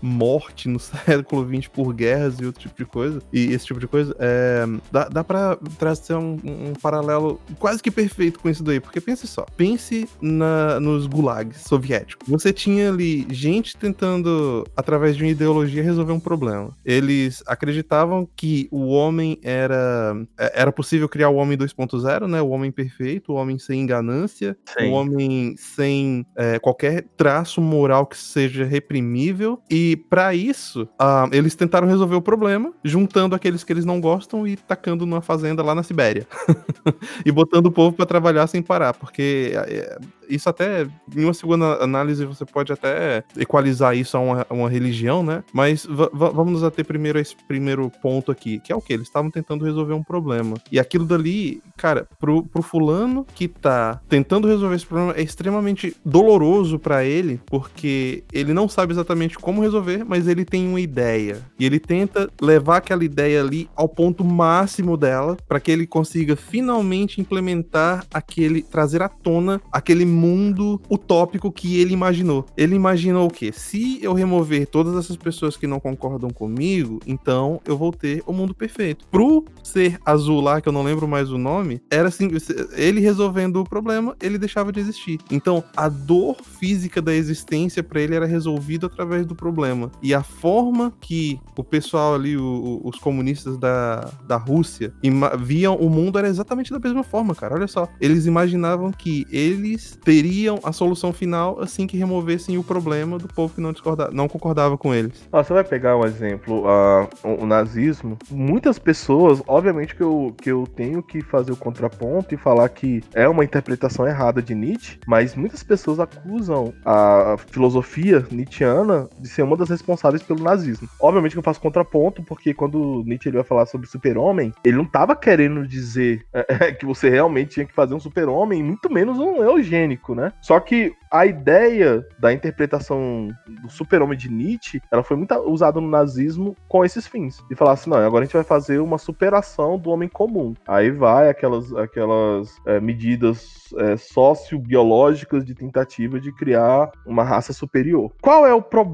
morte 0.00 0.68
no 0.68 0.78
século 0.80 1.46
XX 1.46 1.68
por 1.68 1.92
guerras 1.92 2.38
e 2.40 2.46
outro 2.46 2.60
tipo 2.60 2.76
de 2.76 2.84
coisa, 2.84 3.22
e 3.32 3.52
esse 3.52 3.66
tipo 3.66 3.80
de 3.80 3.86
coisa, 3.86 4.14
é, 4.18 4.66
dá, 4.90 5.08
dá 5.08 5.24
pra 5.24 5.56
trazer 5.78 6.14
um, 6.14 6.38
um, 6.44 6.72
paralelo 6.80 7.40
quase 7.58 7.82
que 7.82 7.90
perfeito 7.90 8.38
com 8.38 8.48
isso 8.48 8.62
daí, 8.62 8.80
porque 8.80 9.00
pense 9.00 9.26
só, 9.26 9.44
pense 9.56 10.08
na, 10.20 10.80
nos 10.80 11.06
gulags 11.06 11.62
soviéticos. 11.62 12.28
Você 12.28 12.52
tinha 12.52 12.90
ali 12.90 13.26
gente 13.30 13.76
tentando, 13.76 14.66
através 14.76 15.16
de 15.16 15.22
uma 15.22 15.30
ideologia, 15.30 15.82
resolver 15.82 16.12
um 16.12 16.20
problema. 16.20 16.70
Eles 16.84 17.42
acreditavam 17.46 18.28
que 18.36 18.68
o 18.70 18.88
homem 18.88 19.38
era, 19.42 20.16
é, 20.38 20.62
era 20.62 20.72
possível 20.72 21.08
criar 21.08 21.28
o 21.28 21.36
homem 21.36 21.56
2.0, 21.56 22.26
né, 22.26 22.40
o 22.40 22.48
homem 22.48 22.70
perfeito, 22.70 22.96
perfeito, 22.96 23.32
o 23.32 23.36
homem 23.36 23.58
sem 23.58 23.84
ganância, 23.86 24.56
Sim. 24.78 24.90
o 24.90 24.92
homem 24.92 25.54
sem 25.56 26.26
é, 26.36 26.58
qualquer 26.58 27.04
traço 27.16 27.60
moral 27.60 28.06
que 28.06 28.16
seja 28.16 28.64
reprimível. 28.64 29.35
E 29.70 29.96
para 30.08 30.34
isso, 30.34 30.82
uh, 31.00 31.28
eles 31.32 31.54
tentaram 31.54 31.86
resolver 31.86 32.16
o 32.16 32.22
problema, 32.22 32.72
juntando 32.84 33.34
aqueles 33.34 33.64
que 33.64 33.72
eles 33.72 33.84
não 33.84 34.00
gostam 34.00 34.46
e 34.46 34.56
tacando 34.56 35.06
numa 35.06 35.20
fazenda 35.20 35.62
lá 35.62 35.74
na 35.74 35.82
Sibéria. 35.82 36.26
e 37.24 37.32
botando 37.32 37.66
o 37.66 37.72
povo 37.72 37.96
para 37.96 38.06
trabalhar 38.06 38.46
sem 38.46 38.62
parar, 38.62 38.94
porque 38.94 39.52
é, 39.54 39.98
isso 40.28 40.48
até, 40.48 40.86
em 41.14 41.24
uma 41.24 41.34
segunda 41.34 41.82
análise, 41.82 42.24
você 42.24 42.44
pode 42.44 42.72
até 42.72 43.24
equalizar 43.36 43.96
isso 43.96 44.16
a 44.16 44.20
uma, 44.20 44.46
uma 44.50 44.68
religião, 44.68 45.22
né? 45.22 45.42
Mas 45.52 45.86
vamos 45.86 46.52
nos 46.52 46.64
ater 46.64 46.84
primeiro 46.84 47.18
a 47.18 47.20
esse 47.20 47.36
primeiro 47.46 47.90
ponto 48.02 48.30
aqui, 48.30 48.58
que 48.60 48.72
é 48.72 48.76
o 48.76 48.80
que? 48.80 48.92
Eles 48.92 49.06
estavam 49.06 49.30
tentando 49.30 49.64
resolver 49.64 49.94
um 49.94 50.02
problema. 50.02 50.56
E 50.70 50.78
aquilo 50.78 51.04
dali, 51.04 51.62
cara, 51.76 52.08
pro, 52.18 52.44
pro 52.44 52.62
fulano 52.62 53.26
que 53.34 53.48
tá 53.48 54.00
tentando 54.08 54.48
resolver 54.48 54.76
esse 54.76 54.86
problema 54.86 55.14
é 55.16 55.22
extremamente 55.22 55.96
doloroso 56.04 56.78
para 56.78 57.04
ele, 57.04 57.40
porque 57.46 58.24
ele 58.32 58.52
não 58.52 58.68
sabe 58.68 58.92
exatamente 58.92 59.25
como 59.34 59.62
resolver, 59.62 60.04
mas 60.04 60.28
ele 60.28 60.44
tem 60.44 60.68
uma 60.68 60.80
ideia. 60.80 61.40
E 61.58 61.64
ele 61.64 61.80
tenta 61.80 62.30
levar 62.40 62.78
aquela 62.78 63.04
ideia 63.04 63.40
ali 63.40 63.68
ao 63.74 63.88
ponto 63.88 64.24
máximo 64.24 64.96
dela, 64.96 65.36
para 65.48 65.60
que 65.60 65.70
ele 65.70 65.86
consiga 65.86 66.36
finalmente 66.36 67.20
implementar 67.20 68.06
aquele, 68.12 68.62
trazer 68.62 69.02
à 69.02 69.08
tona 69.08 69.60
aquele 69.72 70.04
mundo 70.04 70.80
utópico 70.90 71.50
que 71.50 71.80
ele 71.80 71.92
imaginou. 71.92 72.46
Ele 72.56 72.74
imaginou 72.74 73.28
o 73.28 73.30
quê? 73.30 73.52
Se 73.52 73.98
eu 74.02 74.12
remover 74.12 74.66
todas 74.66 74.96
essas 74.96 75.16
pessoas 75.16 75.56
que 75.56 75.66
não 75.66 75.80
concordam 75.80 76.30
comigo, 76.30 77.00
então 77.06 77.60
eu 77.64 77.76
vou 77.76 77.92
ter 77.92 78.22
o 78.26 78.32
mundo 78.32 78.54
perfeito. 78.54 79.06
Pro 79.10 79.44
ser 79.62 79.98
azul 80.04 80.40
lá, 80.40 80.60
que 80.60 80.68
eu 80.68 80.72
não 80.72 80.82
lembro 80.82 81.08
mais 81.08 81.30
o 81.30 81.38
nome, 81.38 81.80
era 81.90 82.08
assim, 82.08 82.28
ele 82.72 83.00
resolvendo 83.00 83.56
o 83.56 83.64
problema, 83.64 84.16
ele 84.20 84.38
deixava 84.38 84.72
de 84.72 84.80
existir. 84.80 85.18
Então, 85.30 85.62
a 85.76 85.88
dor 85.88 86.36
física 86.42 87.00
da 87.00 87.14
existência 87.14 87.82
para 87.82 88.00
ele 88.00 88.14
era 88.14 88.26
resolvida 88.26 88.86
através 88.86 89.15
do 89.24 89.34
problema. 89.34 89.90
E 90.02 90.14
a 90.14 90.22
forma 90.22 90.92
que 91.00 91.40
o 91.56 91.64
pessoal 91.64 92.14
ali, 92.14 92.36
o, 92.36 92.80
os 92.84 92.98
comunistas 92.98 93.56
da, 93.58 94.10
da 94.26 94.36
Rússia, 94.36 94.92
viam 95.38 95.76
o 95.76 95.88
mundo 95.88 96.18
era 96.18 96.28
exatamente 96.28 96.72
da 96.72 96.78
mesma 96.78 97.02
forma, 97.02 97.34
cara. 97.34 97.54
Olha 97.54 97.66
só. 97.66 97.88
Eles 98.00 98.26
imaginavam 98.26 98.90
que 98.92 99.26
eles 99.30 99.98
teriam 100.04 100.58
a 100.62 100.72
solução 100.72 101.12
final 101.12 101.60
assim 101.60 101.86
que 101.86 101.96
removessem 101.96 102.58
o 102.58 102.64
problema 102.64 103.18
do 103.18 103.28
povo 103.28 103.54
que 103.54 103.60
não, 103.60 103.72
discordava, 103.72 104.10
não 104.12 104.28
concordava 104.28 104.76
com 104.76 104.94
eles. 104.94 105.28
Ah, 105.32 105.42
você 105.42 105.52
vai 105.52 105.64
pegar 105.64 105.96
um 105.96 106.04
exemplo, 106.04 106.64
uh, 106.64 107.08
o, 107.22 107.44
o, 107.44 107.46
nazismo. 107.46 108.18
Muitas 108.30 108.78
pessoas, 108.78 109.42
obviamente 109.46 109.94
que 109.94 110.02
eu, 110.02 110.34
que 110.40 110.50
eu 110.50 110.66
tenho 110.66 111.02
que 111.02 111.22
fazer 111.22 111.52
o 111.52 111.56
contraponto 111.56 112.34
e 112.34 112.36
falar 112.36 112.68
que 112.68 113.02
é 113.14 113.28
uma 113.28 113.44
interpretação 113.44 114.06
errada 114.06 114.42
de 114.42 114.54
Nietzsche, 114.54 114.98
mas 115.06 115.34
muitas 115.34 115.62
pessoas 115.62 116.00
acusam 116.00 116.72
a 116.84 117.36
filosofia 117.48 118.26
nietzschiana 118.30 119.05
de 119.18 119.28
ser 119.28 119.42
uma 119.42 119.56
das 119.56 119.68
responsáveis 119.68 120.22
pelo 120.22 120.42
nazismo. 120.42 120.88
Obviamente 121.00 121.32
que 121.32 121.38
eu 121.38 121.42
faço 121.42 121.60
contraponto, 121.60 122.22
porque 122.22 122.52
quando 122.54 123.02
Nietzsche 123.04 123.28
ele 123.28 123.36
vai 123.36 123.44
falar 123.44 123.66
sobre 123.66 123.86
super-homem, 123.86 124.52
ele 124.64 124.76
não 124.76 124.84
estava 124.84 125.14
querendo 125.14 125.66
dizer 125.66 126.24
é, 126.32 126.72
que 126.72 126.86
você 126.86 127.08
realmente 127.08 127.50
tinha 127.50 127.66
que 127.66 127.74
fazer 127.74 127.94
um 127.94 128.00
super-homem, 128.00 128.62
muito 128.62 128.92
menos 128.92 129.18
um 129.18 129.42
eugênico 129.42 129.96
né? 130.14 130.32
Só 130.40 130.58
que 130.60 130.94
a 131.10 131.24
ideia 131.24 132.06
da 132.18 132.32
interpretação 132.32 133.28
do 133.62 133.70
super-homem 133.70 134.18
de 134.18 134.30
Nietzsche, 134.30 134.82
ela 134.90 135.02
foi 135.02 135.16
muito 135.16 135.34
usada 135.48 135.80
no 135.80 135.88
nazismo 135.88 136.56
com 136.68 136.84
esses 136.84 137.06
fins. 137.06 137.42
De 137.48 137.54
falar 137.54 137.72
assim, 137.72 137.90
não, 137.90 137.98
agora 137.98 138.22
a 138.22 138.26
gente 138.26 138.34
vai 138.34 138.44
fazer 138.44 138.80
uma 138.80 138.98
superação 138.98 139.78
do 139.78 139.90
homem 139.90 140.08
comum. 140.08 140.54
Aí 140.66 140.90
vai 140.90 141.28
aquelas, 141.28 141.72
aquelas 141.74 142.56
é, 142.66 142.80
medidas 142.80 143.72
é, 143.78 143.96
sociobiológicas 143.96 145.44
de 145.44 145.54
tentativa 145.54 146.20
de 146.20 146.32
criar 146.32 146.90
uma 147.06 147.22
raça 147.22 147.52
superior. 147.52 148.12
Qual 148.20 148.46
é 148.46 148.52
o 148.52 148.62
problema 148.62 148.85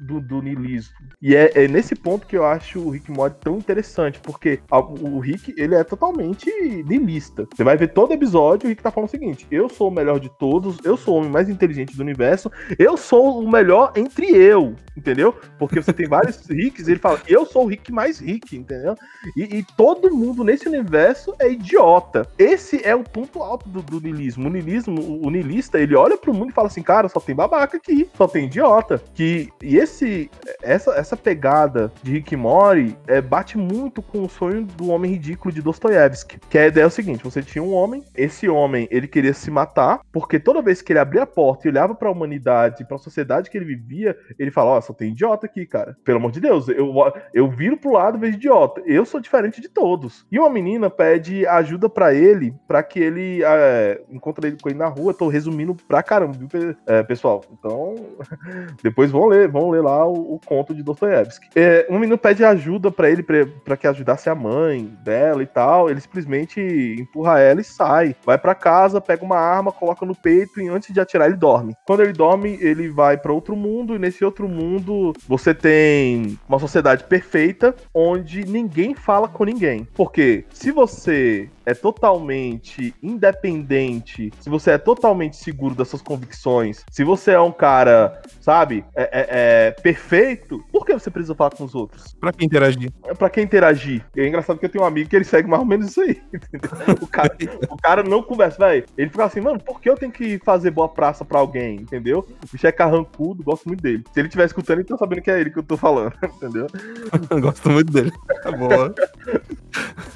do, 0.00 0.20
do 0.20 0.42
niilismo? 0.42 0.94
E 1.20 1.34
é, 1.34 1.64
é, 1.64 1.68
nesse 1.68 1.94
ponto 1.94 2.26
que 2.26 2.36
eu 2.36 2.44
acho 2.44 2.80
o 2.80 2.90
Rick 2.90 3.10
Mori 3.10 3.34
tão 3.40 3.56
interessante, 3.56 4.20
porque 4.20 4.60
a, 4.70 4.78
o 4.78 5.18
Rick, 5.18 5.54
ele 5.56 5.74
é 5.74 5.84
totalmente 5.84 6.50
niilista. 6.86 7.46
Você 7.54 7.64
vai 7.64 7.76
ver 7.76 7.88
todo 7.88 8.12
episódio, 8.12 8.66
o 8.66 8.68
Rick 8.68 8.82
tá 8.82 8.90
falando 8.90 9.08
o 9.08 9.10
seguinte, 9.10 9.46
eu 9.50 9.68
sou 9.68 9.88
o 9.88 9.92
melhor 9.92 10.18
de 10.20 10.30
todos, 10.38 10.78
eu 10.84 10.96
sou 10.96 11.14
o 11.14 11.18
homem 11.18 11.30
mais 11.30 11.48
inteligente 11.48 11.96
do 11.96 12.02
universo, 12.02 12.50
eu 12.78 12.96
sou 12.96 13.42
o 13.42 13.50
melhor 13.50 13.92
entre 13.96 14.26
eu, 14.26 14.74
entendeu? 14.96 15.34
Porque 15.58 15.80
você 15.80 15.92
tem 15.92 16.08
vários 16.08 16.44
Ricks 16.48 16.88
ele 16.88 16.98
fala, 16.98 17.20
eu 17.26 17.44
sou 17.44 17.64
o 17.64 17.66
Rick 17.66 17.92
mais 17.92 18.18
Rick, 18.18 18.56
entendeu? 18.56 18.94
E, 19.36 19.58
e, 19.58 19.66
todo 19.76 20.14
mundo 20.14 20.44
nesse 20.44 20.68
universo 20.68 21.34
é 21.38 21.50
idiota. 21.50 22.26
Esse 22.38 22.86
é 22.86 22.94
o 22.94 23.02
ponto 23.02 23.42
alto 23.42 23.68
do, 23.68 23.82
do 23.82 24.00
niilismo. 24.00 24.48
O 24.48 24.50
niilismo, 24.50 25.00
o, 25.00 25.26
o 25.26 25.32
ele 25.74 25.94
olha 25.94 26.16
pro 26.16 26.34
mundo 26.34 26.50
e 26.50 26.52
fala 26.52 26.68
assim, 26.68 26.82
cara, 26.82 27.08
só 27.08 27.20
tem 27.20 27.34
babaca 27.34 27.76
aqui, 27.76 28.08
só 28.16 28.26
tem 28.26 28.46
idiota. 28.46 29.02
Que, 29.14 29.50
e 29.62 29.76
esse, 29.76 30.30
essa, 30.62 30.92
essa 30.92 31.16
pegada 31.16 31.92
de 32.02 32.12
Rick 32.12 32.34
Mori 32.36 32.96
é, 33.06 33.20
bate 33.20 33.58
muito 33.58 34.00
com 34.00 34.22
o 34.22 34.28
sonho 34.28 34.64
do 34.64 34.88
homem 34.88 35.12
ridículo 35.12 35.52
de 35.52 35.62
Dostoiévski. 35.62 36.38
Que 36.48 36.58
a 36.58 36.66
ideia 36.66 36.84
é 36.84 36.86
o 36.86 36.90
seguinte, 36.90 37.24
você 37.24 37.42
tinha 37.42 37.62
um 37.62 37.72
homem, 37.72 38.02
esse 38.14 38.48
homem, 38.48 38.88
ele 38.90 39.06
queria 39.06 39.34
se 39.34 39.50
matar, 39.50 40.00
porque 40.12 40.38
toda 40.38 40.62
vez 40.62 40.80
que 40.82 40.92
ele 40.92 40.98
abria 40.98 41.22
a 41.22 41.26
porta 41.26 41.66
e 41.66 41.70
olhava 41.70 41.94
para 41.94 42.08
a 42.08 42.12
humanidade, 42.12 42.84
para 42.84 42.96
a 42.96 43.00
sociedade 43.00 43.50
que 43.50 43.56
ele 43.56 43.64
vivia, 43.64 44.16
ele 44.38 44.50
fala: 44.50 44.70
Ó, 44.72 44.78
oh, 44.78 44.82
só 44.82 44.92
tem 44.92 45.10
idiota 45.10 45.46
aqui, 45.46 45.66
cara. 45.66 45.96
Pelo 46.04 46.18
amor 46.18 46.32
de 46.32 46.40
Deus, 46.40 46.68
eu, 46.68 46.94
eu 47.32 47.50
viro 47.50 47.76
pro 47.76 47.92
lado 47.92 48.16
e 48.16 48.20
vejo 48.20 48.36
idiota. 48.36 48.82
Eu 48.86 49.04
sou 49.04 49.20
diferente 49.20 49.60
de 49.60 49.68
todos. 49.68 50.26
E 50.30 50.38
uma 50.38 50.50
menina 50.50 50.90
pede 50.90 51.46
ajuda 51.46 51.88
para 51.88 52.14
ele, 52.14 52.54
para 52.66 52.82
que 52.82 52.98
ele 52.98 53.42
é, 53.44 54.00
encontre 54.10 54.48
ele 54.48 54.58
com 54.60 54.68
ele 54.68 54.78
na 54.78 54.88
rua. 54.88 55.14
Tô 55.14 55.28
resumindo 55.28 55.74
pra 55.74 56.02
caramba, 56.02 56.36
viu, 56.36 56.48
é, 56.86 57.02
pessoal? 57.02 57.42
Então, 57.52 57.94
depois 58.82 59.01
vão 59.10 59.26
ler, 59.26 59.48
vão 59.48 59.70
ler 59.70 59.82
lá 59.82 60.06
o, 60.06 60.34
o 60.34 60.40
conto 60.44 60.74
de 60.74 60.82
Dostoiévski. 60.82 61.48
É, 61.54 61.86
uma 61.88 61.98
menina 61.98 62.18
pede 62.18 62.44
ajuda 62.44 62.90
para 62.90 63.10
ele, 63.10 63.22
para 63.22 63.76
que 63.76 63.86
ajudasse 63.86 64.28
a 64.28 64.34
mãe 64.34 64.84
dela 65.02 65.42
e 65.42 65.46
tal. 65.46 65.90
Ele 65.90 66.00
simplesmente 66.00 66.60
empurra 66.98 67.40
ela 67.40 67.60
e 67.60 67.64
sai. 67.64 68.14
Vai 68.24 68.38
para 68.38 68.54
casa, 68.54 69.00
pega 69.00 69.24
uma 69.24 69.38
arma, 69.38 69.72
coloca 69.72 70.04
no 70.04 70.14
peito 70.14 70.60
e 70.60 70.68
antes 70.68 70.92
de 70.92 71.00
atirar 71.00 71.26
ele 71.26 71.36
dorme. 71.36 71.74
Quando 71.86 72.02
ele 72.02 72.12
dorme, 72.12 72.58
ele 72.60 72.88
vai 72.88 73.16
para 73.16 73.32
outro 73.32 73.56
mundo 73.56 73.94
e 73.94 73.98
nesse 73.98 74.24
outro 74.24 74.48
mundo 74.48 75.12
você 75.26 75.54
tem 75.54 76.38
uma 76.48 76.58
sociedade 76.58 77.04
perfeita 77.04 77.74
onde 77.94 78.44
ninguém 78.44 78.94
fala 78.94 79.28
com 79.28 79.44
ninguém. 79.44 79.86
Porque 79.94 80.44
se 80.52 80.70
você 80.70 81.48
é 81.64 81.74
totalmente 81.74 82.94
independente, 83.02 84.32
se 84.40 84.50
você 84.50 84.72
é 84.72 84.78
totalmente 84.78 85.36
seguro 85.36 85.74
das 85.74 85.88
suas 85.88 86.02
convicções, 86.02 86.84
se 86.90 87.04
você 87.04 87.32
é 87.32 87.40
um 87.40 87.52
cara, 87.52 88.20
sabe, 88.40 88.84
é, 88.94 89.02
é, 89.02 89.26
é 89.68 89.70
perfeito 89.70 90.62
por 90.82 90.86
que 90.86 90.92
você 90.94 91.10
precisa 91.10 91.34
falar 91.34 91.50
com 91.50 91.64
os 91.64 91.74
outros? 91.74 92.12
Pra 92.20 92.32
que 92.32 92.44
interagir? 92.44 92.90
É 93.04 93.14
pra 93.14 93.30
quem 93.30 93.44
interagir. 93.44 94.04
E 94.16 94.20
é 94.20 94.26
engraçado 94.26 94.58
que 94.58 94.66
eu 94.66 94.68
tenho 94.68 94.82
um 94.82 94.86
amigo 94.86 95.08
que 95.08 95.14
ele 95.14 95.24
segue 95.24 95.48
mais 95.48 95.60
ou 95.60 95.68
menos 95.68 95.90
isso 95.90 96.00
aí. 96.00 96.20
Entendeu? 96.34 96.96
O 97.00 97.06
cara, 97.06 97.36
o 97.70 97.76
cara 97.76 98.02
não 98.02 98.22
conversa, 98.22 98.58
velho. 98.58 98.84
Ele 98.98 99.08
fica 99.08 99.24
assim, 99.24 99.40
mano, 99.40 99.60
por 99.60 99.80
que 99.80 99.88
eu 99.88 99.94
tenho 99.94 100.10
que 100.10 100.40
fazer 100.40 100.72
boa 100.72 100.88
praça 100.88 101.24
pra 101.24 101.38
alguém? 101.38 101.76
Entendeu? 101.76 102.26
O 102.42 102.52
bicho 102.52 102.66
é 102.66 102.72
carrancudo, 102.72 103.44
gosto 103.44 103.66
muito 103.68 103.80
dele. 103.80 104.02
Se 104.12 104.20
ele 104.20 104.28
estiver 104.28 104.46
escutando, 104.46 104.78
ele 104.78 104.88
tá 104.88 104.96
sabendo 104.96 105.22
que 105.22 105.30
é 105.30 105.40
ele 105.40 105.50
que 105.50 105.58
eu 105.58 105.62
tô 105.62 105.76
falando, 105.76 106.12
entendeu? 106.24 106.66
gosto 107.40 107.70
muito 107.70 107.92
dele. 107.92 108.10
Tá 108.42 108.50
boa. 108.50 108.92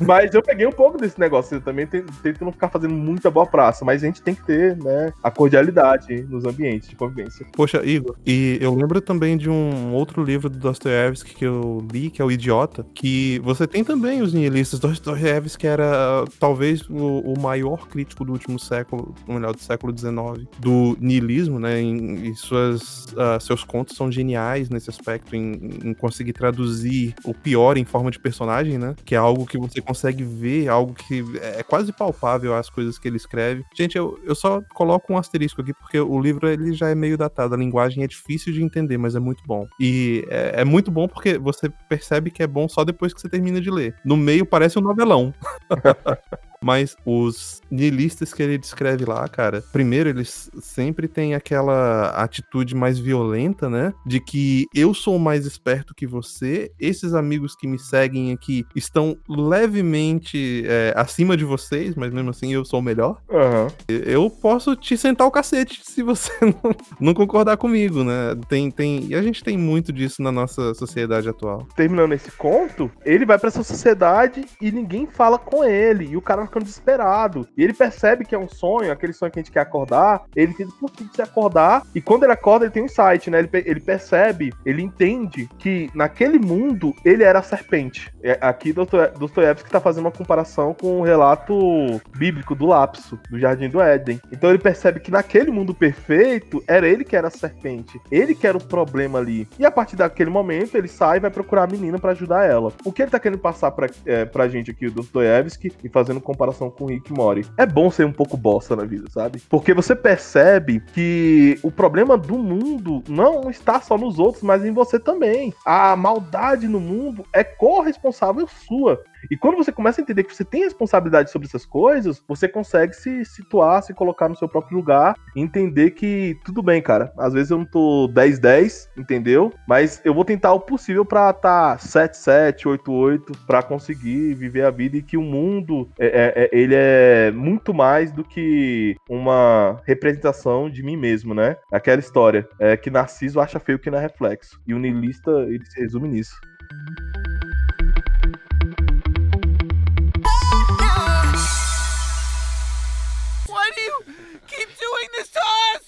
Mas 0.00 0.34
eu 0.34 0.42
peguei 0.42 0.66
um 0.66 0.72
pouco 0.72 0.98
desse 0.98 1.18
negócio. 1.18 1.56
Eu 1.56 1.60
também 1.60 1.86
tento 1.86 2.44
não 2.44 2.52
ficar 2.52 2.68
fazendo 2.68 2.94
muita 2.94 3.30
boa 3.30 3.46
praça, 3.46 3.84
mas 3.84 4.02
a 4.02 4.06
gente 4.06 4.20
tem 4.20 4.34
que 4.34 4.44
ter, 4.44 4.76
né, 4.76 5.12
a 5.22 5.30
cordialidade 5.30 6.22
nos 6.24 6.44
ambientes 6.44 6.88
de 6.88 6.96
convivência. 6.96 7.46
Poxa, 7.52 7.84
Igor, 7.84 8.16
e 8.26 8.58
eu 8.60 8.65
lembro 8.74 9.00
também 9.00 9.36
de 9.36 9.50
um 9.50 9.92
outro 9.92 10.22
livro 10.22 10.48
do 10.48 10.58
Dostoiévski 10.58 11.34
que 11.34 11.44
eu 11.44 11.86
li, 11.92 12.10
que 12.10 12.22
é 12.22 12.24
O 12.24 12.30
Idiota, 12.30 12.86
que 12.94 13.38
você 13.40 13.66
tem 13.66 13.84
também 13.84 14.22
os 14.22 14.32
nihilistas. 14.32 14.80
Dostoiévski 14.80 15.66
era 15.66 16.24
talvez 16.38 16.88
o, 16.88 17.20
o, 17.20 17.40
maior 17.40 17.86
crítico 17.88 18.24
do 18.24 18.32
último 18.32 18.58
século, 18.58 19.14
melhor, 19.28 19.54
do 19.54 19.60
século 19.60 19.96
XIX, 19.96 20.48
do 20.58 20.96
nihilismo, 21.00 21.58
né, 21.58 21.80
em, 21.80 22.34
suas, 22.34 23.06
uh, 23.12 23.40
seus 23.40 23.64
contos 23.64 23.96
são 23.96 24.10
geniais 24.10 24.68
nesse 24.68 24.90
aspecto, 24.90 25.36
em, 25.36 25.70
em 25.84 25.94
conseguir 25.94 26.32
traduzir 26.32 27.14
o 27.24 27.34
pior 27.34 27.76
em 27.76 27.84
forma 27.84 28.10
de 28.10 28.18
personagem, 28.18 28.78
né, 28.78 28.94
que 29.04 29.14
é 29.14 29.18
algo 29.18 29.46
que 29.46 29.58
você 29.58 29.80
consegue 29.80 30.24
ver, 30.24 30.68
algo 30.68 30.94
que 30.94 31.24
é 31.40 31.62
quase 31.62 31.92
palpável 31.92 32.54
as 32.54 32.70
coisas 32.70 32.98
que 32.98 33.08
ele 33.08 33.16
escreve. 33.16 33.64
Gente, 33.74 33.96
eu, 33.96 34.18
eu 34.24 34.34
só 34.34 34.62
coloco 34.74 35.12
um 35.12 35.18
asterisco 35.18 35.60
aqui, 35.60 35.72
porque 35.72 35.98
o 36.00 36.20
livro 36.20 36.48
ele 36.48 36.72
já 36.72 36.88
é 36.88 36.94
meio 36.94 37.16
datado, 37.16 37.54
a 37.54 37.58
linguagem 37.58 38.02
é 38.02 38.06
difícil 38.06 38.52
de 38.58 38.64
entender, 38.64 38.98
mas 38.98 39.14
é 39.14 39.20
muito 39.20 39.42
bom. 39.46 39.66
E 39.80 40.24
é, 40.28 40.62
é 40.62 40.64
muito 40.64 40.90
bom 40.90 41.06
porque 41.06 41.38
você 41.38 41.68
percebe 41.88 42.30
que 42.30 42.42
é 42.42 42.46
bom 42.46 42.68
só 42.68 42.84
depois 42.84 43.12
que 43.12 43.20
você 43.20 43.28
termina 43.28 43.60
de 43.60 43.70
ler. 43.70 43.94
No 44.04 44.16
meio 44.16 44.46
parece 44.46 44.78
um 44.78 44.82
novelão. 44.82 45.32
Mas 46.62 46.96
os 47.04 47.60
nihilistas 47.70 48.32
que 48.32 48.42
ele 48.42 48.58
descreve 48.58 49.04
lá, 49.04 49.26
cara, 49.28 49.62
primeiro 49.72 50.08
eles 50.08 50.50
sempre 50.60 51.08
têm 51.08 51.34
aquela 51.34 52.10
atitude 52.10 52.74
mais 52.74 52.98
violenta, 52.98 53.68
né? 53.68 53.92
De 54.04 54.20
que 54.20 54.66
eu 54.74 54.94
sou 54.94 55.18
mais 55.18 55.46
esperto 55.46 55.94
que 55.94 56.06
você, 56.06 56.70
esses 56.78 57.14
amigos 57.14 57.54
que 57.54 57.66
me 57.66 57.78
seguem 57.78 58.32
aqui 58.32 58.64
estão 58.74 59.16
levemente 59.28 60.64
é, 60.66 60.92
acima 60.96 61.36
de 61.36 61.44
vocês, 61.44 61.94
mas 61.94 62.12
mesmo 62.12 62.30
assim 62.30 62.52
eu 62.52 62.64
sou 62.64 62.80
o 62.80 62.82
melhor. 62.82 63.20
Uhum. 63.28 63.68
Eu 63.88 64.30
posso 64.30 64.74
te 64.76 64.96
sentar 64.96 65.26
o 65.26 65.30
cacete 65.30 65.80
se 65.84 66.02
você 66.02 66.32
não, 66.40 66.76
não 67.00 67.14
concordar 67.14 67.56
comigo, 67.56 68.02
né? 68.02 68.36
Tem, 68.48 68.70
tem, 68.70 69.06
e 69.08 69.14
a 69.14 69.22
gente 69.22 69.42
tem 69.42 69.56
muito 69.56 69.92
disso 69.92 70.22
na 70.22 70.32
nossa 70.32 70.74
sociedade 70.74 71.28
atual. 71.28 71.66
Terminando 71.76 72.12
esse 72.12 72.30
conto, 72.32 72.90
ele 73.04 73.26
vai 73.26 73.38
para 73.38 73.48
essa 73.48 73.62
sociedade 73.62 74.44
e 74.60 74.70
ninguém 74.70 75.06
fala 75.06 75.38
com 75.38 75.64
ele. 75.64 76.08
E 76.10 76.16
o 76.16 76.22
cara 76.22 76.45
ficando 76.46 76.64
desesperado. 76.64 77.48
E 77.56 77.62
ele 77.62 77.72
percebe 77.72 78.24
que 78.24 78.34
é 78.34 78.38
um 78.38 78.48
sonho, 78.48 78.92
aquele 78.92 79.12
sonho 79.12 79.32
que 79.32 79.38
a 79.38 79.42
gente 79.42 79.52
quer 79.52 79.60
acordar. 79.60 80.24
Ele 80.34 80.54
tenta 80.54 80.72
por 80.80 80.90
que 80.90 81.06
se 81.14 81.22
acordar. 81.22 81.82
E 81.94 82.00
quando 82.00 82.24
ele 82.24 82.32
acorda, 82.32 82.64
ele 82.64 82.72
tem 82.72 82.82
um 82.82 82.86
insight, 82.86 83.30
né? 83.30 83.38
Ele, 83.38 83.50
ele 83.52 83.80
percebe, 83.80 84.52
ele 84.64 84.82
entende 84.82 85.48
que 85.58 85.90
naquele 85.94 86.38
mundo 86.38 86.94
ele 87.04 87.22
era 87.22 87.38
a 87.38 87.42
serpente. 87.42 88.12
É, 88.22 88.38
aqui 88.40 88.72
Dostoiévski 88.72 89.68
está 89.68 89.80
fazendo 89.80 90.06
uma 90.06 90.12
comparação 90.12 90.74
com 90.74 91.00
o 91.00 91.02
relato 91.02 92.00
bíblico 92.16 92.54
do 92.54 92.66
lapso, 92.66 93.18
do 93.30 93.38
Jardim 93.38 93.68
do 93.68 93.80
Éden. 93.80 94.20
Então 94.32 94.50
ele 94.50 94.58
percebe 94.58 95.00
que 95.00 95.10
naquele 95.10 95.50
mundo 95.50 95.74
perfeito 95.74 96.62
era 96.66 96.88
ele 96.88 97.04
que 97.04 97.16
era 97.16 97.28
a 97.28 97.30
serpente. 97.30 98.00
Ele 98.10 98.34
que 98.34 98.46
era 98.46 98.56
o 98.56 98.64
problema 98.64 99.18
ali. 99.18 99.48
E 99.58 99.64
a 99.64 99.70
partir 99.70 99.96
daquele 99.96 100.30
momento 100.30 100.76
ele 100.76 100.88
sai 100.88 101.18
e 101.18 101.20
vai 101.20 101.30
procurar 101.30 101.64
a 101.64 101.66
menina 101.66 101.98
para 101.98 102.12
ajudar 102.12 102.44
ela. 102.44 102.72
O 102.84 102.92
que 102.92 103.02
ele 103.02 103.10
tá 103.10 103.18
querendo 103.18 103.38
passar 103.38 103.70
pra, 103.70 103.88
é, 104.04 104.24
pra 104.24 104.48
gente 104.48 104.70
aqui, 104.70 104.86
o 104.86 104.90
Dostoiévski, 104.90 105.72
e 105.82 105.88
fazendo 105.88 106.20
comparação 106.20 106.35
com 106.36 106.86
Rick 106.86 107.12
Mori. 107.12 107.46
É 107.56 107.66
bom 107.66 107.90
ser 107.90 108.04
um 108.04 108.12
pouco 108.12 108.36
bosta 108.36 108.76
na 108.76 108.84
vida, 108.84 109.08
sabe? 109.10 109.42
Porque 109.48 109.72
você 109.72 109.94
percebe 109.94 110.80
que 110.92 111.58
o 111.62 111.70
problema 111.70 112.16
do 112.16 112.36
mundo 112.36 113.02
não 113.08 113.50
está 113.50 113.80
só 113.80 113.96
nos 113.96 114.18
outros, 114.18 114.42
mas 114.42 114.64
em 114.64 114.72
você 114.72 114.98
também. 114.98 115.52
A 115.64 115.96
maldade 115.96 116.68
no 116.68 116.80
mundo 116.80 117.24
é 117.32 117.42
corresponsável 117.42 118.46
sua. 118.66 119.02
E 119.30 119.36
quando 119.36 119.56
você 119.56 119.72
começa 119.72 120.00
a 120.00 120.02
entender 120.02 120.24
que 120.24 120.34
você 120.34 120.44
tem 120.44 120.62
responsabilidade 120.64 121.30
sobre 121.30 121.48
essas 121.48 121.66
coisas, 121.66 122.22
você 122.26 122.48
consegue 122.48 122.94
se 122.94 123.24
situar, 123.24 123.82
se 123.82 123.94
colocar 123.94 124.28
no 124.28 124.36
seu 124.36 124.48
próprio 124.48 124.76
lugar 124.76 125.16
entender 125.34 125.90
que 125.90 126.38
tudo 126.44 126.62
bem, 126.62 126.80
cara. 126.80 127.12
Às 127.18 127.32
vezes 127.32 127.50
eu 127.50 127.58
não 127.58 127.64
tô 127.64 128.08
10-10, 128.12 128.88
entendeu? 128.96 129.52
Mas 129.68 130.00
eu 130.04 130.14
vou 130.14 130.24
tentar 130.24 130.52
o 130.52 130.60
possível 130.60 131.04
pra 131.04 131.32
tá 131.32 131.76
7-7, 131.76 132.64
8-8, 132.64 133.36
pra 133.46 133.62
conseguir 133.62 134.34
viver 134.34 134.64
a 134.64 134.70
vida 134.70 134.96
e 134.96 135.02
que 135.02 135.16
o 135.16 135.22
mundo, 135.22 135.88
é, 135.98 136.06
é, 136.06 136.44
é, 136.44 136.50
ele 136.52 136.74
é 136.74 137.30
muito 137.32 137.74
mais 137.74 138.12
do 138.12 138.24
que 138.24 138.96
uma 139.08 139.80
representação 139.84 140.70
de 140.70 140.82
mim 140.82 140.96
mesmo, 140.96 141.34
né? 141.34 141.56
Aquela 141.70 142.00
história 142.00 142.48
é 142.58 142.76
que 142.76 142.90
Narciso 142.90 143.40
acha 143.40 143.60
feio 143.60 143.78
que 143.78 143.90
não 143.90 143.98
é 143.98 144.02
reflexo. 144.02 144.60
E 144.66 144.74
o 144.74 144.78
niilista, 144.78 145.30
ele 145.48 145.64
se 145.66 145.80
resume 145.80 146.08
nisso. 146.08 146.34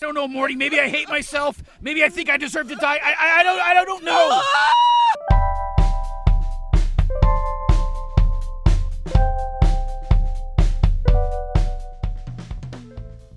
Don't 0.00 0.14
know, 0.14 0.28
Morty. 0.28 0.54
Maybe 0.54 0.78
I 0.78 0.88
hate 0.88 1.08
myself. 1.08 1.62
Maybe 1.80 2.04
I 2.04 2.08
think 2.08 2.30
I 2.30 2.36
deserve 2.36 2.68
to 2.68 2.76
die. 2.76 2.98
I, 3.02 3.14
I, 3.18 3.40
I 3.40 3.42
don't, 3.42 3.60
I 3.60 3.84
don't 3.84 4.04
know. 4.04 4.42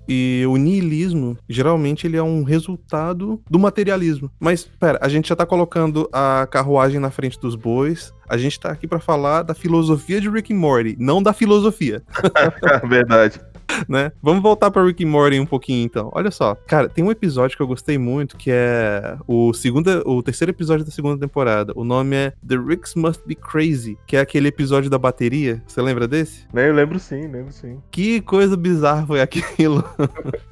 E 0.08 0.44
o 0.46 0.56
niilismo, 0.56 1.38
geralmente, 1.48 2.06
ele 2.06 2.18
é 2.18 2.22
um 2.22 2.42
resultado 2.42 3.40
do 3.48 3.58
materialismo. 3.58 4.30
Mas, 4.38 4.64
pera, 4.64 4.98
a 5.00 5.08
gente 5.08 5.28
já 5.28 5.36
tá 5.36 5.46
colocando 5.46 6.08
a 6.12 6.46
carruagem 6.50 7.00
na 7.00 7.10
frente 7.10 7.40
dos 7.40 7.54
bois. 7.54 8.12
A 8.28 8.36
gente 8.36 8.60
tá 8.60 8.70
aqui 8.70 8.86
para 8.86 9.00
falar 9.00 9.42
da 9.42 9.54
filosofia 9.54 10.20
de 10.20 10.28
Rick 10.28 10.52
and 10.52 10.58
Morty, 10.58 10.96
não 10.98 11.22
da 11.22 11.32
filosofia. 11.32 12.02
Verdade. 12.86 13.40
Né? 13.88 14.12
Vamos 14.22 14.42
voltar 14.42 14.70
para 14.70 14.84
Rick 14.84 15.04
and 15.04 15.08
Morty 15.08 15.40
um 15.40 15.46
pouquinho 15.46 15.84
então. 15.84 16.10
Olha 16.14 16.30
só, 16.30 16.54
cara, 16.54 16.88
tem 16.88 17.04
um 17.04 17.10
episódio 17.10 17.56
que 17.56 17.62
eu 17.62 17.66
gostei 17.66 17.98
muito 17.98 18.36
que 18.36 18.50
é 18.50 19.16
o 19.26 19.52
segundo, 19.52 19.88
o 20.06 20.22
terceiro 20.22 20.50
episódio 20.50 20.84
da 20.84 20.90
segunda 20.90 21.18
temporada. 21.18 21.72
O 21.76 21.84
nome 21.84 22.16
é 22.16 22.32
The 22.46 22.56
Ricks 22.56 22.94
Must 22.94 23.22
Be 23.26 23.34
Crazy, 23.34 23.98
que 24.06 24.16
é 24.16 24.20
aquele 24.20 24.48
episódio 24.48 24.90
da 24.90 24.98
bateria. 24.98 25.62
Você 25.66 25.80
lembra 25.80 26.08
desse? 26.08 26.46
Eu 26.54 26.74
lembro 26.74 26.98
sim, 26.98 27.26
lembro 27.28 27.52
sim. 27.52 27.80
Que 27.90 28.20
coisa 28.20 28.56
bizarra 28.56 29.06
foi 29.06 29.20
aquilo. 29.20 29.84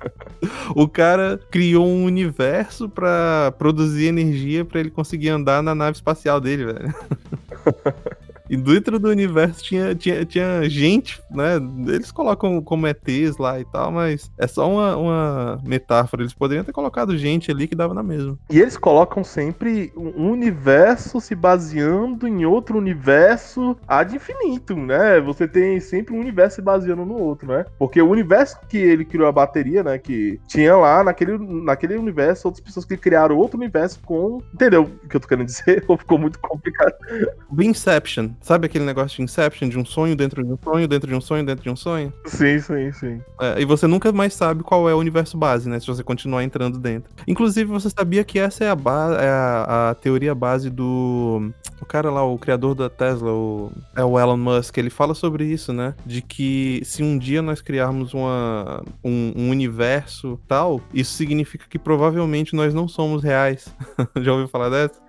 o 0.74 0.88
cara 0.88 1.40
criou 1.50 1.86
um 1.86 2.04
universo 2.04 2.88
para 2.88 3.52
produzir 3.58 4.06
energia 4.06 4.64
para 4.64 4.80
ele 4.80 4.90
conseguir 4.90 5.30
andar 5.30 5.62
na 5.62 5.74
nave 5.74 5.96
espacial 5.96 6.40
dele, 6.40 6.66
velho. 6.66 6.94
E 8.50 8.56
dentro 8.56 8.98
do 8.98 9.08
universo 9.08 9.62
tinha, 9.62 9.94
tinha, 9.94 10.24
tinha 10.24 10.68
gente, 10.68 11.22
né? 11.30 11.54
Eles 11.86 12.10
colocam 12.10 12.60
como 12.60 12.84
ETs 12.88 13.38
lá 13.38 13.60
e 13.60 13.64
tal, 13.64 13.92
mas 13.92 14.28
é 14.36 14.48
só 14.48 14.68
uma, 14.68 14.96
uma 14.96 15.60
metáfora. 15.64 16.24
Eles 16.24 16.34
poderiam 16.34 16.64
ter 16.64 16.72
colocado 16.72 17.16
gente 17.16 17.48
ali 17.48 17.68
que 17.68 17.76
dava 17.76 17.94
na 17.94 18.02
mesma. 18.02 18.36
E 18.50 18.60
eles 18.60 18.76
colocam 18.76 19.22
sempre 19.22 19.92
um 19.96 20.32
universo 20.32 21.20
se 21.20 21.32
baseando 21.36 22.26
em 22.26 22.44
outro 22.44 22.76
universo 22.76 23.76
ad 23.86 24.16
infinito, 24.16 24.74
né? 24.74 25.20
Você 25.20 25.46
tem 25.46 25.78
sempre 25.78 26.12
um 26.12 26.18
universo 26.18 26.56
se 26.56 26.62
baseando 26.62 27.04
no 27.04 27.14
outro, 27.14 27.46
né? 27.46 27.64
Porque 27.78 28.02
o 28.02 28.10
universo 28.10 28.58
que 28.68 28.78
ele 28.78 29.04
criou 29.04 29.28
a 29.28 29.32
bateria, 29.32 29.84
né? 29.84 29.96
Que 29.96 30.40
tinha 30.48 30.76
lá 30.76 31.04
naquele, 31.04 31.38
naquele 31.38 31.96
universo 31.96 32.48
outras 32.48 32.64
pessoas 32.64 32.84
que 32.84 32.96
criaram 32.96 33.36
outro 33.36 33.56
universo 33.56 34.00
com. 34.04 34.42
Entendeu 34.52 34.90
o 35.04 35.08
que 35.08 35.14
eu 35.14 35.20
tô 35.20 35.28
querendo 35.28 35.46
dizer? 35.46 35.84
Ou 35.86 35.96
ficou 35.96 36.18
muito 36.18 36.40
complicado? 36.40 36.94
Inception. 37.56 38.30
Sabe 38.40 38.66
aquele 38.66 38.84
negócio 38.84 39.16
de 39.16 39.22
Inception, 39.22 39.68
de 39.68 39.78
um 39.78 39.84
sonho 39.84 40.16
dentro 40.16 40.42
de 40.42 40.52
um 40.52 40.58
sonho, 40.62 40.88
dentro 40.88 41.08
de 41.08 41.14
um 41.14 41.20
sonho, 41.20 41.44
dentro 41.44 41.62
de 41.62 41.70
um 41.70 41.76
sonho? 41.76 42.12
Sim, 42.26 42.58
sim, 42.58 42.92
sim. 42.92 43.20
É, 43.40 43.60
e 43.60 43.64
você 43.64 43.86
nunca 43.86 44.10
mais 44.12 44.34
sabe 44.34 44.62
qual 44.62 44.88
é 44.88 44.94
o 44.94 44.98
universo 44.98 45.36
base, 45.36 45.68
né? 45.68 45.78
Se 45.78 45.86
você 45.86 46.02
continuar 46.02 46.42
entrando 46.42 46.78
dentro. 46.78 47.12
Inclusive, 47.28 47.70
você 47.70 47.90
sabia 47.90 48.24
que 48.24 48.38
essa 48.38 48.64
é 48.64 48.68
a, 48.68 48.76
é 49.20 49.28
a, 49.28 49.90
a 49.90 49.94
teoria 49.94 50.34
base 50.34 50.70
do. 50.70 51.52
O 51.80 51.86
cara 51.86 52.10
lá, 52.10 52.22
o 52.22 52.38
criador 52.38 52.74
da 52.74 52.88
Tesla, 52.88 53.30
o, 53.32 53.72
é 53.96 54.04
o 54.04 54.18
Elon 54.18 54.36
Musk, 54.36 54.76
ele 54.78 54.90
fala 54.90 55.14
sobre 55.14 55.44
isso, 55.44 55.72
né? 55.72 55.94
De 56.04 56.22
que 56.22 56.80
se 56.84 57.02
um 57.02 57.18
dia 57.18 57.42
nós 57.42 57.60
criarmos 57.60 58.14
uma, 58.14 58.82
um, 59.02 59.32
um 59.36 59.50
universo 59.50 60.38
tal, 60.46 60.80
isso 60.92 61.12
significa 61.12 61.66
que 61.68 61.78
provavelmente 61.78 62.54
nós 62.54 62.72
não 62.74 62.86
somos 62.88 63.22
reais. 63.22 63.74
Já 64.20 64.32
ouviu 64.32 64.48
falar 64.48 64.68
dessa? 64.68 65.00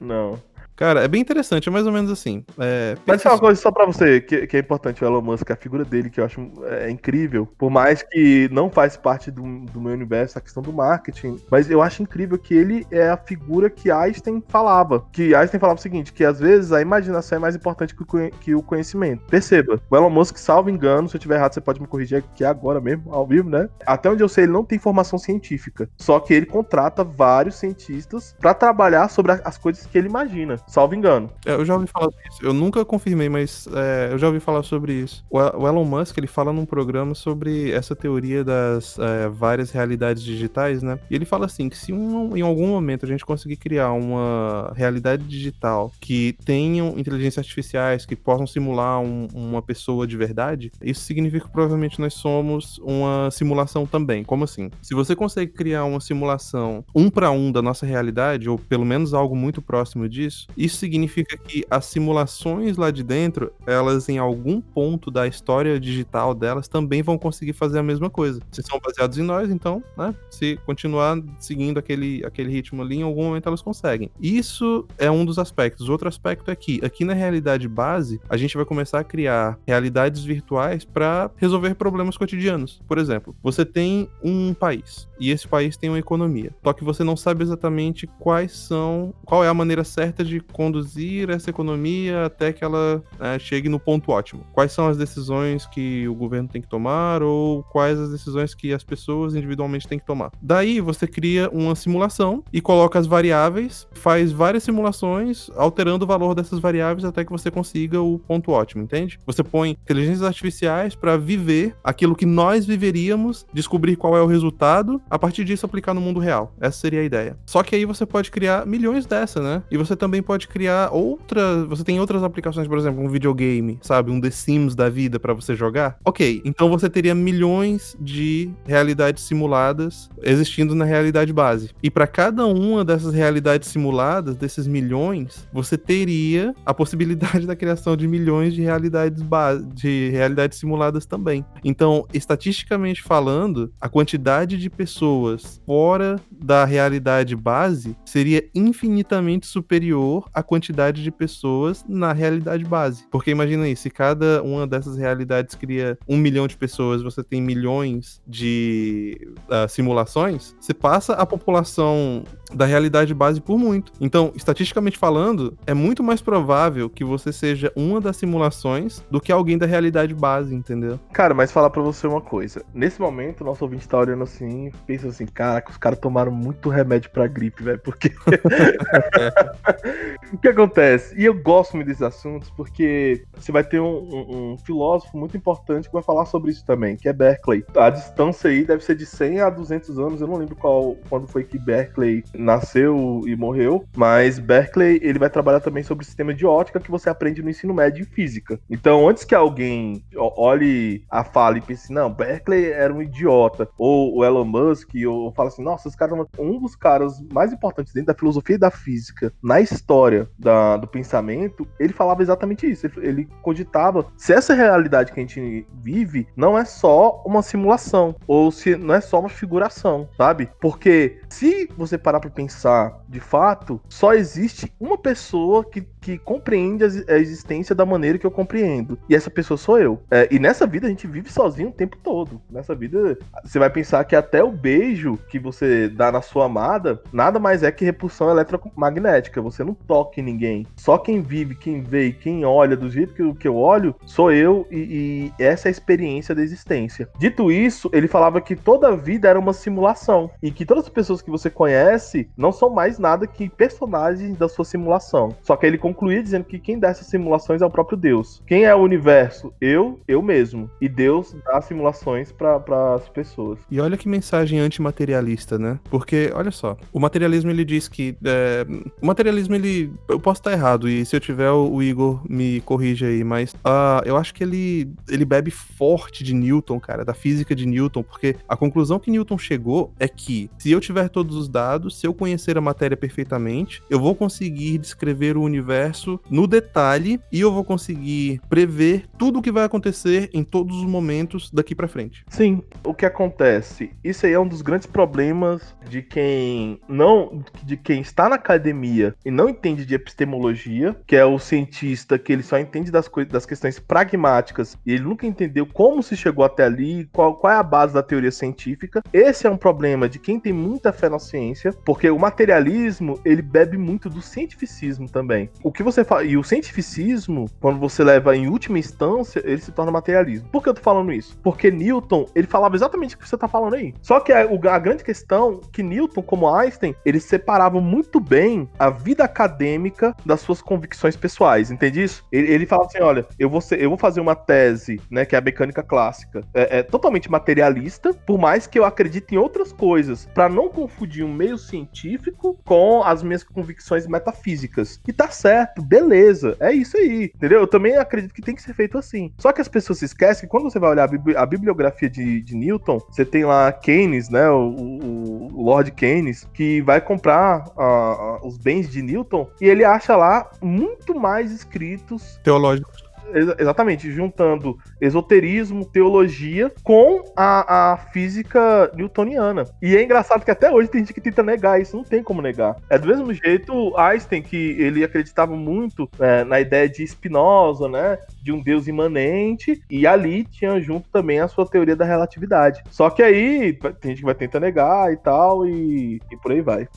Não. 0.00 0.38
Cara, 0.80 1.04
é 1.04 1.08
bem 1.08 1.20
interessante, 1.20 1.68
é 1.68 1.70
mais 1.72 1.86
ou 1.86 1.92
menos 1.92 2.10
assim. 2.10 2.42
É, 2.58 2.96
Mas 3.06 3.20
só 3.20 3.32
uma 3.32 3.38
coisa 3.38 3.60
só 3.60 3.70
pra 3.70 3.84
você, 3.84 4.18
que, 4.18 4.46
que, 4.46 4.56
é 4.56 4.60
importante, 4.60 5.04
o 5.04 5.06
Elon 5.06 5.20
Musk, 5.20 5.50
a 5.50 5.56
figura 5.56 5.84
dele, 5.84 6.08
que 6.08 6.18
eu 6.18 6.24
acho 6.24 6.40
é, 6.64 6.88
incrível. 6.88 7.46
Por 7.58 7.68
mais 7.68 8.02
que 8.02 8.48
não 8.50 8.70
faz 8.70 8.96
parte 8.96 9.30
do, 9.30 9.42
do 9.42 9.78
meu 9.78 9.92
universo, 9.92 10.38
a 10.38 10.40
questão 10.40 10.62
do 10.62 10.72
marketing, 10.72 11.36
mas 11.50 11.70
eu 11.70 11.82
acho 11.82 12.02
incrível 12.02 12.38
que 12.38 12.54
ele 12.54 12.86
é 12.90 13.10
a 13.10 13.16
figura 13.18 13.68
que 13.68 13.90
Einstein 13.90 14.42
falava. 14.48 15.04
Que 15.12 15.34
Einstein 15.34 15.60
falava 15.60 15.78
o 15.78 15.82
seguinte, 15.82 16.14
que 16.14 16.24
às 16.24 16.40
vezes 16.40 16.72
a 16.72 16.80
imaginação 16.80 17.36
é 17.36 17.38
mais 17.38 17.54
importante 17.54 17.94
que 17.94 18.02
o, 18.02 18.30
que 18.40 18.54
o 18.54 18.62
conhecimento. 18.62 19.22
Perceba, 19.26 19.78
o 19.90 19.94
Elon 19.94 20.08
Musk, 20.08 20.38
salvo 20.38 20.70
engano, 20.70 21.10
se 21.10 21.16
eu 21.16 21.20
tiver 21.20 21.34
errado, 21.34 21.52
você 21.52 21.60
pode 21.60 21.78
me 21.78 21.86
corrigir 21.86 22.16
aqui 22.16 22.42
agora 22.42 22.80
mesmo, 22.80 23.14
ao 23.14 23.26
vivo, 23.26 23.50
né? 23.50 23.68
Até 23.86 24.08
onde 24.08 24.22
eu 24.22 24.30
sei, 24.30 24.44
ele 24.44 24.52
não 24.52 24.64
tem 24.64 24.78
formação 24.78 25.18
científica. 25.18 25.90
Só 25.98 26.18
que 26.20 26.32
ele 26.32 26.46
contrata 26.46 27.04
vários 27.04 27.56
cientistas 27.56 28.34
para 28.40 28.54
trabalhar 28.54 29.10
sobre 29.10 29.32
as 29.44 29.58
coisas 29.58 29.84
que 29.84 29.98
ele 29.98 30.08
imagina, 30.08 30.56
salvo 30.70 30.94
engano. 30.94 31.28
É, 31.44 31.52
eu 31.52 31.64
já 31.64 31.74
ouvi 31.74 31.86
falar 31.86 32.08
disso. 32.08 32.38
Eu 32.42 32.52
nunca 32.52 32.84
confirmei, 32.84 33.28
mas 33.28 33.68
é, 33.74 34.12
eu 34.12 34.18
já 34.18 34.28
ouvi 34.28 34.40
falar 34.40 34.62
sobre 34.62 34.92
isso. 34.92 35.24
O, 35.28 35.38
Elon 35.38 35.84
Musk, 35.84 36.16
ele 36.16 36.26
fala 36.26 36.52
num 36.52 36.64
programa 36.64 37.14
sobre 37.14 37.70
essa 37.72 37.96
teoria 37.96 38.44
das 38.44 38.98
é, 38.98 39.28
várias 39.28 39.70
realidades 39.70 40.22
digitais, 40.22 40.82
né? 40.82 40.98
E 41.10 41.14
ele 41.14 41.24
fala 41.24 41.46
assim, 41.46 41.68
que 41.68 41.76
se 41.76 41.92
um, 41.92 42.36
em 42.36 42.42
algum 42.42 42.68
momento 42.68 43.04
a 43.04 43.08
gente 43.08 43.24
conseguir 43.24 43.56
criar 43.56 43.92
uma 43.92 44.72
realidade 44.76 45.24
digital 45.24 45.92
que 46.00 46.36
tenham 46.44 46.94
inteligências 46.96 47.38
artificiais 47.38 48.06
que 48.06 48.14
possam 48.14 48.46
simular 48.46 49.00
um, 49.00 49.26
uma 49.34 49.60
pessoa 49.60 50.06
de 50.06 50.16
verdade, 50.16 50.70
isso 50.80 51.02
significa 51.02 51.46
que 51.46 51.52
provavelmente 51.52 52.00
nós 52.00 52.14
somos 52.14 52.78
uma 52.78 53.30
simulação 53.30 53.86
também. 53.86 54.22
Como 54.22 54.44
assim? 54.44 54.70
Se 54.80 54.94
você 54.94 55.16
consegue 55.16 55.52
criar 55.52 55.84
uma 55.84 56.00
simulação 56.00 56.84
um 56.94 57.10
para 57.10 57.30
um 57.30 57.50
da 57.50 57.60
nossa 57.60 57.84
realidade, 57.84 58.48
ou 58.48 58.58
pelo 58.58 58.84
menos 58.84 59.12
algo 59.14 59.34
muito 59.34 59.60
próximo 59.60 60.08
disso, 60.08 60.46
isso 60.64 60.76
significa 60.76 61.36
que 61.38 61.64
as 61.70 61.86
simulações 61.86 62.76
lá 62.76 62.90
de 62.90 63.02
dentro, 63.02 63.52
elas 63.66 64.08
em 64.08 64.18
algum 64.18 64.60
ponto 64.60 65.10
da 65.10 65.26
história 65.26 65.80
digital 65.80 66.34
delas 66.34 66.68
também 66.68 67.02
vão 67.02 67.16
conseguir 67.16 67.54
fazer 67.54 67.78
a 67.78 67.82
mesma 67.82 68.10
coisa. 68.10 68.40
Se 68.52 68.62
são 68.62 68.78
baseados 68.78 69.16
em 69.16 69.22
nós, 69.22 69.50
então, 69.50 69.82
né? 69.96 70.14
Se 70.30 70.58
continuar 70.66 71.18
seguindo 71.38 71.78
aquele, 71.78 72.22
aquele 72.24 72.50
ritmo 72.50 72.82
ali, 72.82 72.96
em 72.96 73.02
algum 73.02 73.24
momento 73.24 73.48
elas 73.48 73.62
conseguem. 73.62 74.10
Isso 74.20 74.86
é 74.98 75.10
um 75.10 75.24
dos 75.24 75.38
aspectos. 75.38 75.88
Outro 75.88 76.08
aspecto 76.08 76.50
é 76.50 76.56
que 76.56 76.84
aqui 76.84 77.04
na 77.04 77.14
realidade 77.14 77.66
base, 77.66 78.20
a 78.28 78.36
gente 78.36 78.56
vai 78.56 78.66
começar 78.66 79.00
a 79.00 79.04
criar 79.04 79.58
realidades 79.66 80.24
virtuais 80.24 80.84
para 80.84 81.30
resolver 81.36 81.74
problemas 81.74 82.16
cotidianos. 82.16 82.82
Por 82.86 82.98
exemplo, 82.98 83.34
você 83.42 83.64
tem 83.64 84.08
um 84.22 84.52
país 84.52 85.08
e 85.18 85.30
esse 85.30 85.48
país 85.48 85.76
tem 85.76 85.88
uma 85.88 85.98
economia. 85.98 86.54
Só 86.62 86.72
que 86.72 86.84
você 86.84 87.02
não 87.02 87.16
sabe 87.16 87.42
exatamente 87.42 88.06
quais 88.18 88.52
são, 88.52 89.14
qual 89.24 89.42
é 89.44 89.48
a 89.48 89.54
maneira 89.54 89.84
certa 89.84 90.24
de 90.24 90.40
conduzir 90.50 91.30
essa 91.30 91.50
economia 91.50 92.26
até 92.26 92.52
que 92.52 92.64
ela 92.64 93.02
né, 93.18 93.38
chegue 93.38 93.68
no 93.68 93.78
ponto 93.78 94.12
ótimo. 94.12 94.44
Quais 94.52 94.72
são 94.72 94.88
as 94.88 94.96
decisões 94.96 95.66
que 95.66 96.06
o 96.08 96.14
governo 96.14 96.48
tem 96.48 96.60
que 96.60 96.68
tomar 96.68 97.22
ou 97.22 97.62
quais 97.64 97.98
as 97.98 98.10
decisões 98.10 98.54
que 98.54 98.72
as 98.72 98.84
pessoas 98.84 99.34
individualmente 99.34 99.88
têm 99.88 99.98
que 99.98 100.06
tomar. 100.06 100.30
Daí 100.42 100.80
você 100.80 101.06
cria 101.06 101.48
uma 101.50 101.74
simulação 101.74 102.42
e 102.52 102.60
coloca 102.60 102.98
as 102.98 103.06
variáveis, 103.06 103.86
faz 103.92 104.32
várias 104.32 104.62
simulações 104.62 105.50
alterando 105.56 106.04
o 106.04 106.08
valor 106.08 106.34
dessas 106.34 106.58
variáveis 106.58 107.04
até 107.04 107.24
que 107.24 107.30
você 107.30 107.50
consiga 107.50 108.00
o 108.00 108.18
ponto 108.18 108.50
ótimo, 108.52 108.82
entende? 108.82 109.18
Você 109.26 109.42
põe 109.42 109.70
inteligências 109.70 110.22
artificiais 110.22 110.94
para 110.94 111.16
viver 111.16 111.74
aquilo 111.82 112.16
que 112.16 112.26
nós 112.26 112.66
viveríamos, 112.66 113.46
descobrir 113.52 113.96
qual 113.96 114.16
é 114.16 114.22
o 114.22 114.26
resultado 114.26 115.00
a 115.08 115.18
partir 115.18 115.44
disso 115.44 115.66
aplicar 115.66 115.94
no 115.94 116.00
mundo 116.00 116.20
real. 116.20 116.54
Essa 116.60 116.78
seria 116.78 117.00
a 117.00 117.04
ideia. 117.04 117.36
Só 117.46 117.62
que 117.62 117.74
aí 117.74 117.84
você 117.84 118.06
pode 118.06 118.30
criar 118.30 118.66
milhões 118.66 119.06
dessa, 119.06 119.40
né? 119.40 119.62
E 119.70 119.76
você 119.76 119.96
também 119.96 120.22
pode 120.22 120.39
criar 120.48 120.90
outras. 120.92 121.66
Você 121.68 121.84
tem 121.84 122.00
outras 122.00 122.22
aplicações, 122.22 122.66
por 122.66 122.78
exemplo, 122.78 123.02
um 123.02 123.08
videogame, 123.08 123.78
sabe? 123.82 124.10
Um 124.10 124.20
The 124.20 124.30
Sims 124.30 124.74
da 124.74 124.88
vida 124.88 125.18
para 125.18 125.34
você 125.34 125.54
jogar. 125.54 125.98
Ok, 126.04 126.40
então 126.44 126.68
você 126.68 126.88
teria 126.88 127.14
milhões 127.14 127.96
de 128.00 128.50
realidades 128.66 129.24
simuladas 129.24 130.08
existindo 130.22 130.74
na 130.74 130.84
realidade 130.84 131.32
base. 131.32 131.70
E 131.82 131.90
para 131.90 132.06
cada 132.06 132.46
uma 132.46 132.84
dessas 132.84 133.14
realidades 133.14 133.68
simuladas, 133.68 134.36
desses 134.36 134.66
milhões, 134.66 135.48
você 135.52 135.76
teria 135.76 136.54
a 136.64 136.74
possibilidade 136.74 137.46
da 137.46 137.56
criação 137.56 137.96
de 137.96 138.06
milhões 138.06 138.54
de 138.54 138.62
realidades 138.62 139.22
base, 139.22 139.66
de 139.66 140.10
realidades 140.10 140.58
simuladas 140.58 141.06
também. 141.06 141.44
Então, 141.64 142.06
estatisticamente 142.12 143.02
falando, 143.02 143.72
a 143.80 143.88
quantidade 143.88 144.56
de 144.56 144.70
pessoas 144.70 145.60
fora 145.66 146.20
da 146.30 146.64
realidade 146.64 147.36
base 147.36 147.96
seria 148.04 148.48
infinitamente 148.54 149.46
superior 149.46 150.19
à 150.32 150.42
quantidade 150.42 151.02
de 151.02 151.10
pessoas 151.10 151.84
na 151.88 152.12
realidade 152.12 152.64
base. 152.64 153.04
Porque 153.10 153.30
imagina 153.30 153.64
aí, 153.64 153.76
se 153.76 153.90
cada 153.90 154.42
uma 154.42 154.66
dessas 154.66 154.96
realidades 154.96 155.54
cria 155.54 155.98
um 156.08 156.16
milhão 156.16 156.46
de 156.46 156.56
pessoas, 156.56 157.02
você 157.02 157.22
tem 157.22 157.40
milhões 157.40 158.20
de 158.26 159.28
uh, 159.48 159.68
simulações, 159.68 160.54
você 160.60 160.74
passa 160.74 161.14
a 161.14 161.26
população 161.26 162.24
da 162.54 162.66
realidade 162.66 163.14
base 163.14 163.40
por 163.40 163.58
muito. 163.58 163.92
Então, 164.00 164.32
estatisticamente 164.34 164.98
falando, 164.98 165.56
é 165.66 165.74
muito 165.74 166.02
mais 166.02 166.20
provável 166.20 166.88
que 166.88 167.04
você 167.04 167.32
seja 167.32 167.72
uma 167.74 168.00
das 168.00 168.16
simulações 168.16 169.04
do 169.10 169.20
que 169.20 169.32
alguém 169.32 169.58
da 169.58 169.66
realidade 169.66 170.14
base, 170.14 170.54
entendeu? 170.54 170.98
Cara, 171.12 171.34
mas 171.34 171.52
falar 171.52 171.70
para 171.70 171.82
você 171.82 172.06
uma 172.06 172.20
coisa. 172.20 172.62
Nesse 172.74 173.00
momento, 173.00 173.44
nosso 173.44 173.64
ouvinte 173.64 173.88
tá 173.88 173.98
olhando 173.98 174.24
assim, 174.24 174.70
pensa 174.86 175.08
assim, 175.08 175.26
caraca, 175.26 175.70
os 175.70 175.76
caras 175.76 175.98
tomaram 175.98 176.32
muito 176.32 176.68
remédio 176.68 177.10
pra 177.10 177.26
gripe, 177.26 177.62
velho, 177.62 177.78
porque... 177.78 178.10
o 180.32 180.38
que 180.38 180.48
acontece? 180.48 181.14
E 181.18 181.24
eu 181.24 181.34
gosto 181.34 181.76
muito 181.76 181.86
desses 181.86 182.02
assuntos 182.02 182.50
porque 182.50 183.24
você 183.36 183.52
vai 183.52 183.64
ter 183.64 183.80
um, 183.80 183.86
um, 183.86 184.52
um, 184.52 184.58
filósofo 184.58 185.16
muito 185.16 185.36
importante 185.36 185.88
que 185.88 185.92
vai 185.92 186.02
falar 186.02 186.26
sobre 186.26 186.50
isso 186.50 186.64
também, 186.64 186.96
que 186.96 187.08
é 187.08 187.12
Berkeley. 187.12 187.64
A 187.76 187.90
distância 187.90 188.50
aí 188.50 188.64
deve 188.64 188.84
ser 188.84 188.94
de 188.94 189.06
100 189.06 189.40
a 189.40 189.50
200 189.50 189.98
anos, 189.98 190.20
eu 190.20 190.26
não 190.26 190.36
lembro 190.36 190.56
qual, 190.56 190.96
quando 191.08 191.26
foi 191.26 191.44
que 191.44 191.58
Berkeley 191.58 192.24
nasceu 192.40 193.22
e 193.26 193.36
morreu, 193.36 193.84
mas 193.96 194.38
Berkeley 194.38 195.00
ele 195.02 195.18
vai 195.18 195.30
trabalhar 195.30 195.60
também 195.60 195.82
sobre 195.82 196.02
o 196.02 196.06
sistema 196.06 196.34
de 196.34 196.46
ótica 196.46 196.80
que 196.80 196.90
você 196.90 197.08
aprende 197.08 197.42
no 197.42 197.50
ensino 197.50 197.74
médio 197.74 198.02
em 198.02 198.06
física. 198.06 198.58
Então, 198.68 199.08
antes 199.08 199.24
que 199.24 199.34
alguém 199.34 200.02
olhe 200.16 201.04
a 201.10 201.22
fala 201.24 201.58
e 201.58 201.60
pense, 201.60 201.92
não, 201.92 202.12
Berkeley 202.12 202.70
era 202.70 202.92
um 202.92 203.02
idiota, 203.02 203.68
ou 203.78 204.16
o 204.16 204.24
Elon 204.24 204.44
Musk, 204.44 204.90
ou 205.06 205.32
fala 205.32 205.48
assim, 205.48 205.62
nossa, 205.62 205.88
esse 205.88 205.96
cara 205.96 206.12
é 206.14 206.42
um 206.42 206.58
dos 206.58 206.74
caras 206.74 207.20
mais 207.32 207.52
importantes 207.52 207.92
dentro 207.92 208.08
da 208.08 208.18
filosofia 208.18 208.56
e 208.56 208.58
da 208.58 208.70
física 208.70 209.32
na 209.42 209.60
história 209.60 210.28
da, 210.38 210.76
do 210.76 210.86
pensamento, 210.86 211.66
ele 211.78 211.92
falava 211.92 212.22
exatamente 212.22 212.70
isso. 212.70 212.86
Ele, 212.86 213.06
ele 213.06 213.28
cogitava 213.42 214.06
se 214.16 214.32
essa 214.32 214.54
realidade 214.54 215.12
que 215.12 215.20
a 215.20 215.22
gente 215.22 215.66
vive 215.82 216.26
não 216.36 216.58
é 216.58 216.64
só 216.64 217.22
uma 217.24 217.42
simulação, 217.42 218.14
ou 218.26 218.50
se 218.50 218.76
não 218.76 218.94
é 218.94 219.00
só 219.00 219.20
uma 219.20 219.28
figuração, 219.28 220.08
sabe? 220.16 220.50
Porque 220.60 221.20
se 221.28 221.68
você 221.76 221.98
parar 221.98 222.20
pra 222.20 222.29
pensar 222.30 223.04
de 223.08 223.20
fato, 223.20 223.80
só 223.88 224.14
existe 224.14 224.72
uma 224.80 224.96
pessoa 224.98 225.64
que, 225.64 225.82
que 226.00 226.18
compreende 226.18 226.84
a 227.08 227.16
existência 227.16 227.74
da 227.74 227.84
maneira 227.84 228.18
que 228.18 228.26
eu 228.26 228.30
compreendo. 228.30 228.98
E 229.08 229.14
essa 229.14 229.30
pessoa 229.30 229.58
sou 229.58 229.78
eu. 229.78 230.00
É, 230.10 230.28
e 230.30 230.38
nessa 230.38 230.66
vida 230.66 230.86
a 230.86 230.90
gente 230.90 231.06
vive 231.06 231.30
sozinho 231.30 231.68
o 231.68 231.72
tempo 231.72 231.96
todo. 232.02 232.40
Nessa 232.50 232.74
vida, 232.74 233.18
você 233.44 233.58
vai 233.58 233.70
pensar 233.70 234.04
que 234.04 234.16
até 234.16 234.42
o 234.42 234.50
beijo 234.50 235.18
que 235.28 235.38
você 235.38 235.88
dá 235.88 236.10
na 236.10 236.22
sua 236.22 236.46
amada 236.46 237.02
nada 237.12 237.38
mais 237.38 237.62
é 237.62 237.70
que 237.70 237.84
repulsão 237.84 238.30
eletromagnética. 238.30 239.42
Você 239.42 239.62
não 239.62 239.74
toca 239.74 240.20
em 240.20 240.24
ninguém. 240.24 240.66
Só 240.76 240.96
quem 240.98 241.20
vive, 241.20 241.54
quem 241.54 241.82
vê 241.82 242.06
e 242.06 242.12
quem 242.12 242.44
olha 242.44 242.76
do 242.76 242.90
jeito 242.90 243.14
que, 243.14 243.34
que 243.34 243.48
eu 243.48 243.56
olho 243.56 243.94
sou 244.06 244.32
eu 244.32 244.66
e, 244.70 245.32
e 245.38 245.42
essa 245.42 245.68
é 245.68 245.70
a 245.70 245.72
experiência 245.72 246.34
da 246.34 246.42
existência. 246.42 247.08
Dito 247.18 247.50
isso, 247.50 247.90
ele 247.92 248.08
falava 248.08 248.40
que 248.40 248.56
toda 248.56 248.88
a 248.88 248.96
vida 248.96 249.28
era 249.28 249.38
uma 249.38 249.52
simulação 249.52 250.30
e 250.42 250.50
que 250.50 250.64
todas 250.64 250.84
as 250.84 250.90
pessoas 250.90 251.22
que 251.22 251.30
você 251.30 251.50
conhece 251.50 252.28
não 252.36 252.52
são 252.52 252.70
mais 252.70 252.98
nada 252.98 253.26
que 253.26 253.48
personagens 253.48 254.36
da 254.36 254.48
sua 254.48 254.64
simulação. 254.64 255.34
Só 255.42 255.56
que 255.56 255.66
ele 255.66 255.78
concluía 255.92 256.22
dizendo 256.22 256.44
que 256.44 256.58
quem 256.58 256.78
dá 256.78 256.88
essas 256.88 257.06
simulações 257.06 257.62
é 257.62 257.66
o 257.66 257.70
próprio 257.70 257.98
Deus. 257.98 258.42
Quem 258.46 258.64
é 258.64 258.74
o 258.74 258.78
universo? 258.78 259.52
Eu, 259.60 260.00
eu 260.06 260.22
mesmo. 260.22 260.70
E 260.80 260.88
Deus 260.88 261.36
dá 261.44 261.60
simulações 261.60 262.32
para 262.32 262.94
as 262.94 263.08
pessoas. 263.08 263.58
E 263.70 263.80
olha 263.80 263.96
que 263.96 264.08
mensagem 264.08 264.60
antimaterialista, 264.60 265.58
né? 265.58 265.78
Porque, 265.90 266.30
olha 266.34 266.50
só, 266.50 266.76
o 266.92 267.00
materialismo 267.00 267.50
ele 267.50 267.64
diz 267.64 267.88
que. 267.88 268.16
É, 268.24 268.66
o 269.00 269.06
materialismo 269.06 269.54
ele. 269.54 269.92
Eu 270.08 270.20
posso 270.20 270.40
estar 270.40 270.52
errado, 270.52 270.88
e 270.88 271.04
se 271.04 271.14
eu 271.14 271.20
tiver, 271.20 271.50
o 271.50 271.82
Igor 271.82 272.22
me 272.28 272.60
corrige 272.62 273.04
aí, 273.04 273.24
mas 273.24 273.52
uh, 273.54 274.02
eu 274.04 274.16
acho 274.16 274.32
que 274.34 274.44
ele, 274.44 274.92
ele 275.08 275.24
bebe 275.24 275.50
forte 275.50 276.22
de 276.22 276.34
Newton, 276.34 276.78
cara, 276.78 277.04
da 277.04 277.14
física 277.14 277.54
de 277.54 277.66
Newton, 277.66 278.02
porque 278.02 278.36
a 278.48 278.56
conclusão 278.56 278.98
que 278.98 279.10
Newton 279.10 279.38
chegou 279.38 279.92
é 279.98 280.06
que 280.06 280.50
se 280.58 280.70
eu 280.70 280.80
tiver 280.80 281.08
todos 281.08 281.36
os 281.36 281.48
dados, 281.48 281.98
se 281.98 282.06
eu 282.06 282.14
conhecer 282.14 282.56
a 282.56 282.60
matéria 282.60 282.96
perfeitamente, 282.96 283.82
eu 283.90 283.98
vou 283.98 284.14
conseguir 284.14 284.78
descrever 284.78 285.36
o 285.36 285.42
universo 285.42 285.79
universo 285.80 286.20
no 286.28 286.46
detalhe 286.46 287.20
e 287.32 287.40
eu 287.40 287.52
vou 287.52 287.64
conseguir 287.64 288.40
prever 288.48 289.06
tudo 289.18 289.38
o 289.38 289.42
que 289.42 289.50
vai 289.50 289.64
acontecer 289.64 290.30
em 290.32 290.44
todos 290.44 290.76
os 290.76 290.84
momentos 290.84 291.50
daqui 291.50 291.74
para 291.74 291.88
frente. 291.88 292.24
Sim, 292.28 292.62
o 292.84 292.92
que 292.92 293.06
acontece? 293.06 293.90
Isso 294.04 294.26
aí 294.26 294.32
é 294.32 294.38
um 294.38 294.46
dos 294.46 294.62
grandes 294.62 294.86
problemas 294.86 295.74
de 295.88 296.02
quem 296.02 296.80
não 296.88 297.42
de 297.64 297.76
quem 297.76 298.00
está 298.00 298.28
na 298.28 298.36
academia 298.36 299.14
e 299.24 299.30
não 299.30 299.48
entende 299.48 299.84
de 299.84 299.94
epistemologia, 299.94 300.96
que 301.06 301.16
é 301.16 301.24
o 301.24 301.38
cientista 301.38 302.18
que 302.18 302.32
ele 302.32 302.42
só 302.42 302.58
entende 302.58 302.90
das 302.90 303.08
coisas 303.08 303.32
das 303.32 303.46
questões 303.46 303.78
pragmáticas 303.78 304.76
e 304.84 304.92
ele 304.92 305.04
nunca 305.04 305.26
entendeu 305.26 305.66
como 305.66 306.02
se 306.02 306.16
chegou 306.16 306.44
até 306.44 306.64
ali, 306.64 307.08
qual, 307.12 307.36
qual 307.36 307.52
é 307.52 307.56
a 307.56 307.62
base 307.62 307.94
da 307.94 308.02
teoria 308.02 308.30
científica. 308.30 309.02
Esse 309.12 309.46
é 309.46 309.50
um 309.50 309.56
problema 309.56 310.08
de 310.08 310.18
quem 310.18 310.38
tem 310.38 310.52
muita 310.52 310.92
fé 310.92 311.08
na 311.08 311.18
ciência, 311.18 311.72
porque 311.84 312.10
o 312.10 312.18
materialismo 312.18 313.20
ele 313.24 313.42
bebe 313.42 313.78
muito 313.78 314.10
do 314.10 314.20
cientificismo 314.20 315.08
também. 315.08 315.48
O 315.62 315.69
que 315.72 315.82
você 315.82 316.04
fala, 316.04 316.24
e 316.24 316.36
o 316.36 316.44
cientificismo, 316.44 317.48
quando 317.60 317.78
você 317.78 318.02
leva 318.02 318.36
em 318.36 318.48
última 318.48 318.78
instância, 318.78 319.42
ele 319.44 319.60
se 319.60 319.72
torna 319.72 319.92
materialismo. 319.92 320.48
Por 320.48 320.62
que 320.62 320.68
eu 320.68 320.74
tô 320.74 320.80
falando 320.80 321.12
isso? 321.12 321.38
Porque 321.42 321.70
Newton, 321.70 322.26
ele 322.34 322.46
falava 322.46 322.74
exatamente 322.74 323.14
o 323.14 323.18
que 323.18 323.28
você 323.28 323.36
tá 323.36 323.48
falando 323.48 323.74
aí. 323.74 323.94
Só 324.02 324.20
que 324.20 324.32
a, 324.32 324.40
a 324.42 324.78
grande 324.78 325.04
questão 325.04 325.60
que 325.72 325.82
Newton, 325.82 326.22
como 326.22 326.48
Einstein, 326.48 326.94
eles 327.04 327.24
separavam 327.24 327.80
muito 327.80 328.20
bem 328.20 328.68
a 328.78 328.90
vida 328.90 329.24
acadêmica 329.24 330.14
das 330.24 330.40
suas 330.40 330.62
convicções 330.62 331.16
pessoais, 331.16 331.70
entende 331.70 332.02
isso? 332.02 332.24
Ele, 332.32 332.52
ele 332.52 332.66
fala 332.66 332.84
assim, 332.84 333.00
olha, 333.00 333.26
eu 333.38 333.48
vou, 333.48 333.60
ser, 333.60 333.80
eu 333.80 333.88
vou 333.88 333.98
fazer 333.98 334.20
uma 334.20 334.34
tese, 334.34 335.00
né, 335.10 335.24
que 335.24 335.34
é 335.34 335.38
a 335.38 335.42
mecânica 335.42 335.82
clássica, 335.82 336.44
é, 336.54 336.78
é 336.78 336.82
totalmente 336.82 337.30
materialista, 337.30 338.12
por 338.12 338.38
mais 338.38 338.66
que 338.66 338.78
eu 338.78 338.84
acredite 338.84 339.34
em 339.34 339.38
outras 339.38 339.72
coisas, 339.72 340.28
para 340.34 340.48
não 340.48 340.68
confundir 340.68 341.24
um 341.24 341.32
meio 341.32 341.58
científico 341.58 342.58
com 342.64 343.02
as 343.02 343.22
minhas 343.22 343.42
convicções 343.42 344.06
metafísicas. 344.06 345.00
E 345.06 345.12
tá 345.12 345.28
certo, 345.28 345.59
beleza, 345.82 346.56
é 346.60 346.72
isso 346.72 346.96
aí, 346.96 347.30
entendeu? 347.34 347.60
Eu 347.60 347.66
também 347.66 347.96
acredito 347.96 348.34
que 348.34 348.42
tem 348.42 348.54
que 348.54 348.62
ser 348.62 348.74
feito 348.74 348.98
assim. 348.98 349.32
Só 349.38 349.52
que 349.52 349.60
as 349.60 349.68
pessoas 349.68 349.98
se 349.98 350.04
esquecem 350.04 350.42
que 350.42 350.50
quando 350.50 350.64
você 350.64 350.78
vai 350.78 350.90
olhar 350.90 351.08
a, 351.36 351.46
bibliografia 351.46 352.08
de, 352.08 352.40
de, 352.40 352.56
Newton, 352.56 352.98
você 353.08 353.24
tem 353.24 353.44
lá 353.44 353.72
Keynes, 353.72 354.28
né, 354.28 354.48
o, 354.50 355.48
o 355.52 355.62
Lord 355.62 355.90
Keynes, 355.92 356.46
que 356.52 356.80
vai 356.82 357.00
comprar 357.00 357.64
uh, 357.68 358.46
os 358.46 358.56
bens 358.58 358.90
de 358.90 359.02
Newton 359.02 359.48
e 359.60 359.66
ele 359.66 359.84
acha 359.84 360.16
lá 360.16 360.50
muito 360.62 361.18
mais 361.18 361.50
escritos 361.50 362.40
teológicos 362.42 363.09
exatamente, 363.58 364.10
juntando 364.10 364.78
esoterismo, 365.00 365.84
teologia 365.84 366.72
com 366.82 367.22
a, 367.36 367.92
a 367.92 367.96
física 367.96 368.90
newtoniana. 368.94 369.64
E 369.82 369.96
é 369.96 370.02
engraçado 370.02 370.44
que 370.44 370.50
até 370.50 370.70
hoje 370.70 370.88
tem 370.88 371.00
gente 371.00 371.14
que 371.14 371.20
tenta 371.20 371.42
negar 371.42 371.80
isso, 371.80 371.96
não 371.96 372.04
tem 372.04 372.22
como 372.22 372.42
negar. 372.42 372.76
É 372.88 372.98
do 372.98 373.08
mesmo 373.08 373.32
jeito 373.32 373.96
Einstein, 373.96 374.42
que 374.42 374.76
ele 374.78 375.04
acreditava 375.04 375.54
muito 375.54 376.08
é, 376.18 376.44
na 376.44 376.60
ideia 376.60 376.88
de 376.88 377.06
Spinoza, 377.06 377.88
né? 377.88 378.18
De 378.42 378.52
um 378.52 378.62
Deus 378.62 378.86
imanente, 378.86 379.82
e 379.90 380.06
ali 380.06 380.44
tinha 380.44 380.80
junto 380.80 381.08
também 381.10 381.40
a 381.40 381.48
sua 381.48 381.66
teoria 381.66 381.96
da 381.96 382.04
relatividade. 382.04 382.82
Só 382.90 383.10
que 383.10 383.22
aí 383.22 383.72
tem 384.00 384.10
gente 384.10 384.20
que 384.20 384.24
vai 384.24 384.34
tentar 384.34 384.60
negar 384.60 385.12
e 385.12 385.16
tal, 385.16 385.66
e, 385.66 386.20
e 386.30 386.36
por 386.38 386.52
aí 386.52 386.60
vai. 386.60 386.88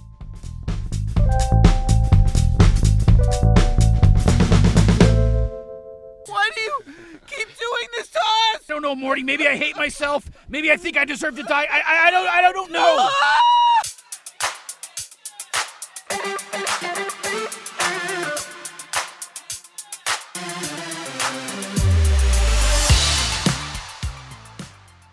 Don't 8.68 8.82
know, 8.82 8.96
Morty. 8.96 9.24
Maybe 9.24 9.48
I 9.48 9.56
hate 9.56 9.76
myself. 9.76 10.30
Maybe 10.50 10.72
I 10.72 10.78
think 10.78 10.98
I 10.98 11.06
deserve 11.06 11.36
to 11.38 11.44
die. 11.44 11.68
I, 11.70 11.82
I, 11.86 12.08
I 12.08 12.12
don't. 12.12 12.28
I 12.28 12.52
don't 12.52 12.72
know. 12.72 13.10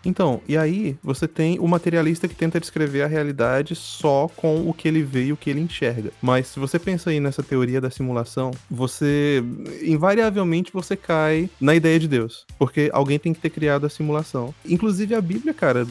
Então, 0.03 0.41
e 0.47 0.57
aí 0.57 0.97
você 1.03 1.27
tem 1.27 1.59
o 1.59 1.67
materialista 1.67 2.27
que 2.27 2.35
tenta 2.35 2.59
descrever 2.59 3.03
a 3.03 3.07
realidade 3.07 3.75
só 3.75 4.27
com 4.35 4.67
o 4.67 4.73
que 4.73 4.87
ele 4.87 5.03
vê 5.03 5.25
e 5.25 5.33
o 5.33 5.37
que 5.37 5.49
ele 5.49 5.59
enxerga. 5.59 6.11
Mas 6.21 6.47
se 6.47 6.59
você 6.59 6.79
pensa 6.79 7.09
aí 7.09 7.19
nessa 7.19 7.43
teoria 7.43 7.79
da 7.79 7.89
simulação, 7.89 8.51
você 8.69 9.43
invariavelmente 9.83 10.73
você 10.73 10.95
cai 10.95 11.49
na 11.59 11.75
ideia 11.75 11.99
de 11.99 12.07
Deus, 12.07 12.45
porque 12.57 12.89
alguém 12.93 13.19
tem 13.19 13.33
que 13.33 13.39
ter 13.39 13.49
criado 13.49 13.85
a 13.85 13.89
simulação. 13.89 14.53
Inclusive 14.65 15.13
a 15.13 15.21
Bíblia, 15.21 15.53
cara, 15.53 15.85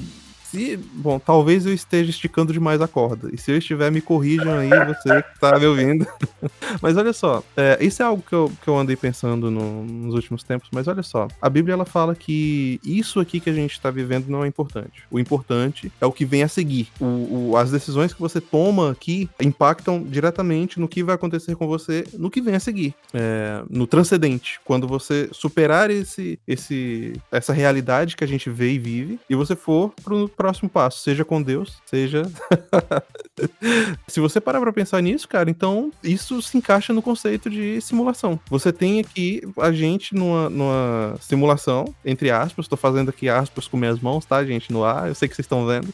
se, 0.51 0.77
bom, 0.77 1.19
talvez 1.19 1.65
eu 1.65 1.73
esteja 1.73 2.11
esticando 2.11 2.53
demais 2.53 2.81
a 2.81 2.89
corda. 2.89 3.31
E 3.33 3.39
se 3.39 3.53
eu 3.53 3.59
estiver, 3.59 3.91
me 3.91 4.01
corrijam 4.01 4.59
aí, 4.59 4.69
você 4.69 5.23
que 5.23 5.39
tá 5.39 5.59
me 5.59 5.67
ouvindo. 5.67 6.07
mas 6.83 6.97
olha 6.97 7.13
só, 7.13 7.43
é, 7.57 7.79
isso 7.81 8.03
é 8.03 8.07
algo 8.07 8.23
que 8.23 8.35
eu, 8.35 8.51
que 8.61 8.69
eu 8.69 8.77
andei 8.77 8.97
pensando 8.97 9.51
no, 9.51 9.85
nos 9.85 10.15
últimos 10.15 10.43
tempos, 10.43 10.69
mas 10.73 10.89
olha 10.89 11.03
só, 11.03 11.29
a 11.41 11.49
Bíblia 11.49 11.75
ela 11.75 11.85
fala 11.85 12.15
que 12.15 12.81
isso 12.85 13.21
aqui 13.21 13.39
que 13.39 13.49
a 13.49 13.53
gente 13.53 13.73
está 13.73 13.91
vivendo 13.91 14.29
não 14.29 14.45
é 14.45 14.49
importante. 14.49 15.05
O 15.11 15.19
importante 15.19 15.93
é 16.01 16.07
o 16.07 16.13
que 16.13 16.25
vem 16.25 16.43
a 16.43 16.49
seguir. 16.49 16.89
O, 17.01 17.51
o, 17.51 17.57
as 17.57 17.71
decisões 17.71 18.13
que 18.13 18.21
você 18.21 18.41
toma 18.41 18.91
aqui 18.91 19.29
impactam 19.41 20.03
diretamente 20.03 20.81
no 20.81 20.89
que 20.89 21.05
vai 21.05 21.15
acontecer 21.15 21.55
com 21.55 21.67
você 21.67 22.05
no 22.19 22.31
que 22.31 22.41
vem 22.41 22.57
a 22.57 22.61
seguir. 22.61 22.95
É, 23.15 23.63
no 23.69 23.87
transcendente. 23.87 24.61
Quando 24.65 24.89
você 24.89 25.29
superar 25.33 25.91
esse, 25.91 26.39
esse, 26.47 27.13
essa 27.31 27.53
realidade 27.53 28.17
que 28.17 28.25
a 28.25 28.27
gente 28.27 28.51
vê 28.51 28.73
e 28.73 28.79
vive, 28.79 29.21
e 29.29 29.35
você 29.35 29.55
for 29.55 29.93
pro 30.03 30.29
próximo 30.41 30.71
passo, 30.71 31.01
seja 31.01 31.23
com 31.23 31.43
Deus, 31.43 31.83
seja. 31.85 32.23
se 34.07 34.21
você 34.21 34.41
parar 34.41 34.61
pra 34.61 34.73
pensar 34.73 35.01
nisso, 35.01 35.29
cara, 35.29 35.51
então 35.51 35.93
isso 36.03 36.41
se 36.43 36.57
encaixa 36.57 36.93
no 36.93 37.03
conceito 37.03 37.49
de 37.49 37.81
simulação. 37.81 38.39
Você 38.49 38.73
tem 38.73 39.01
aqui 39.01 39.43
a 39.59 39.73
gente 39.73 40.15
numa, 40.15 40.51
numa 40.51 41.17
simulação, 41.21 41.95
entre 42.05 42.31
aspas, 42.31 42.69
tô 42.69 42.77
fazendo 42.77 43.11
aqui 43.11 43.29
aspas 43.29 43.67
com 43.67 43.77
minhas 43.77 44.01
mãos, 44.01 44.25
tá, 44.25 44.45
gente, 44.45 44.73
no 44.73 44.85
ar, 44.85 45.09
eu 45.09 45.15
sei 45.15 45.29
que 45.29 45.35
vocês 45.35 45.45
estão 45.45 45.67
vendo. 45.67 45.89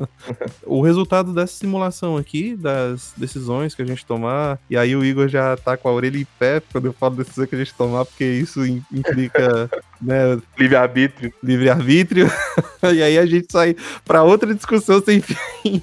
o 0.64 0.82
resultado 0.82 1.32
dessa 1.32 1.54
simulação 1.54 2.16
aqui, 2.16 2.56
das 2.56 3.12
decisões 3.16 3.74
que 3.74 3.82
a 3.82 3.86
gente 3.86 4.04
tomar, 4.04 4.58
e 4.68 4.76
aí 4.76 4.94
o 4.96 5.04
Igor 5.04 5.28
já 5.28 5.56
tá 5.56 5.76
com 5.76 5.88
a 5.88 5.92
orelha 5.92 6.18
em 6.18 6.26
pé 6.38 6.62
quando 6.72 6.86
eu 6.86 6.92
falo 6.92 7.16
decisões 7.16 7.48
que 7.48 7.54
a 7.54 7.58
gente 7.58 7.74
tomar, 7.74 8.04
porque 8.04 8.24
isso 8.24 8.64
implica 8.66 9.70
né? 10.02 10.38
Livre-arbítrio. 10.58 11.32
Livre-arbítrio. 11.42 12.30
e 12.82 13.02
aí 13.02 13.18
a 13.18 13.24
gente 13.24 13.50
sai 13.50 13.76
para 14.04 14.22
outra 14.22 14.54
discussão 14.54 15.02
sem 15.02 15.20
fim. 15.20 15.82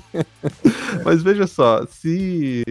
Mas 1.05 1.23
veja 1.23 1.47
só, 1.47 1.85
se 1.85 2.63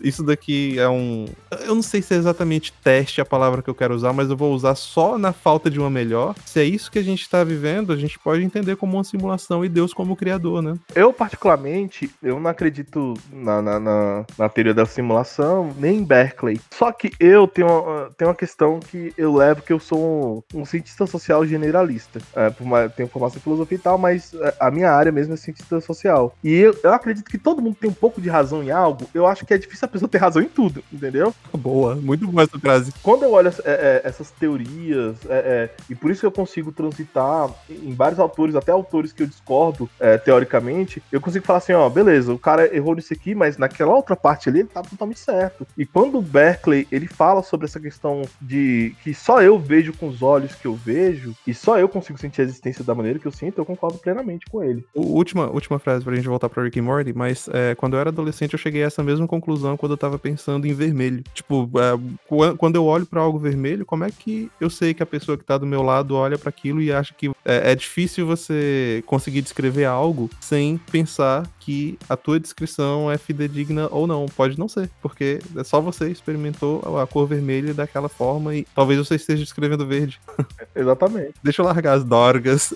isso 0.00 0.22
daqui 0.22 0.78
é 0.78 0.88
um. 0.88 1.26
Eu 1.62 1.74
não 1.74 1.82
sei 1.82 2.02
se 2.02 2.14
é 2.14 2.16
exatamente 2.16 2.72
teste 2.84 3.20
a 3.20 3.24
palavra 3.24 3.62
que 3.62 3.70
eu 3.70 3.74
quero 3.74 3.94
usar, 3.94 4.12
mas 4.12 4.30
eu 4.30 4.36
vou 4.36 4.52
usar 4.52 4.74
só 4.74 5.18
na 5.18 5.32
falta 5.32 5.70
de 5.70 5.78
uma 5.78 5.90
melhor. 5.90 6.34
Se 6.44 6.60
é 6.60 6.64
isso 6.64 6.90
que 6.90 6.98
a 6.98 7.02
gente 7.02 7.22
está 7.22 7.42
vivendo, 7.42 7.92
a 7.92 7.96
gente 7.96 8.18
pode 8.18 8.42
entender 8.42 8.76
como 8.76 8.96
uma 8.96 9.04
simulação 9.04 9.64
e 9.64 9.68
Deus 9.68 9.92
como 9.92 10.16
criador, 10.16 10.62
né? 10.62 10.74
Eu, 10.94 11.12
particularmente, 11.12 12.10
eu 12.22 12.38
não 12.38 12.50
acredito 12.50 13.14
na, 13.32 13.60
na, 13.60 13.80
na, 13.80 14.26
na 14.38 14.48
teoria 14.48 14.74
da 14.74 14.86
simulação, 14.86 15.74
nem 15.78 15.98
em 15.98 16.04
Berkeley. 16.04 16.60
Só 16.70 16.92
que 16.92 17.10
eu 17.18 17.46
tenho, 17.46 18.10
tenho 18.16 18.30
uma 18.30 18.36
questão 18.36 18.80
que 18.80 19.12
eu 19.16 19.34
levo 19.34 19.62
que 19.62 19.72
eu 19.72 19.80
sou 19.80 20.42
um, 20.54 20.60
um 20.60 20.64
cientista 20.64 20.90
cientista 20.90 21.06
social 21.06 21.46
generalista. 21.46 22.20
É, 22.34 22.50
tenho 22.90 23.08
formação 23.08 23.38
em 23.38 23.42
filosofia 23.42 23.76
e 23.76 23.80
tal, 23.80 23.98
mas 23.98 24.34
é, 24.34 24.54
a 24.58 24.70
minha 24.70 24.90
área 24.90 25.12
mesmo 25.12 25.34
é 25.34 25.36
cientista 25.36 25.80
social. 25.80 26.34
E 26.42 26.52
eu, 26.52 26.76
eu 26.82 26.92
acredito 26.92 27.30
que 27.30 27.38
todo 27.38 27.62
mundo 27.62 27.69
tem 27.72 27.90
um 27.90 27.94
pouco 27.94 28.20
de 28.20 28.28
razão 28.28 28.62
em 28.62 28.70
algo. 28.70 29.06
Eu 29.14 29.26
acho 29.26 29.44
que 29.44 29.54
é 29.54 29.58
difícil 29.58 29.86
a 29.86 29.88
pessoa 29.88 30.08
ter 30.08 30.18
razão 30.18 30.42
em 30.42 30.48
tudo, 30.48 30.82
entendeu? 30.92 31.34
Boa, 31.52 31.94
muito 31.94 32.26
boa 32.26 32.44
essa 32.44 32.58
frase. 32.58 32.92
Quando 33.02 33.24
eu 33.24 33.32
olho 33.32 33.48
é, 33.48 33.52
é, 33.64 34.02
essas 34.04 34.30
teorias, 34.30 35.16
é, 35.28 35.38
é, 35.38 35.70
e 35.88 35.94
por 35.94 36.10
isso 36.10 36.20
que 36.20 36.26
eu 36.26 36.32
consigo 36.32 36.72
transitar 36.72 37.50
em 37.68 37.94
vários 37.94 38.18
autores, 38.18 38.54
até 38.54 38.72
autores 38.72 39.12
que 39.12 39.22
eu 39.22 39.26
discordo 39.26 39.88
teoricamente, 40.24 41.02
eu 41.10 41.20
consigo 41.20 41.44
falar 41.44 41.58
assim: 41.58 41.72
ó, 41.72 41.88
beleza, 41.88 42.32
o 42.32 42.38
cara 42.38 42.74
errou 42.74 42.94
nisso 42.94 43.12
aqui, 43.12 43.34
mas 43.34 43.56
naquela 43.56 43.94
outra 43.94 44.16
parte 44.16 44.48
ali 44.48 44.60
ele 44.60 44.68
tá 44.68 44.82
totalmente 44.82 45.20
certo. 45.20 45.66
E 45.76 45.84
quando 45.84 46.18
o 46.18 46.22
Berkeley 46.22 46.86
ele 46.90 47.06
fala 47.06 47.42
sobre 47.42 47.66
essa 47.66 47.80
questão 47.80 48.22
de 48.40 48.94
que 49.02 49.14
só 49.14 49.42
eu 49.42 49.58
vejo 49.58 49.92
com 49.92 50.08
os 50.08 50.22
olhos 50.22 50.54
que 50.54 50.66
eu 50.66 50.74
vejo, 50.74 51.34
e 51.46 51.54
só 51.54 51.78
eu 51.78 51.88
consigo 51.88 52.18
sentir 52.18 52.42
a 52.42 52.44
existência 52.44 52.84
da 52.84 52.94
maneira 52.94 53.18
que 53.18 53.26
eu 53.26 53.32
sinto, 53.32 53.58
eu 53.58 53.64
concordo 53.64 53.98
plenamente 53.98 54.46
com 54.46 54.62
ele. 54.62 54.84
O, 54.94 55.02
última, 55.14 55.50
última 55.50 55.78
frase 55.78 56.04
pra 56.04 56.14
gente 56.14 56.28
voltar 56.28 56.48
pra 56.48 56.62
Rick 56.62 56.78
and 56.78 56.84
Morty, 56.84 57.12
mas 57.12 57.48
é, 57.52 57.74
quando 57.74 57.94
eu 57.94 58.00
era 58.00 58.10
adolescente 58.10 58.52
eu 58.52 58.58
cheguei 58.58 58.82
a 58.82 58.86
essa 58.86 59.02
mesma 59.02 59.26
conclusão 59.26 59.76
quando 59.76 59.92
eu 59.92 59.98
tava 59.98 60.18
pensando 60.18 60.66
em 60.66 60.72
vermelho. 60.72 61.22
Tipo, 61.34 61.70
é, 61.76 62.54
quando 62.56 62.76
eu 62.76 62.84
olho 62.84 63.06
para 63.06 63.20
algo 63.20 63.38
vermelho, 63.38 63.86
como 63.86 64.04
é 64.04 64.10
que 64.10 64.50
eu 64.60 64.70
sei 64.70 64.94
que 64.94 65.02
a 65.02 65.06
pessoa 65.06 65.36
que 65.36 65.44
tá 65.44 65.56
do 65.56 65.66
meu 65.66 65.82
lado 65.82 66.14
olha 66.14 66.38
para 66.38 66.48
aquilo 66.48 66.80
e 66.80 66.92
acha 66.92 67.14
que 67.14 67.28
é, 67.44 67.72
é 67.72 67.74
difícil 67.74 68.26
você 68.26 69.02
conseguir 69.06 69.42
descrever 69.42 69.84
algo 69.84 70.30
sem 70.40 70.78
pensar 70.90 71.48
que 71.60 71.98
a 72.08 72.16
tua 72.16 72.40
descrição 72.40 73.10
é 73.10 73.16
fidedigna 73.16 73.88
ou 73.90 74.06
não. 74.06 74.26
Pode 74.26 74.58
não 74.58 74.68
ser, 74.68 74.90
porque 75.00 75.38
é 75.56 75.64
só 75.64 75.80
você 75.80 76.10
experimentou 76.10 76.98
a 76.98 77.06
cor 77.06 77.26
vermelha 77.26 77.72
daquela 77.72 78.08
forma 78.08 78.54
e 78.54 78.66
talvez 78.74 78.98
você 78.98 79.14
esteja 79.14 79.42
escrevendo 79.42 79.86
verde. 79.86 80.20
Exatamente. 80.74 81.34
Deixa 81.42 81.62
eu 81.62 81.66
largar 81.66 81.94
as 81.94 82.04
dorgas. 82.04 82.74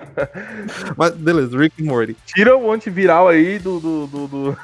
Mas 0.96 1.14
beleza, 1.14 1.56
Rick 1.56 1.82
and 1.82 1.86
Morty. 1.86 2.16
Tira 2.26 2.56
o 2.56 2.72
antiviral 2.72 3.28
aí 3.28 3.58
do, 3.58 3.69
do, 3.78 4.06
do, 4.06 4.26
do, 4.26 4.56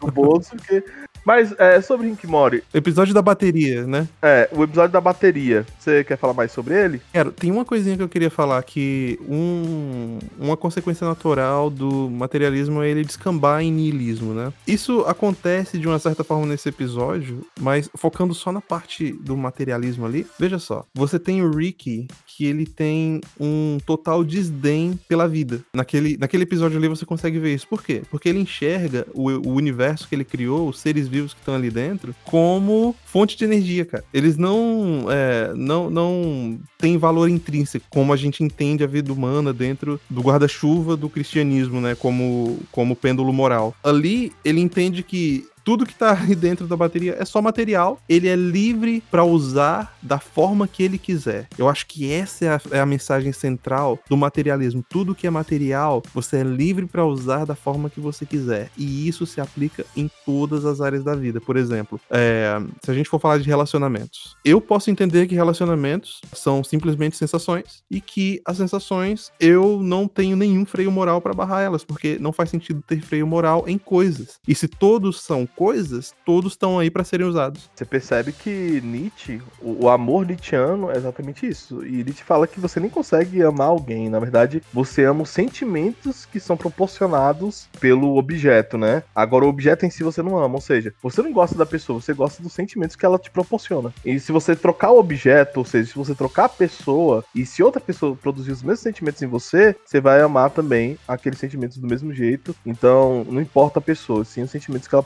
do 0.00 0.10
bolso, 0.10 0.56
que 0.56 0.82
Mas 1.26 1.52
é, 1.58 1.80
sobre 1.80 2.08
Rick 2.08 2.24
Mori. 2.24 2.62
Episódio 2.72 3.12
da 3.12 3.20
bateria, 3.20 3.84
né? 3.84 4.06
É, 4.22 4.48
o 4.52 4.62
episódio 4.62 4.92
da 4.92 5.00
bateria. 5.00 5.66
Você 5.76 6.04
quer 6.04 6.16
falar 6.16 6.32
mais 6.32 6.52
sobre 6.52 6.74
ele? 6.74 7.02
Cara, 7.12 7.32
tem 7.32 7.50
uma 7.50 7.64
coisinha 7.64 7.96
que 7.96 8.02
eu 8.02 8.08
queria 8.08 8.30
falar 8.30 8.62
que 8.62 9.18
um, 9.28 10.20
uma 10.38 10.56
consequência 10.56 11.04
natural 11.04 11.68
do 11.68 12.08
materialismo 12.08 12.80
é 12.80 12.90
ele 12.90 13.02
descambar 13.02 13.60
em 13.60 13.72
niilismo, 13.72 14.32
né? 14.32 14.52
Isso 14.68 15.00
acontece 15.00 15.78
de 15.78 15.88
uma 15.88 15.98
certa 15.98 16.22
forma 16.22 16.46
nesse 16.46 16.68
episódio, 16.68 17.44
mas 17.60 17.90
focando 17.96 18.32
só 18.32 18.52
na 18.52 18.60
parte 18.60 19.10
do 19.12 19.36
materialismo 19.36 20.06
ali. 20.06 20.24
Veja 20.38 20.60
só, 20.60 20.84
você 20.94 21.18
tem 21.18 21.42
o 21.42 21.50
Ricky 21.50 22.06
que 22.24 22.44
ele 22.44 22.66
tem 22.66 23.20
um 23.40 23.78
total 23.84 24.22
desdém 24.22 24.96
pela 25.08 25.26
vida. 25.26 25.60
Naquele, 25.74 26.16
naquele 26.18 26.44
episódio 26.44 26.78
ali 26.78 26.86
você 26.86 27.04
consegue 27.04 27.40
ver 27.40 27.52
isso. 27.52 27.66
Por 27.66 27.82
quê? 27.82 28.02
Porque 28.10 28.28
ele 28.28 28.38
enxerga 28.38 29.06
o, 29.12 29.28
o 29.28 29.54
universo 29.54 30.06
que 30.06 30.14
ele 30.14 30.24
criou, 30.24 30.68
os 30.68 30.78
seres 30.78 31.08
vivos 31.08 31.15
que 31.24 31.40
estão 31.40 31.54
ali 31.54 31.70
dentro, 31.70 32.14
como 32.24 32.94
fonte 33.04 33.36
de 33.36 33.44
energia, 33.44 33.84
cara. 33.84 34.04
Eles 34.12 34.36
não, 34.36 35.06
é, 35.10 35.52
não, 35.54 35.90
não 35.90 36.58
têm 36.78 36.98
valor 36.98 37.28
intrínseco, 37.28 37.86
como 37.90 38.12
a 38.12 38.16
gente 38.16 38.42
entende 38.42 38.84
a 38.84 38.86
vida 38.86 39.12
humana 39.12 39.52
dentro 39.52 40.00
do 40.08 40.20
guarda-chuva 40.20 40.96
do 40.96 41.08
cristianismo, 41.08 41.80
né? 41.80 41.94
Como, 41.94 42.58
como 42.70 42.96
pêndulo 42.96 43.32
moral. 43.32 43.74
Ali 43.82 44.32
ele 44.44 44.60
entende 44.60 45.02
que 45.02 45.46
tudo 45.66 45.84
que 45.84 45.96
tá 45.96 46.14
dentro 46.38 46.68
da 46.68 46.76
bateria 46.76 47.16
é 47.18 47.24
só 47.24 47.42
material. 47.42 48.00
Ele 48.08 48.28
é 48.28 48.36
livre 48.36 49.02
para 49.10 49.24
usar 49.24 49.98
da 50.00 50.20
forma 50.20 50.68
que 50.68 50.84
ele 50.84 50.96
quiser. 50.96 51.48
Eu 51.58 51.68
acho 51.68 51.86
que 51.88 52.10
essa 52.12 52.44
é 52.44 52.48
a, 52.48 52.60
é 52.70 52.80
a 52.80 52.86
mensagem 52.86 53.32
central 53.32 53.98
do 54.08 54.16
materialismo. 54.16 54.84
Tudo 54.88 55.12
que 55.12 55.26
é 55.26 55.30
material, 55.30 56.04
você 56.14 56.36
é 56.36 56.42
livre 56.44 56.86
para 56.86 57.04
usar 57.04 57.44
da 57.44 57.56
forma 57.56 57.90
que 57.90 57.98
você 57.98 58.24
quiser. 58.24 58.70
E 58.78 59.08
isso 59.08 59.26
se 59.26 59.40
aplica 59.40 59.84
em 59.96 60.08
todas 60.24 60.64
as 60.64 60.80
áreas 60.80 61.02
da 61.02 61.16
vida. 61.16 61.40
Por 61.40 61.56
exemplo, 61.56 62.00
é, 62.10 62.60
se 62.84 62.90
a 62.92 62.94
gente 62.94 63.08
for 63.08 63.18
falar 63.18 63.38
de 63.38 63.48
relacionamentos, 63.48 64.36
eu 64.44 64.60
posso 64.60 64.88
entender 64.88 65.26
que 65.26 65.34
relacionamentos 65.34 66.20
são 66.32 66.62
simplesmente 66.62 67.16
sensações 67.16 67.82
e 67.90 68.00
que 68.00 68.40
as 68.46 68.56
sensações 68.56 69.32
eu 69.40 69.82
não 69.82 70.06
tenho 70.06 70.36
nenhum 70.36 70.64
freio 70.64 70.92
moral 70.92 71.20
para 71.20 71.34
barrar 71.34 71.62
elas, 71.62 71.82
porque 71.82 72.18
não 72.20 72.32
faz 72.32 72.50
sentido 72.50 72.84
ter 72.86 73.00
freio 73.00 73.26
moral 73.26 73.64
em 73.66 73.76
coisas. 73.76 74.38
E 74.46 74.54
se 74.54 74.68
todos 74.68 75.20
são 75.20 75.44
coisas, 75.56 76.14
todos 76.24 76.52
estão 76.52 76.78
aí 76.78 76.90
para 76.90 77.02
serem 77.02 77.26
usados. 77.26 77.70
Você 77.74 77.84
percebe 77.84 78.32
que 78.32 78.80
Nietzsche, 78.84 79.40
o, 79.60 79.88
amor 79.88 80.26
nietzscheano 80.26 80.90
é 80.90 80.96
exatamente 80.96 81.46
isso. 81.46 81.84
E 81.84 82.04
Nietzsche 82.04 82.22
fala 82.22 82.46
que 82.46 82.60
você 82.60 82.78
nem 82.78 82.90
consegue 82.90 83.42
amar 83.42 83.68
alguém. 83.68 84.08
Na 84.08 84.20
verdade, 84.20 84.62
você 84.72 85.04
ama 85.04 85.22
os 85.22 85.30
sentimentos 85.30 86.26
que 86.26 86.38
são 86.38 86.56
proporcionados 86.56 87.68
pelo 87.80 88.16
objeto, 88.16 88.76
né? 88.76 89.02
Agora, 89.14 89.44
o 89.44 89.48
objeto 89.48 89.86
em 89.86 89.90
si 89.90 90.02
você 90.02 90.22
não 90.22 90.38
ama. 90.38 90.56
Ou 90.56 90.60
seja, 90.60 90.92
você 91.02 91.22
não 91.22 91.32
gosta 91.32 91.56
da 91.56 91.66
pessoa, 91.66 92.00
você 92.00 92.12
gosta 92.12 92.42
dos 92.42 92.52
sentimentos 92.52 92.96
que 92.96 93.06
ela 93.06 93.18
te 93.18 93.30
proporciona. 93.30 93.92
E 94.04 94.20
se 94.20 94.32
você 94.32 94.54
trocar 94.54 94.90
o 94.90 94.98
objeto, 94.98 95.58
ou 95.58 95.64
seja, 95.64 95.90
se 95.90 95.96
você 95.96 96.14
trocar 96.14 96.44
a 96.44 96.48
pessoa, 96.48 97.24
e 97.34 97.46
se 97.46 97.62
outra 97.62 97.80
pessoa 97.80 98.14
produzir 98.16 98.52
os 98.52 98.62
mesmos 98.62 98.80
sentimentos 98.80 99.22
em 99.22 99.26
você, 99.26 99.74
você 99.84 100.00
vai 100.00 100.20
amar 100.20 100.50
também 100.50 100.98
aqueles 101.06 101.38
sentimentos 101.38 101.78
do 101.78 101.86
mesmo 101.86 102.12
jeito. 102.12 102.54
Então, 102.64 103.24
não 103.28 103.40
importa 103.40 103.78
a 103.78 103.82
pessoa, 103.82 104.24
sim 104.24 104.42
os 104.42 104.50
sentimentos 104.50 104.88
que 104.88 104.94
ela 104.94 105.02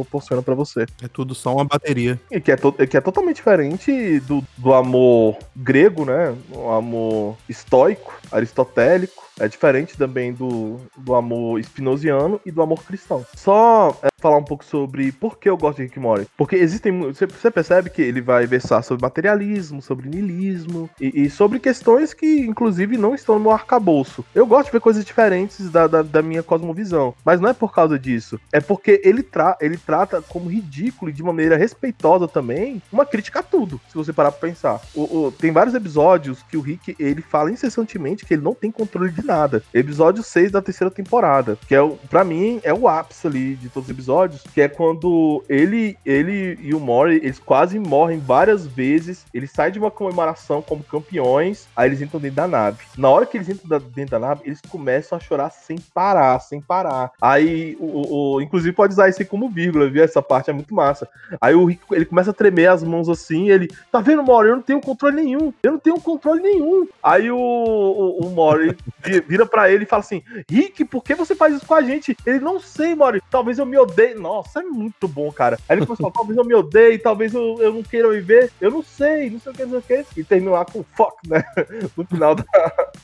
proporciona 0.00 0.42
para 0.42 0.54
você. 0.54 0.86
É 1.02 1.08
tudo 1.08 1.34
só 1.34 1.54
uma 1.54 1.64
bateria. 1.64 2.20
E 2.30 2.40
que 2.40 2.50
é, 2.50 2.56
que 2.86 2.96
é 2.96 3.00
totalmente 3.00 3.36
diferente 3.36 4.20
do, 4.20 4.42
do 4.56 4.72
amor 4.72 5.36
grego, 5.54 6.04
né? 6.04 6.34
O 6.50 6.70
amor 6.70 7.36
estoico, 7.48 8.18
aristotélico. 8.30 9.21
É 9.38 9.48
diferente 9.48 9.96
também 9.96 10.32
do, 10.32 10.78
do 10.96 11.14
amor 11.14 11.58
espinosiano 11.58 12.40
e 12.44 12.50
do 12.50 12.62
amor 12.62 12.82
cristão. 12.84 13.24
Só 13.34 13.96
é, 14.02 14.08
falar 14.20 14.36
um 14.36 14.44
pouco 14.44 14.64
sobre 14.64 15.10
por 15.10 15.38
que 15.38 15.48
eu 15.48 15.56
gosto 15.56 15.78
de 15.78 15.84
Rick 15.84 15.98
Mori. 15.98 16.26
Porque 16.36 16.56
existem. 16.56 17.00
Você 17.12 17.50
percebe 17.50 17.90
que 17.90 18.02
ele 18.02 18.20
vai 18.20 18.46
versar 18.46 18.82
sobre 18.82 19.02
materialismo, 19.02 19.82
sobre 19.82 20.08
niilismo 20.08 20.88
e, 21.00 21.24
e, 21.24 21.30
sobre 21.30 21.58
questões 21.58 22.14
que, 22.14 22.40
inclusive, 22.40 22.96
não 22.96 23.14
estão 23.14 23.38
no 23.38 23.50
arcabouço. 23.50 24.24
Eu 24.34 24.46
gosto 24.46 24.66
de 24.66 24.72
ver 24.72 24.80
coisas 24.80 25.04
diferentes 25.04 25.70
da, 25.70 25.86
da, 25.86 26.02
da 26.02 26.22
minha 26.22 26.42
cosmovisão. 26.42 27.14
Mas 27.24 27.40
não 27.40 27.48
é 27.48 27.52
por 27.52 27.74
causa 27.74 27.98
disso. 27.98 28.38
É 28.52 28.60
porque 28.60 29.00
ele, 29.04 29.22
tra 29.22 29.56
ele 29.60 29.76
trata 29.76 30.22
como 30.22 30.50
ridículo 30.50 31.10
e 31.10 31.14
de 31.14 31.22
maneira 31.22 31.56
respeitosa 31.56 32.28
também 32.28 32.82
uma 32.92 33.06
crítica 33.06 33.40
a 33.40 33.42
tudo. 33.42 33.80
Se 33.88 33.94
você 33.94 34.12
parar 34.12 34.30
pra 34.30 34.48
pensar. 34.48 34.80
O, 34.94 35.26
o, 35.26 35.32
tem 35.32 35.50
vários 35.50 35.74
episódios 35.74 36.42
que 36.42 36.56
o 36.56 36.60
Rick 36.60 36.94
ele 36.98 37.22
fala 37.22 37.50
incessantemente 37.50 38.24
que 38.24 38.34
ele 38.34 38.42
não 38.42 38.54
tem 38.54 38.70
controle 38.70 39.10
de 39.10 39.21
nada. 39.22 39.62
Episódio 39.72 40.22
6 40.22 40.50
da 40.50 40.62
terceira 40.62 40.90
temporada. 40.90 41.58
Que 41.66 41.74
é, 41.74 41.80
o, 41.80 41.96
pra 42.10 42.24
mim, 42.24 42.60
é 42.62 42.72
o 42.72 42.88
ápice 42.88 43.26
ali 43.26 43.54
de 43.56 43.68
todos 43.68 43.88
os 43.88 43.94
episódios 43.94 44.42
que 44.52 44.60
é 44.60 44.68
quando 44.68 45.42
ele, 45.48 45.96
ele 46.04 46.58
e 46.60 46.74
o 46.74 46.80
Mori, 46.80 47.16
eles 47.16 47.38
quase 47.38 47.78
morrem 47.78 48.18
várias 48.18 48.66
vezes. 48.66 49.24
Eles 49.32 49.50
saem 49.50 49.72
de 49.72 49.78
uma 49.78 49.90
comemoração 49.90 50.62
como 50.62 50.84
campeões, 50.84 51.66
aí 51.76 51.88
eles 51.88 52.02
entram 52.02 52.20
dentro 52.20 52.36
da 52.36 52.48
nave. 52.48 52.78
Na 52.96 53.08
hora 53.08 53.26
que 53.26 53.36
eles 53.36 53.48
entram 53.48 53.80
dentro 53.94 54.12
da 54.12 54.18
nave, 54.18 54.42
eles 54.44 54.60
começam 54.68 55.16
a 55.16 55.20
chorar 55.20 55.50
sem 55.50 55.78
parar, 55.94 56.38
sem 56.40 56.60
parar. 56.60 57.12
Aí, 57.20 57.76
o, 57.80 58.36
o 58.36 58.40
inclusive 58.40 58.74
pode 58.74 58.92
usar 58.92 59.08
isso 59.08 59.24
como 59.26 59.48
vírgula, 59.48 59.88
viu? 59.88 60.02
Essa 60.02 60.22
parte 60.22 60.50
é 60.50 60.52
muito 60.52 60.74
massa. 60.74 61.08
Aí 61.40 61.54
o 61.54 61.64
Rick, 61.64 61.82
ele 61.92 62.04
começa 62.04 62.30
a 62.30 62.34
tremer 62.34 62.68
as 62.68 62.82
mãos 62.82 63.08
assim, 63.08 63.50
ele, 63.50 63.68
tá 63.90 64.00
vendo, 64.00 64.22
Mori? 64.22 64.48
Eu 64.48 64.56
não 64.56 64.62
tenho 64.62 64.80
controle 64.80 65.16
nenhum. 65.16 65.52
Eu 65.62 65.72
não 65.72 65.78
tenho 65.78 66.00
controle 66.00 66.40
nenhum. 66.40 66.86
Aí 67.02 67.30
o, 67.30 67.36
o, 67.36 68.26
o 68.26 68.30
Mori 68.30 68.76
vira 69.20 69.46
para 69.46 69.70
ele 69.70 69.84
e 69.84 69.86
fala 69.86 70.00
assim: 70.00 70.22
Rick, 70.48 70.84
por 70.84 71.02
que 71.02 71.14
você 71.14 71.34
faz 71.34 71.54
isso 71.54 71.66
com 71.66 71.74
a 71.74 71.82
gente? 71.82 72.16
Ele 72.26 72.40
não 72.40 72.60
sei, 72.60 72.94
Mori. 72.94 73.22
Talvez 73.30 73.58
eu 73.58 73.66
me 73.66 73.78
odeie. 73.78 74.14
Nossa, 74.14 74.60
é 74.60 74.62
muito 74.62 75.06
bom, 75.06 75.30
cara. 75.30 75.58
Aí 75.68 75.76
ele 75.76 75.86
começou 75.86 76.10
talvez 76.10 76.36
eu 76.36 76.44
me 76.44 76.54
odeie, 76.54 76.98
talvez 76.98 77.34
eu, 77.34 77.56
eu 77.60 77.72
não 77.72 77.82
queira 77.82 78.10
viver. 78.10 78.50
Eu 78.60 78.70
não 78.70 78.82
sei, 78.82 79.30
não 79.30 79.40
sei 79.40 79.52
o 79.52 79.54
que, 79.54 79.64
não 79.64 79.82
sei 79.82 80.00
o 80.00 80.04
que. 80.04 80.20
E 80.20 80.24
terminar 80.24 80.64
com 80.66 80.84
fuck, 80.94 81.16
né? 81.28 81.42
No 81.96 82.06
final 82.06 82.34
da, 82.34 82.44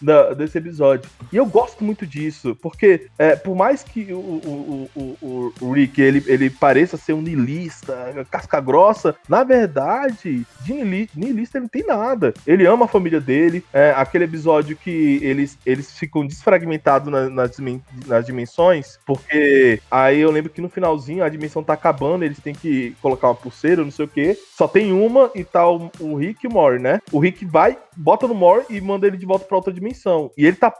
da, 0.00 0.34
desse 0.34 0.58
episódio. 0.58 1.10
E 1.32 1.36
eu 1.36 1.44
gosto 1.46 1.84
muito 1.84 2.06
disso, 2.06 2.56
porque 2.60 3.08
é, 3.18 3.36
por 3.36 3.54
mais 3.54 3.82
que 3.82 4.12
o, 4.12 4.18
o, 4.18 4.90
o, 4.94 5.52
o, 5.60 5.72
Rick 5.72 6.00
ele, 6.00 6.22
ele 6.26 6.50
pareça 6.50 6.96
ser 6.96 7.12
um 7.12 7.20
niilista, 7.20 8.26
casca 8.30 8.60
grossa, 8.60 9.14
na 9.28 9.44
verdade, 9.44 10.46
de 10.64 11.08
niilista 11.14 11.58
ele 11.58 11.62
não 11.62 11.68
tem 11.68 11.84
nada. 11.84 12.34
Ele 12.46 12.66
ama 12.66 12.84
a 12.84 12.88
família 12.88 13.20
dele. 13.20 13.64
É, 13.72 13.92
aquele 13.96 14.24
episódio 14.24 14.76
que 14.76 15.20
eles, 15.22 15.58
eles 15.64 15.97
ficam 15.98 16.26
desfragmentados 16.26 17.10
na, 17.10 17.28
nas, 17.28 17.56
nas 18.06 18.26
dimensões, 18.26 18.98
porque 19.06 19.80
aí 19.90 20.20
eu 20.20 20.30
lembro 20.30 20.50
que 20.50 20.60
no 20.60 20.68
final 20.68 20.88
finalzinho, 20.88 21.24
a 21.24 21.28
dimensão 21.28 21.62
tá 21.62 21.74
acabando, 21.74 22.24
eles 22.24 22.40
têm 22.40 22.54
que 22.54 22.96
colocar 23.02 23.28
uma 23.28 23.34
pulseira, 23.34 23.84
não 23.84 23.90
sei 23.90 24.04
o 24.06 24.08
que. 24.08 24.36
Só 24.56 24.66
tem 24.66 24.92
uma 24.92 25.30
e 25.34 25.44
tá 25.44 25.68
o, 25.68 25.90
o 26.00 26.14
Rick 26.16 26.44
e 26.44 26.48
o 26.48 26.52
Mori, 26.52 26.80
né? 26.80 27.00
O 27.12 27.18
Rick 27.18 27.44
vai, 27.44 27.76
bota 27.96 28.26
no 28.26 28.34
Mori 28.34 28.64
e 28.70 28.80
manda 28.80 29.06
ele 29.06 29.16
de 29.16 29.26
volta 29.26 29.44
pra 29.44 29.56
outra 29.56 29.72
dimensão. 29.72 30.30
E 30.36 30.46
ele 30.46 30.56
tá 30.56 30.72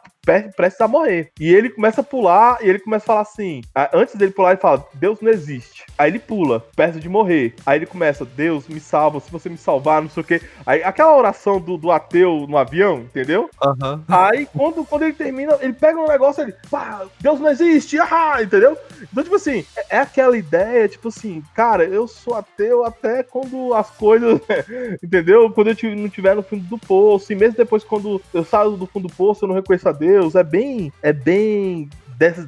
prestes 0.57 0.81
a 0.81 0.89
morrer. 0.89 1.31
E 1.41 1.53
ele 1.53 1.71
começa 1.71 2.01
a 2.01 2.05
pular 2.05 2.59
e 2.63 2.69
ele 2.69 2.79
começa 2.79 3.05
a 3.05 3.07
falar 3.07 3.21
assim: 3.23 3.63
antes 3.93 4.15
dele 4.15 4.33
pular, 4.33 4.51
ele 4.51 4.61
fala: 4.61 4.87
Deus 4.95 5.21
não 5.21 5.31
existe. 5.31 5.85
Aí 5.97 6.11
ele 6.11 6.19
pula, 6.19 6.65
perto 6.77 7.01
de 7.01 7.09
morrer. 7.09 7.55
Aí 7.65 7.79
ele 7.79 7.87
começa: 7.87 8.25
Deus, 8.25 8.69
me 8.69 8.81
salva, 8.81 9.21
se 9.21 9.31
você 9.31 9.49
me 9.49 9.57
salvar, 9.57 10.03
não 10.03 10.11
sei 10.11 10.23
o 10.23 10.27
que. 10.27 10.41
Aí 10.67 10.83
aquela 10.83 11.17
oração 11.17 11.61
do, 11.61 11.77
do 11.77 11.91
ateu 11.91 12.47
no 12.49 12.57
avião, 12.57 12.99
entendeu? 12.99 13.49
Uhum. 13.65 14.03
Aí 14.09 14.47
quando, 14.47 14.85
quando 14.85 15.03
ele 15.03 15.15
termina, 15.15 15.57
ele 15.61 15.73
pega 15.73 15.99
um 15.99 16.09
negócio 16.09 16.43
ele, 16.43 16.55
pá, 16.71 17.07
Deus 17.21 17.41
não 17.41 17.51
existe, 17.51 17.99
ah, 17.99 18.39
entendeu? 18.43 18.77
Então, 19.11 19.23
tipo 19.25 19.37
assim, 19.37 19.65
é, 19.77 19.97
é 19.97 19.99
aquela 19.99 20.37
ideia, 20.37 20.89
tipo 20.89 21.09
assim, 21.09 21.43
cara, 21.55 21.85
eu 21.85 22.07
sou 22.07 22.35
ateu 22.35 22.85
até 22.85 23.23
quando 23.23 23.75
as 23.75 23.91
coisas, 23.91 24.41
entendeu? 25.03 25.51
Quando 25.51 25.69
eu 25.69 25.97
não 25.97 26.07
estiver 26.07 26.35
no 26.35 26.43
fundo 26.43 26.65
do 26.65 26.79
poço, 26.79 27.33
e 27.33 27.37
mesmo 27.37 27.57
depois 27.57 27.85
quando 27.85 28.21
eu 28.33 28.45
saio 28.45 28.73
do 28.73 28.87
fundo 28.87 29.09
do 29.09 29.15
poço, 29.15 29.45
eu 29.45 29.49
não 29.49 29.55
reconheço 29.55 29.89
a 29.89 29.93
Deus 29.93 30.18
Deus, 30.19 30.35
é 30.35 30.43
bem, 30.43 30.93
é 31.01 31.13
bem 31.13 31.89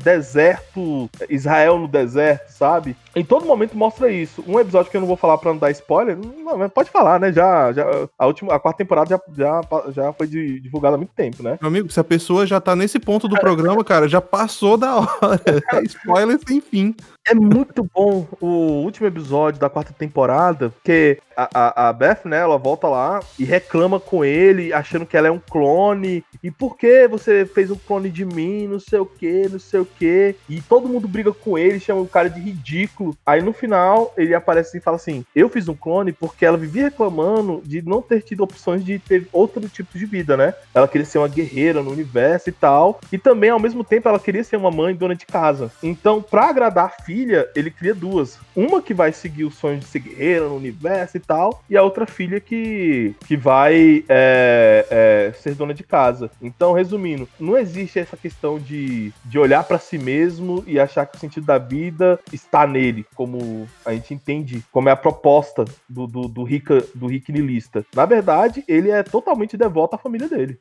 deserto, 0.02 1.08
Israel 1.28 1.78
no 1.78 1.86
deserto, 1.86 2.50
sabe? 2.50 2.96
Em 3.14 3.24
todo 3.24 3.46
momento 3.46 3.76
mostra 3.76 4.10
isso. 4.10 4.44
Um 4.46 4.58
episódio 4.60 4.90
que 4.90 4.96
eu 4.96 5.00
não 5.00 5.08
vou 5.08 5.16
falar 5.16 5.38
pra 5.38 5.52
não 5.52 5.58
dar 5.58 5.70
spoiler, 5.70 6.16
não, 6.16 6.68
pode 6.68 6.90
falar, 6.90 7.18
né? 7.18 7.32
Já, 7.32 7.72
já, 7.72 7.84
a, 8.18 8.26
última, 8.26 8.54
a 8.54 8.60
quarta 8.60 8.78
temporada 8.78 9.10
já, 9.10 9.20
já, 9.36 9.60
já 9.90 10.12
foi 10.12 10.26
divulgada 10.26 10.94
há 10.94 10.98
muito 10.98 11.12
tempo, 11.14 11.42
né? 11.42 11.58
Meu 11.60 11.68
amigo, 11.68 11.90
se 11.90 11.98
a 11.98 12.04
pessoa 12.04 12.46
já 12.46 12.60
tá 12.60 12.76
nesse 12.76 12.98
ponto 12.98 13.26
do 13.26 13.38
programa, 13.38 13.82
cara, 13.84 14.08
já 14.08 14.20
passou 14.20 14.76
da 14.76 14.96
hora. 14.96 15.10
É 15.72 15.82
spoiler 15.82 16.38
sem 16.46 16.60
fim. 16.60 16.94
É 17.26 17.34
muito 17.34 17.88
bom 17.94 18.26
o 18.40 18.82
último 18.82 19.06
episódio 19.06 19.60
da 19.60 19.68
quarta 19.68 19.92
temporada, 19.92 20.72
que 20.82 21.18
a, 21.36 21.48
a, 21.54 21.88
a, 21.88 21.92
Beth, 21.92 22.20
né, 22.24 22.38
ela 22.38 22.58
volta 22.58 22.88
lá 22.88 23.20
e 23.38 23.44
reclama 23.44 24.00
com 24.00 24.24
ele, 24.24 24.72
achando 24.72 25.06
que 25.06 25.16
ela 25.16 25.28
é 25.28 25.30
um 25.30 25.38
clone. 25.38 26.24
E 26.42 26.50
por 26.50 26.76
que 26.76 27.06
você 27.06 27.46
fez 27.46 27.70
um 27.70 27.76
clone 27.76 28.10
de 28.10 28.24
mim? 28.24 28.66
Não 28.66 28.80
sei 28.80 28.98
o 28.98 29.06
que, 29.06 29.48
não 29.48 29.58
sei 29.58 29.80
o 29.80 29.84
que. 29.84 30.34
E 30.48 30.60
todo 30.62 30.88
mundo 30.88 31.06
briga 31.06 31.32
com 31.32 31.56
ele, 31.56 31.78
chama 31.78 32.00
o 32.00 32.08
cara 32.08 32.28
de 32.28 32.40
ridículo 32.40 32.99
Aí 33.24 33.42
no 33.42 33.52
final 33.52 34.12
ele 34.16 34.34
aparece 34.34 34.78
e 34.78 34.80
fala 34.80 34.96
assim: 34.96 35.24
Eu 35.34 35.48
fiz 35.48 35.68
um 35.68 35.74
clone 35.74 36.12
porque 36.12 36.44
ela 36.44 36.56
vivia 36.56 36.84
reclamando 36.84 37.62
de 37.64 37.82
não 37.82 38.02
ter 38.02 38.22
tido 38.22 38.42
opções 38.42 38.84
de 38.84 38.98
ter 38.98 39.26
outro 39.32 39.68
tipo 39.68 39.98
de 39.98 40.06
vida, 40.06 40.36
né? 40.36 40.54
Ela 40.74 40.88
queria 40.88 41.04
ser 41.04 41.18
uma 41.18 41.28
guerreira 41.28 41.82
no 41.82 41.90
universo 41.90 42.48
e 42.48 42.52
tal. 42.52 43.00
E 43.12 43.18
também, 43.18 43.50
ao 43.50 43.60
mesmo 43.60 43.82
tempo, 43.82 44.08
ela 44.08 44.18
queria 44.18 44.44
ser 44.44 44.56
uma 44.56 44.70
mãe 44.70 44.94
dona 44.94 45.14
de 45.14 45.26
casa. 45.26 45.70
Então, 45.82 46.22
pra 46.22 46.48
agradar 46.48 46.86
a 46.86 47.02
filha, 47.02 47.48
ele 47.54 47.70
cria 47.70 47.94
duas. 47.94 48.38
Uma 48.54 48.82
que 48.82 48.94
vai 48.94 49.12
seguir 49.12 49.44
o 49.44 49.50
sonho 49.50 49.78
de 49.78 49.86
ser 49.86 50.00
guerreira 50.00 50.48
no 50.48 50.56
universo 50.56 51.16
e 51.16 51.20
tal, 51.20 51.62
e 51.68 51.76
a 51.76 51.82
outra 51.82 52.06
filha 52.06 52.40
que, 52.40 53.14
que 53.26 53.36
vai 53.36 54.04
é, 54.08 54.86
é, 54.90 55.32
ser 55.40 55.54
dona 55.54 55.74
de 55.74 55.82
casa. 55.82 56.30
Então, 56.42 56.72
resumindo, 56.72 57.28
não 57.38 57.56
existe 57.56 57.98
essa 57.98 58.16
questão 58.16 58.58
de, 58.58 59.12
de 59.24 59.38
olhar 59.38 59.64
para 59.64 59.78
si 59.78 59.98
mesmo 59.98 60.64
e 60.66 60.78
achar 60.78 61.06
que 61.06 61.16
o 61.16 61.20
sentido 61.20 61.46
da 61.46 61.58
vida 61.58 62.18
está 62.32 62.66
nele, 62.66 62.89
como 63.14 63.66
a 63.84 63.92
gente 63.92 64.14
entende, 64.14 64.62
como 64.72 64.88
é 64.88 64.92
a 64.92 64.96
proposta 64.96 65.64
do, 65.88 66.06
do, 66.06 66.28
do, 66.28 66.42
Rica, 66.42 66.84
do 66.94 67.06
Rick 67.06 67.32
Nilista. 67.32 67.84
Na 67.94 68.04
verdade, 68.04 68.64
ele 68.66 68.90
é 68.90 69.02
totalmente 69.02 69.56
devoto 69.56 69.96
à 69.96 69.98
família 69.98 70.28
dele. 70.28 70.58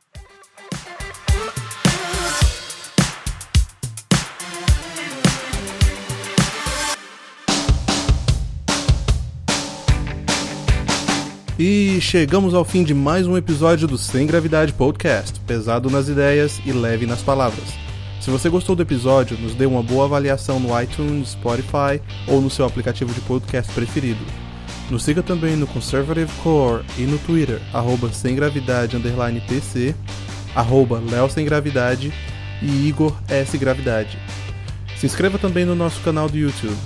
E 11.62 12.00
chegamos 12.00 12.54
ao 12.54 12.64
fim 12.64 12.86
de 12.86 12.94
mais 12.94 13.28
um 13.28 13.36
episódio 13.36 13.86
do 13.86 13.98
Sem 13.98 14.26
Gravidade 14.26 14.72
Podcast, 14.72 15.38
pesado 15.42 15.90
nas 15.90 16.08
ideias 16.08 16.58
e 16.66 16.72
leve 16.72 17.06
nas 17.06 17.22
palavras. 17.22 17.89
Se 18.30 18.32
você 18.32 18.48
gostou 18.48 18.76
do 18.76 18.84
episódio, 18.84 19.36
nos 19.40 19.56
dê 19.56 19.66
uma 19.66 19.82
boa 19.82 20.06
avaliação 20.06 20.60
no 20.60 20.80
iTunes, 20.80 21.30
Spotify 21.30 22.00
ou 22.28 22.40
no 22.40 22.48
seu 22.48 22.64
aplicativo 22.64 23.12
de 23.12 23.22
podcast 23.22 23.74
preferido. 23.74 24.24
Nos 24.88 25.02
siga 25.02 25.24
também 25.24 25.56
no 25.56 25.66
Conservative 25.66 26.32
Core 26.44 26.86
e 26.96 27.08
no 27.08 27.18
Twitter, 27.18 27.60
arroba 27.74 28.14
sem 28.14 28.36
gravidade 28.36 28.96
PC, 29.48 29.96
arroba 30.54 31.02
Sem 31.28 31.44
Gravidade 31.44 32.14
e 32.62 32.88
Igor 32.88 33.18
S 33.28 33.58
Gravidade. 33.58 34.20
Se 34.96 35.08
inscreva 35.08 35.40
também 35.40 35.66
no 35.66 35.74
nosso 35.74 36.00
canal 36.02 36.30
do 36.30 36.38
YouTube. 36.38 36.78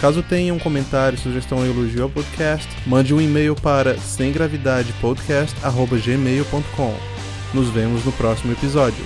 Caso 0.00 0.22
tenha 0.22 0.54
um 0.54 0.60
comentário, 0.60 1.18
sugestão 1.18 1.58
ou 1.58 1.66
elogio 1.66 2.04
ao 2.04 2.10
podcast, 2.10 2.68
mande 2.86 3.12
um 3.12 3.20
e-mail 3.20 3.56
para 3.56 3.98
semgravidadepodcast.gmail.com. 3.98 6.94
Nos 7.52 7.68
vemos 7.68 8.04
no 8.04 8.12
próximo 8.12 8.52
episódio. 8.52 9.04